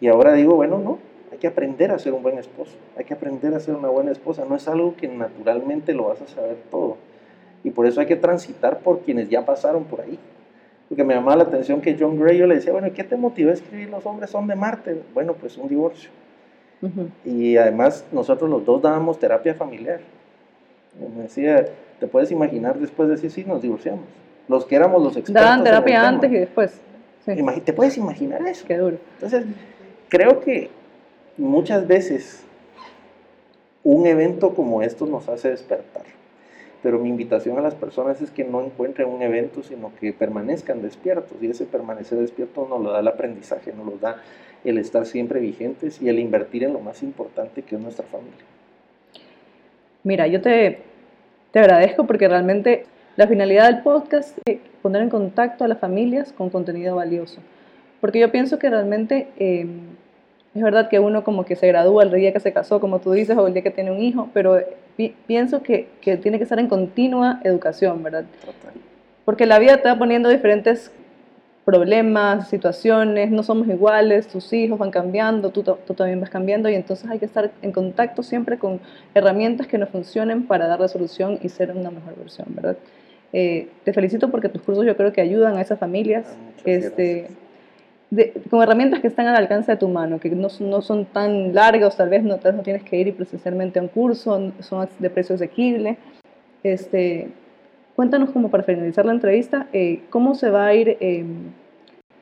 Y 0.00 0.08
ahora 0.08 0.34
digo, 0.34 0.56
bueno, 0.56 0.78
no, 0.78 0.98
hay 1.30 1.38
que 1.38 1.46
aprender 1.46 1.90
a 1.90 1.98
ser 1.98 2.12
un 2.12 2.22
buen 2.22 2.38
esposo, 2.38 2.76
hay 2.96 3.04
que 3.04 3.14
aprender 3.14 3.54
a 3.54 3.60
ser 3.60 3.74
una 3.74 3.88
buena 3.88 4.10
esposa. 4.12 4.44
No 4.48 4.56
es 4.56 4.68
algo 4.68 4.94
que 4.96 5.08
naturalmente 5.08 5.94
lo 5.94 6.08
vas 6.08 6.20
a 6.20 6.26
saber 6.26 6.56
todo. 6.70 6.96
Y 7.62 7.70
por 7.70 7.86
eso 7.86 8.00
hay 8.00 8.06
que 8.06 8.16
transitar 8.16 8.80
por 8.80 9.00
quienes 9.00 9.30
ya 9.30 9.44
pasaron 9.46 9.84
por 9.84 10.02
ahí. 10.02 10.18
Porque 10.88 11.04
me 11.04 11.14
llamaba 11.14 11.36
la 11.36 11.42
atención 11.44 11.80
que 11.80 11.96
John 11.98 12.18
Gray, 12.18 12.38
yo 12.38 12.46
le 12.46 12.56
decía, 12.56 12.72
bueno, 12.72 12.88
¿qué 12.94 13.04
te 13.04 13.16
motivó 13.16 13.50
a 13.50 13.54
escribir 13.54 13.88
Los 13.88 14.04
hombres 14.06 14.30
son 14.30 14.46
de 14.46 14.54
Marte? 14.54 15.02
Bueno, 15.14 15.34
pues 15.34 15.56
un 15.56 15.68
divorcio. 15.68 16.10
Y 17.24 17.56
además 17.56 18.04
nosotros 18.12 18.50
los 18.50 18.64
dos 18.64 18.82
dábamos 18.82 19.18
terapia 19.18 19.54
familiar. 19.54 20.00
Y 21.00 21.16
Me 21.16 21.22
decía, 21.22 21.66
¿te 21.98 22.06
puedes 22.06 22.30
imaginar 22.30 22.78
después 22.78 23.08
de 23.08 23.14
decir, 23.14 23.30
sí, 23.30 23.44
nos 23.44 23.62
divorciamos? 23.62 24.04
Los 24.48 24.66
que 24.66 24.76
éramos 24.76 25.02
los 25.02 25.16
expertos. 25.16 25.42
Daban 25.42 25.64
terapia 25.64 26.06
antes 26.06 26.30
y 26.30 26.34
después. 26.34 26.78
Sí. 27.24 27.32
¿Te 27.64 27.72
puedes 27.72 27.96
imaginar 27.96 28.46
eso? 28.46 28.66
Qué 28.66 28.76
duro. 28.76 28.98
Entonces, 29.14 29.46
creo 30.10 30.40
que 30.40 30.68
muchas 31.38 31.86
veces 31.86 32.44
un 33.82 34.06
evento 34.06 34.54
como 34.54 34.82
esto 34.82 35.06
nos 35.06 35.28
hace 35.28 35.50
despertar. 35.50 36.02
Pero 36.84 36.98
mi 36.98 37.08
invitación 37.08 37.56
a 37.56 37.62
las 37.62 37.74
personas 37.74 38.20
es 38.20 38.30
que 38.30 38.44
no 38.44 38.62
encuentren 38.62 39.08
un 39.08 39.22
evento, 39.22 39.62
sino 39.62 39.90
que 39.98 40.12
permanezcan 40.12 40.82
despiertos. 40.82 41.38
Y 41.40 41.46
ese 41.46 41.64
permanecer 41.64 42.18
despierto 42.18 42.66
nos 42.68 42.82
lo 42.82 42.92
da 42.92 43.00
el 43.00 43.08
aprendizaje, 43.08 43.72
nos 43.72 43.86
lo 43.86 43.96
da 43.96 44.18
el 44.64 44.76
estar 44.76 45.06
siempre 45.06 45.40
vigentes 45.40 46.02
y 46.02 46.10
el 46.10 46.18
invertir 46.18 46.62
en 46.62 46.74
lo 46.74 46.80
más 46.80 47.02
importante 47.02 47.62
que 47.62 47.76
es 47.76 47.80
nuestra 47.80 48.04
familia. 48.04 48.44
Mira, 50.02 50.26
yo 50.26 50.42
te, 50.42 50.80
te 51.52 51.58
agradezco 51.58 52.06
porque 52.06 52.28
realmente 52.28 52.84
la 53.16 53.26
finalidad 53.28 53.70
del 53.70 53.82
podcast 53.82 54.36
es 54.44 54.58
poner 54.82 55.00
en 55.00 55.08
contacto 55.08 55.64
a 55.64 55.68
las 55.68 55.78
familias 55.78 56.34
con 56.34 56.50
contenido 56.50 56.96
valioso. 56.96 57.40
Porque 58.02 58.20
yo 58.20 58.30
pienso 58.30 58.58
que 58.58 58.68
realmente 58.68 59.28
eh, 59.38 59.66
es 60.54 60.62
verdad 60.62 60.88
que 60.88 60.98
uno 61.00 61.24
como 61.24 61.44
que 61.44 61.56
se 61.56 61.66
gradúa 61.66 62.04
el 62.04 62.12
día 62.12 62.32
que 62.32 62.40
se 62.40 62.52
casó, 62.52 62.80
como 62.80 63.00
tú 63.00 63.12
dices, 63.12 63.36
o 63.36 63.46
el 63.46 63.54
día 63.54 63.62
que 63.62 63.70
tiene 63.70 63.90
un 63.90 64.00
hijo, 64.00 64.28
pero 64.32 64.58
pi- 64.96 65.14
pienso 65.26 65.62
que, 65.62 65.88
que 66.00 66.16
tiene 66.16 66.38
que 66.38 66.44
estar 66.44 66.58
en 66.58 66.68
continua 66.68 67.40
educación, 67.44 68.02
¿verdad? 68.02 68.24
Total. 68.40 68.72
Porque 69.24 69.46
la 69.46 69.58
vida 69.58 69.78
te 69.82 69.88
va 69.88 69.98
poniendo 69.98 70.28
diferentes 70.28 70.92
problemas, 71.64 72.48
situaciones, 72.50 73.30
no 73.30 73.42
somos 73.42 73.66
iguales, 73.68 74.28
tus 74.28 74.52
hijos 74.52 74.78
van 74.78 74.90
cambiando, 74.90 75.50
tú, 75.50 75.62
tú 75.62 75.94
también 75.94 76.20
vas 76.20 76.28
cambiando 76.28 76.68
y 76.68 76.74
entonces 76.74 77.08
hay 77.10 77.18
que 77.18 77.24
estar 77.24 77.52
en 77.62 77.72
contacto 77.72 78.22
siempre 78.22 78.58
con 78.58 78.80
herramientas 79.14 79.66
que 79.66 79.78
nos 79.78 79.88
funcionen 79.88 80.46
para 80.46 80.66
dar 80.66 80.78
resolución 80.78 81.38
y 81.42 81.48
ser 81.48 81.70
una 81.70 81.90
mejor 81.90 82.16
versión, 82.16 82.48
¿verdad? 82.50 82.76
Eh, 83.32 83.68
te 83.82 83.92
felicito 83.94 84.30
porque 84.30 84.50
tus 84.50 84.60
cursos 84.62 84.84
yo 84.84 84.94
creo 84.96 85.12
que 85.12 85.22
ayudan 85.22 85.56
a 85.56 85.62
esas 85.62 85.78
familias 85.78 86.26
Ah, 86.28 86.36
muchas 86.44 86.66
este, 86.66 87.20
gracias. 87.22 87.38
De- 88.14 88.32
con 88.50 88.62
herramientas 88.62 89.00
que 89.00 89.08
están 89.08 89.26
al 89.26 89.36
alcance 89.36 89.72
de 89.72 89.76
tu 89.78 89.88
mano, 89.88 90.18
que 90.20 90.30
no, 90.30 90.48
no 90.60 90.80
son 90.82 91.04
tan 91.06 91.54
largos, 91.54 91.96
tal 91.96 92.08
vez 92.08 92.22
no, 92.22 92.36
tal 92.36 92.52
vez 92.52 92.56
no 92.58 92.62
tienes 92.62 92.82
que 92.82 92.96
ir 92.98 93.14
presencialmente 93.14 93.78
a 93.78 93.82
un 93.82 93.88
curso, 93.88 94.52
son 94.60 94.88
de 94.98 95.10
precio 95.10 95.34
asequible. 95.34 95.96
Este, 96.62 97.28
cuéntanos 97.96 98.30
como 98.30 98.50
para 98.50 98.62
finalizar 98.62 99.04
la 99.04 99.12
entrevista, 99.12 99.66
eh, 99.72 100.02
cómo 100.10 100.34
se 100.34 100.50
va 100.50 100.66
a 100.66 100.74
ir 100.74 100.96
eh, 101.00 101.24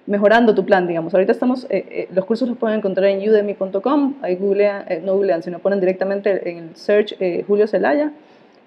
mejorando 0.06 0.54
tu 0.54 0.64
plan, 0.64 0.86
digamos. 0.88 1.14
Ahorita 1.14 1.32
estamos, 1.32 1.64
eh, 1.70 1.84
eh, 1.90 2.08
los 2.14 2.24
cursos 2.24 2.48
los 2.48 2.58
pueden 2.58 2.78
encontrar 2.78 3.06
en 3.10 3.28
udemy.com, 3.28 4.14
ahí 4.22 4.34
googlean, 4.36 4.84
eh, 4.88 5.00
no 5.04 5.14
googlean, 5.14 5.42
sino 5.42 5.58
ponen 5.60 5.78
directamente 5.80 6.50
en 6.50 6.58
el 6.58 6.76
search 6.76 7.14
eh, 7.20 7.44
Julio 7.46 7.66
Celaya 7.66 8.10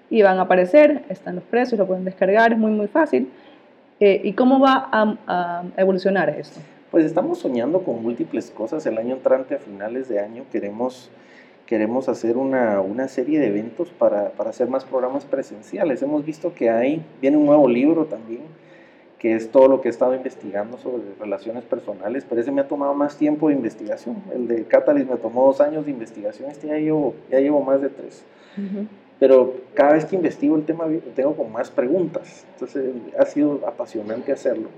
y 0.08 0.22
van 0.22 0.38
a 0.38 0.42
aparecer, 0.42 1.02
están 1.08 1.34
los 1.34 1.44
precios, 1.44 1.78
lo 1.78 1.86
pueden 1.86 2.04
descargar, 2.04 2.52
es 2.52 2.58
muy 2.58 2.70
muy 2.70 2.86
fácil. 2.86 3.28
¿Y 3.98 4.34
cómo 4.34 4.60
va 4.60 4.88
a, 4.92 5.14
a 5.26 5.64
evolucionar 5.78 6.28
esto? 6.28 6.60
Pues 6.96 7.04
estamos 7.04 7.40
soñando 7.40 7.82
con 7.82 8.02
múltiples 8.02 8.50
cosas. 8.50 8.86
El 8.86 8.96
año 8.96 9.16
entrante, 9.16 9.54
a 9.54 9.58
finales 9.58 10.08
de 10.08 10.18
año, 10.18 10.44
queremos 10.50 11.10
queremos 11.66 12.08
hacer 12.08 12.38
una, 12.38 12.80
una 12.80 13.06
serie 13.06 13.38
de 13.38 13.48
eventos 13.48 13.90
para, 13.90 14.30
para, 14.30 14.48
hacer 14.48 14.70
más 14.70 14.86
programas 14.86 15.26
presenciales. 15.26 16.00
Hemos 16.00 16.24
visto 16.24 16.54
que 16.54 16.70
hay, 16.70 17.04
viene 17.20 17.36
un 17.36 17.44
nuevo 17.44 17.68
libro 17.68 18.06
también, 18.06 18.44
que 19.18 19.34
es 19.34 19.50
todo 19.50 19.68
lo 19.68 19.82
que 19.82 19.88
he 19.88 19.90
estado 19.90 20.14
investigando 20.14 20.78
sobre 20.78 21.02
relaciones 21.20 21.64
personales, 21.64 22.24
pero 22.26 22.40
ese 22.40 22.50
me 22.50 22.62
ha 22.62 22.66
tomado 22.66 22.94
más 22.94 23.18
tiempo 23.18 23.48
de 23.48 23.56
investigación. 23.56 24.16
El 24.34 24.48
de 24.48 24.64
Catalyst 24.64 25.10
me 25.10 25.16
tomó 25.18 25.44
dos 25.44 25.60
años 25.60 25.84
de 25.84 25.90
investigación, 25.90 26.50
este 26.50 26.68
ya 26.68 26.78
llevo, 26.78 27.14
ya 27.30 27.40
llevo 27.40 27.60
más 27.60 27.82
de 27.82 27.90
tres. 27.90 28.24
Pero 29.20 29.56
cada 29.74 29.92
vez 29.92 30.06
que 30.06 30.16
investigo 30.16 30.56
el 30.56 30.64
tema 30.64 30.86
tengo 31.14 31.36
como 31.36 31.50
más 31.50 31.70
preguntas, 31.70 32.46
entonces 32.54 32.86
ha 33.18 33.26
sido 33.26 33.60
apasionante 33.66 34.32
hacerlo 34.32 34.70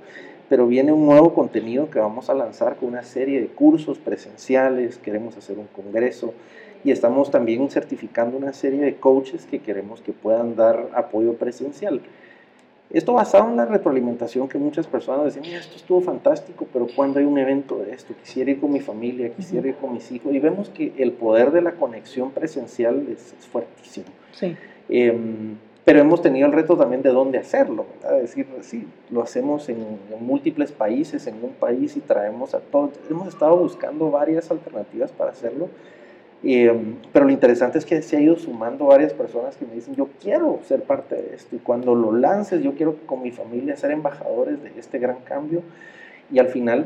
pero 0.49 0.67
viene 0.67 0.93
un 0.93 1.07
nuevo 1.07 1.35
contenido 1.35 1.91
que 1.91 1.99
vamos 1.99 2.31
a 2.31 2.35
lanzar 2.35 2.77
con 2.77 2.89
una 2.89 3.03
serie 3.03 3.41
de 3.41 3.49
cursos 3.49 3.99
presenciales, 3.99 4.97
queremos 4.99 5.37
hacer 5.37 5.59
un 5.59 5.67
congreso 5.67 6.33
y 6.85 6.91
estamos 6.91 7.31
también 7.31 7.69
certificando 7.71 8.37
una 8.37 8.53
serie 8.53 8.81
de 8.81 8.97
coaches 8.97 9.47
que 9.47 9.59
queremos 9.59 10.01
que 10.01 10.13
puedan 10.13 10.57
dar 10.57 10.89
apoyo 10.95 11.35
presencial. 11.35 12.01
Esto 12.91 13.13
basado 13.13 13.51
en 13.51 13.57
la 13.57 13.67
retroalimentación 13.67 14.49
que 14.49 14.57
muchas 14.57 14.87
personas 14.87 15.27
decían, 15.27 15.43
mira, 15.43 15.59
esto 15.59 15.77
estuvo 15.77 16.01
fantástico, 16.01 16.67
pero 16.73 16.87
cuando 16.97 17.19
hay 17.19 17.27
un 17.27 17.37
evento 17.37 17.77
de 17.79 17.93
esto, 17.93 18.15
quisiera 18.23 18.51
ir 18.51 18.61
con 18.61 18.73
mi 18.73 18.81
familia, 18.81 19.29
quisiera 19.31 19.69
ir 19.69 19.75
con 19.75 19.93
mis 19.93 20.11
hijos, 20.11 20.33
y 20.33 20.39
vemos 20.39 20.71
que 20.71 20.95
el 20.97 21.13
poder 21.13 21.51
de 21.51 21.61
la 21.61 21.73
conexión 21.73 22.31
presencial 22.31 23.07
es, 23.11 23.35
fuertísimo. 23.53 24.07
Sí. 24.33 24.57
Em, 24.89 25.57
pero 25.89 26.01
hemos 26.01 26.21
tenido 26.21 26.47
el 26.47 26.53
reto 26.53 26.77
también 26.77 27.01
de 27.01 27.09
dónde 27.09 27.39
hacerlo, 27.39 27.87
¿verdad? 28.03 28.21
Es 28.21 28.35
decir, 28.35 28.47
sí, 28.61 28.87
lo 29.09 29.23
hacemos 29.23 29.71
en, 29.71 29.99
múltiples 30.21 30.71
países, 30.71 31.27
en 31.27 31.43
un 31.43 31.53
país 31.53 31.97
y 31.97 32.01
traemos 32.01 32.53
a 32.53 32.59
todos. 32.59 32.91
Hemos 33.09 33.29
estado 33.29 33.57
buscando 33.57 34.11
varias 34.11 34.51
alternativas 34.51 35.11
para 35.13 35.31
hacerlo, 35.31 35.71
em, 36.43 36.97
pero 37.11 37.25
lo 37.25 37.31
interesante 37.31 37.79
es 37.79 37.87
que 37.87 38.03
se 38.03 38.19
ha 38.19 38.21
ido 38.21 38.37
sumando 38.37 38.85
varias 38.85 39.15
personas 39.15 39.57
que 39.57 39.65
me 39.65 39.77
dicen, 39.77 39.95
yo 39.95 40.11
quiero 40.21 40.61
ser 40.69 40.83
parte 40.83 41.15
de 41.15 41.35
esto 41.35 41.57
y 41.57 41.59
cuando 41.59 41.95
lo 41.95 42.13
lances, 42.13 42.63
yo 42.63 42.75
quiero 42.75 42.97
con 43.07 43.23
mi 43.23 43.31
familia 43.31 43.75
ser 43.75 43.91
embajadores 43.91 44.63
de 44.63 44.71
este 44.79 44.99
gran 44.99 45.21
cambio 45.21 45.63
y 46.31 46.39
al 46.39 46.49
final 46.49 46.85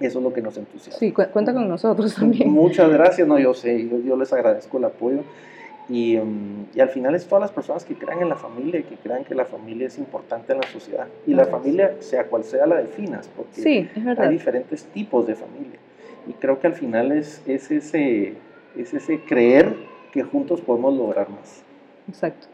eso 0.00 0.20
es 0.20 0.24
lo 0.24 0.32
que 0.32 0.40
nos 0.40 0.56
entusiasma. 0.56 0.98
Sí, 0.98 1.12
cuenta 1.12 1.52
con 1.52 1.68
nosotros 1.68 2.14
también. 2.14 2.50
Muchas 2.50 2.90
gracias, 2.90 3.28
no, 3.28 3.38
yo 3.38 3.52
sé, 3.52 3.86
yo 4.06 4.16
les 4.16 4.32
agradezco 4.32 4.78
el 4.78 4.86
apoyo. 4.86 5.18
Y, 5.88 6.16
em, 6.16 6.66
y, 6.74 6.80
al 6.80 6.88
final 6.88 7.14
es 7.14 7.26
todas 7.26 7.42
las 7.42 7.52
personas 7.52 7.84
que 7.84 7.94
crean 7.94 8.20
en 8.20 8.28
la 8.28 8.36
familia 8.36 8.80
y 8.80 8.82
que 8.82 8.96
crean 8.96 9.24
que 9.24 9.34
la 9.34 9.44
familia 9.44 9.86
es 9.86 9.98
importante 9.98 10.52
en 10.52 10.60
la 10.60 10.66
sociedad. 10.66 11.06
Y 11.26 11.34
la 11.34 11.46
familia, 11.46 11.96
sea 12.00 12.24
cual 12.24 12.42
sea, 12.42 12.66
la 12.66 12.76
definas, 12.76 13.30
porque 13.36 13.88
hay 14.18 14.28
diferentes 14.28 14.84
tipos 14.84 15.26
de 15.26 15.36
familia. 15.36 15.78
Y 16.26 16.32
creo 16.32 16.58
que 16.58 16.66
al 16.66 16.74
final 16.74 17.12
es, 17.12 17.40
es, 17.46 17.70
ese, 17.70 18.34
es 18.76 18.94
ese 18.94 19.20
creer 19.20 19.76
que 20.12 20.24
juntos 20.24 20.60
podemos 20.60 20.92
lograr 20.96 21.28
más. 21.28 21.62
Exacto. 22.08 22.48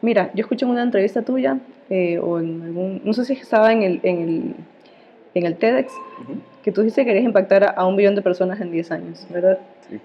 Mira, 0.00 0.30
yo 0.34 0.42
escuché 0.42 0.64
en 0.66 0.70
una 0.70 0.82
entrevista 0.82 1.22
tuya, 1.22 1.58
eh, 1.90 2.18
o 2.18 2.38
en 2.38 2.62
algún, 2.62 3.00
no 3.04 3.12
sé 3.12 3.24
si 3.24 3.32
estaba 3.32 3.72
en 3.72 3.82
el, 3.82 4.00
en 4.02 4.20
el, 4.20 4.54
en 5.34 5.46
el 5.46 5.56
TEDx, 5.56 5.92
que 6.64 6.72
tú 6.72 6.80
dijiste 6.80 7.02
que 7.02 7.08
querías 7.08 7.26
impactar 7.26 7.74
a 7.76 7.86
un 7.86 7.94
billón 7.94 8.14
de 8.14 8.22
personas 8.22 8.58
en 8.58 8.70
10 8.70 8.90
años, 8.90 9.26
¿verdad? 9.28 9.58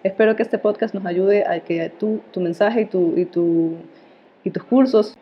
Espero 0.04 0.36
que 0.36 0.44
este 0.44 0.58
podcast 0.58 0.94
nos 0.94 1.06
ayude 1.06 1.46
a 1.48 1.62
que 1.62 1.90
tu, 1.90 2.20
tu 2.32 2.42
mensaje 2.42 2.82
y, 2.82 2.86
tu, 2.86 3.14
y, 3.16 3.24
tu, 3.24 3.78
y 4.44 4.50
tus 4.50 4.66
cursos 4.66 5.18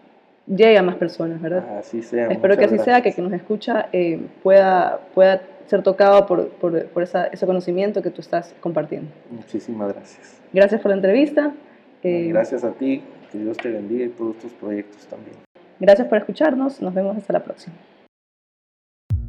lleguen 0.48 0.80
a 0.80 0.82
más 0.82 0.96
personas, 0.96 1.40
¿verdad? 1.40 1.78
Así 1.78 2.02
sea. 2.02 2.28
Espero 2.30 2.58
que 2.58 2.66
así 2.66 2.80
sea, 2.80 3.02
que 3.02 3.14
quien 3.14 3.30
nos 3.30 3.40
escucha 3.40 3.88
eh, 3.94 4.20
pueda, 4.42 5.00
pueda 5.14 5.44
ser 5.68 5.84
tocado 5.84 6.26
por, 6.26 6.50
por, 6.50 6.88
por 6.88 7.04
esa, 7.04 7.28
ese 7.28 7.46
conocimiento 7.46 8.02
que 8.02 8.10
tú 8.10 8.22
estás 8.22 8.56
compartiendo. 8.60 9.12
Muchísimas 9.30 9.94
gracias. 9.94 10.42
Gracias 10.52 10.82
por 10.82 10.90
la 10.90 10.96
entrevista. 10.96 11.54
Eh, 12.02 12.30
gracias 12.30 12.64
a 12.64 12.72
ti, 12.72 13.04
que 13.32 13.38
Dios 13.38 13.58
te 13.58 13.70
bendiga 13.70 14.06
y 14.06 14.10
todos 14.10 14.40
tus 14.40 14.54
proyectos 14.54 15.06
también. 15.06 15.36
Gracias 15.80 16.08
por 16.08 16.18
escucharnos, 16.18 16.82
nos 16.82 16.96
vemos 16.96 17.16
hasta 17.16 17.32
la 17.32 17.44
próxima. 17.44 17.76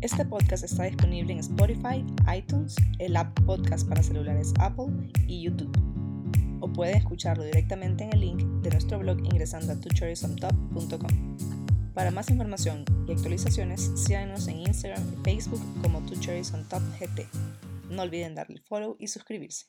Este 0.00 0.24
podcast 0.24 0.62
está 0.62 0.84
disponible 0.84 1.32
en 1.32 1.40
Spotify, 1.40 2.04
iTunes, 2.32 2.76
el 3.00 3.16
app 3.16 3.36
podcast 3.40 3.88
para 3.88 4.00
celulares 4.00 4.54
Apple 4.60 4.86
y 5.26 5.42
YouTube. 5.42 5.76
O 6.60 6.72
pueden 6.72 6.98
escucharlo 6.98 7.42
directamente 7.42 8.04
en 8.04 8.12
el 8.12 8.20
link 8.20 8.44
de 8.62 8.70
nuestro 8.70 9.00
blog 9.00 9.18
ingresando 9.24 9.72
a 9.72 9.80
tuchorisomtop.com. 9.80 11.36
Para 11.94 12.12
más 12.12 12.30
información 12.30 12.84
y 13.08 13.12
actualizaciones, 13.12 13.90
síganos 13.96 14.46
en 14.46 14.58
Instagram 14.58 15.02
y 15.14 15.24
Facebook 15.24 15.62
como 15.82 16.00
tuchorisomtopgt. 16.06 17.20
No 17.90 18.02
olviden 18.02 18.36
darle 18.36 18.60
follow 18.68 18.94
y 19.00 19.08
suscribirse. 19.08 19.66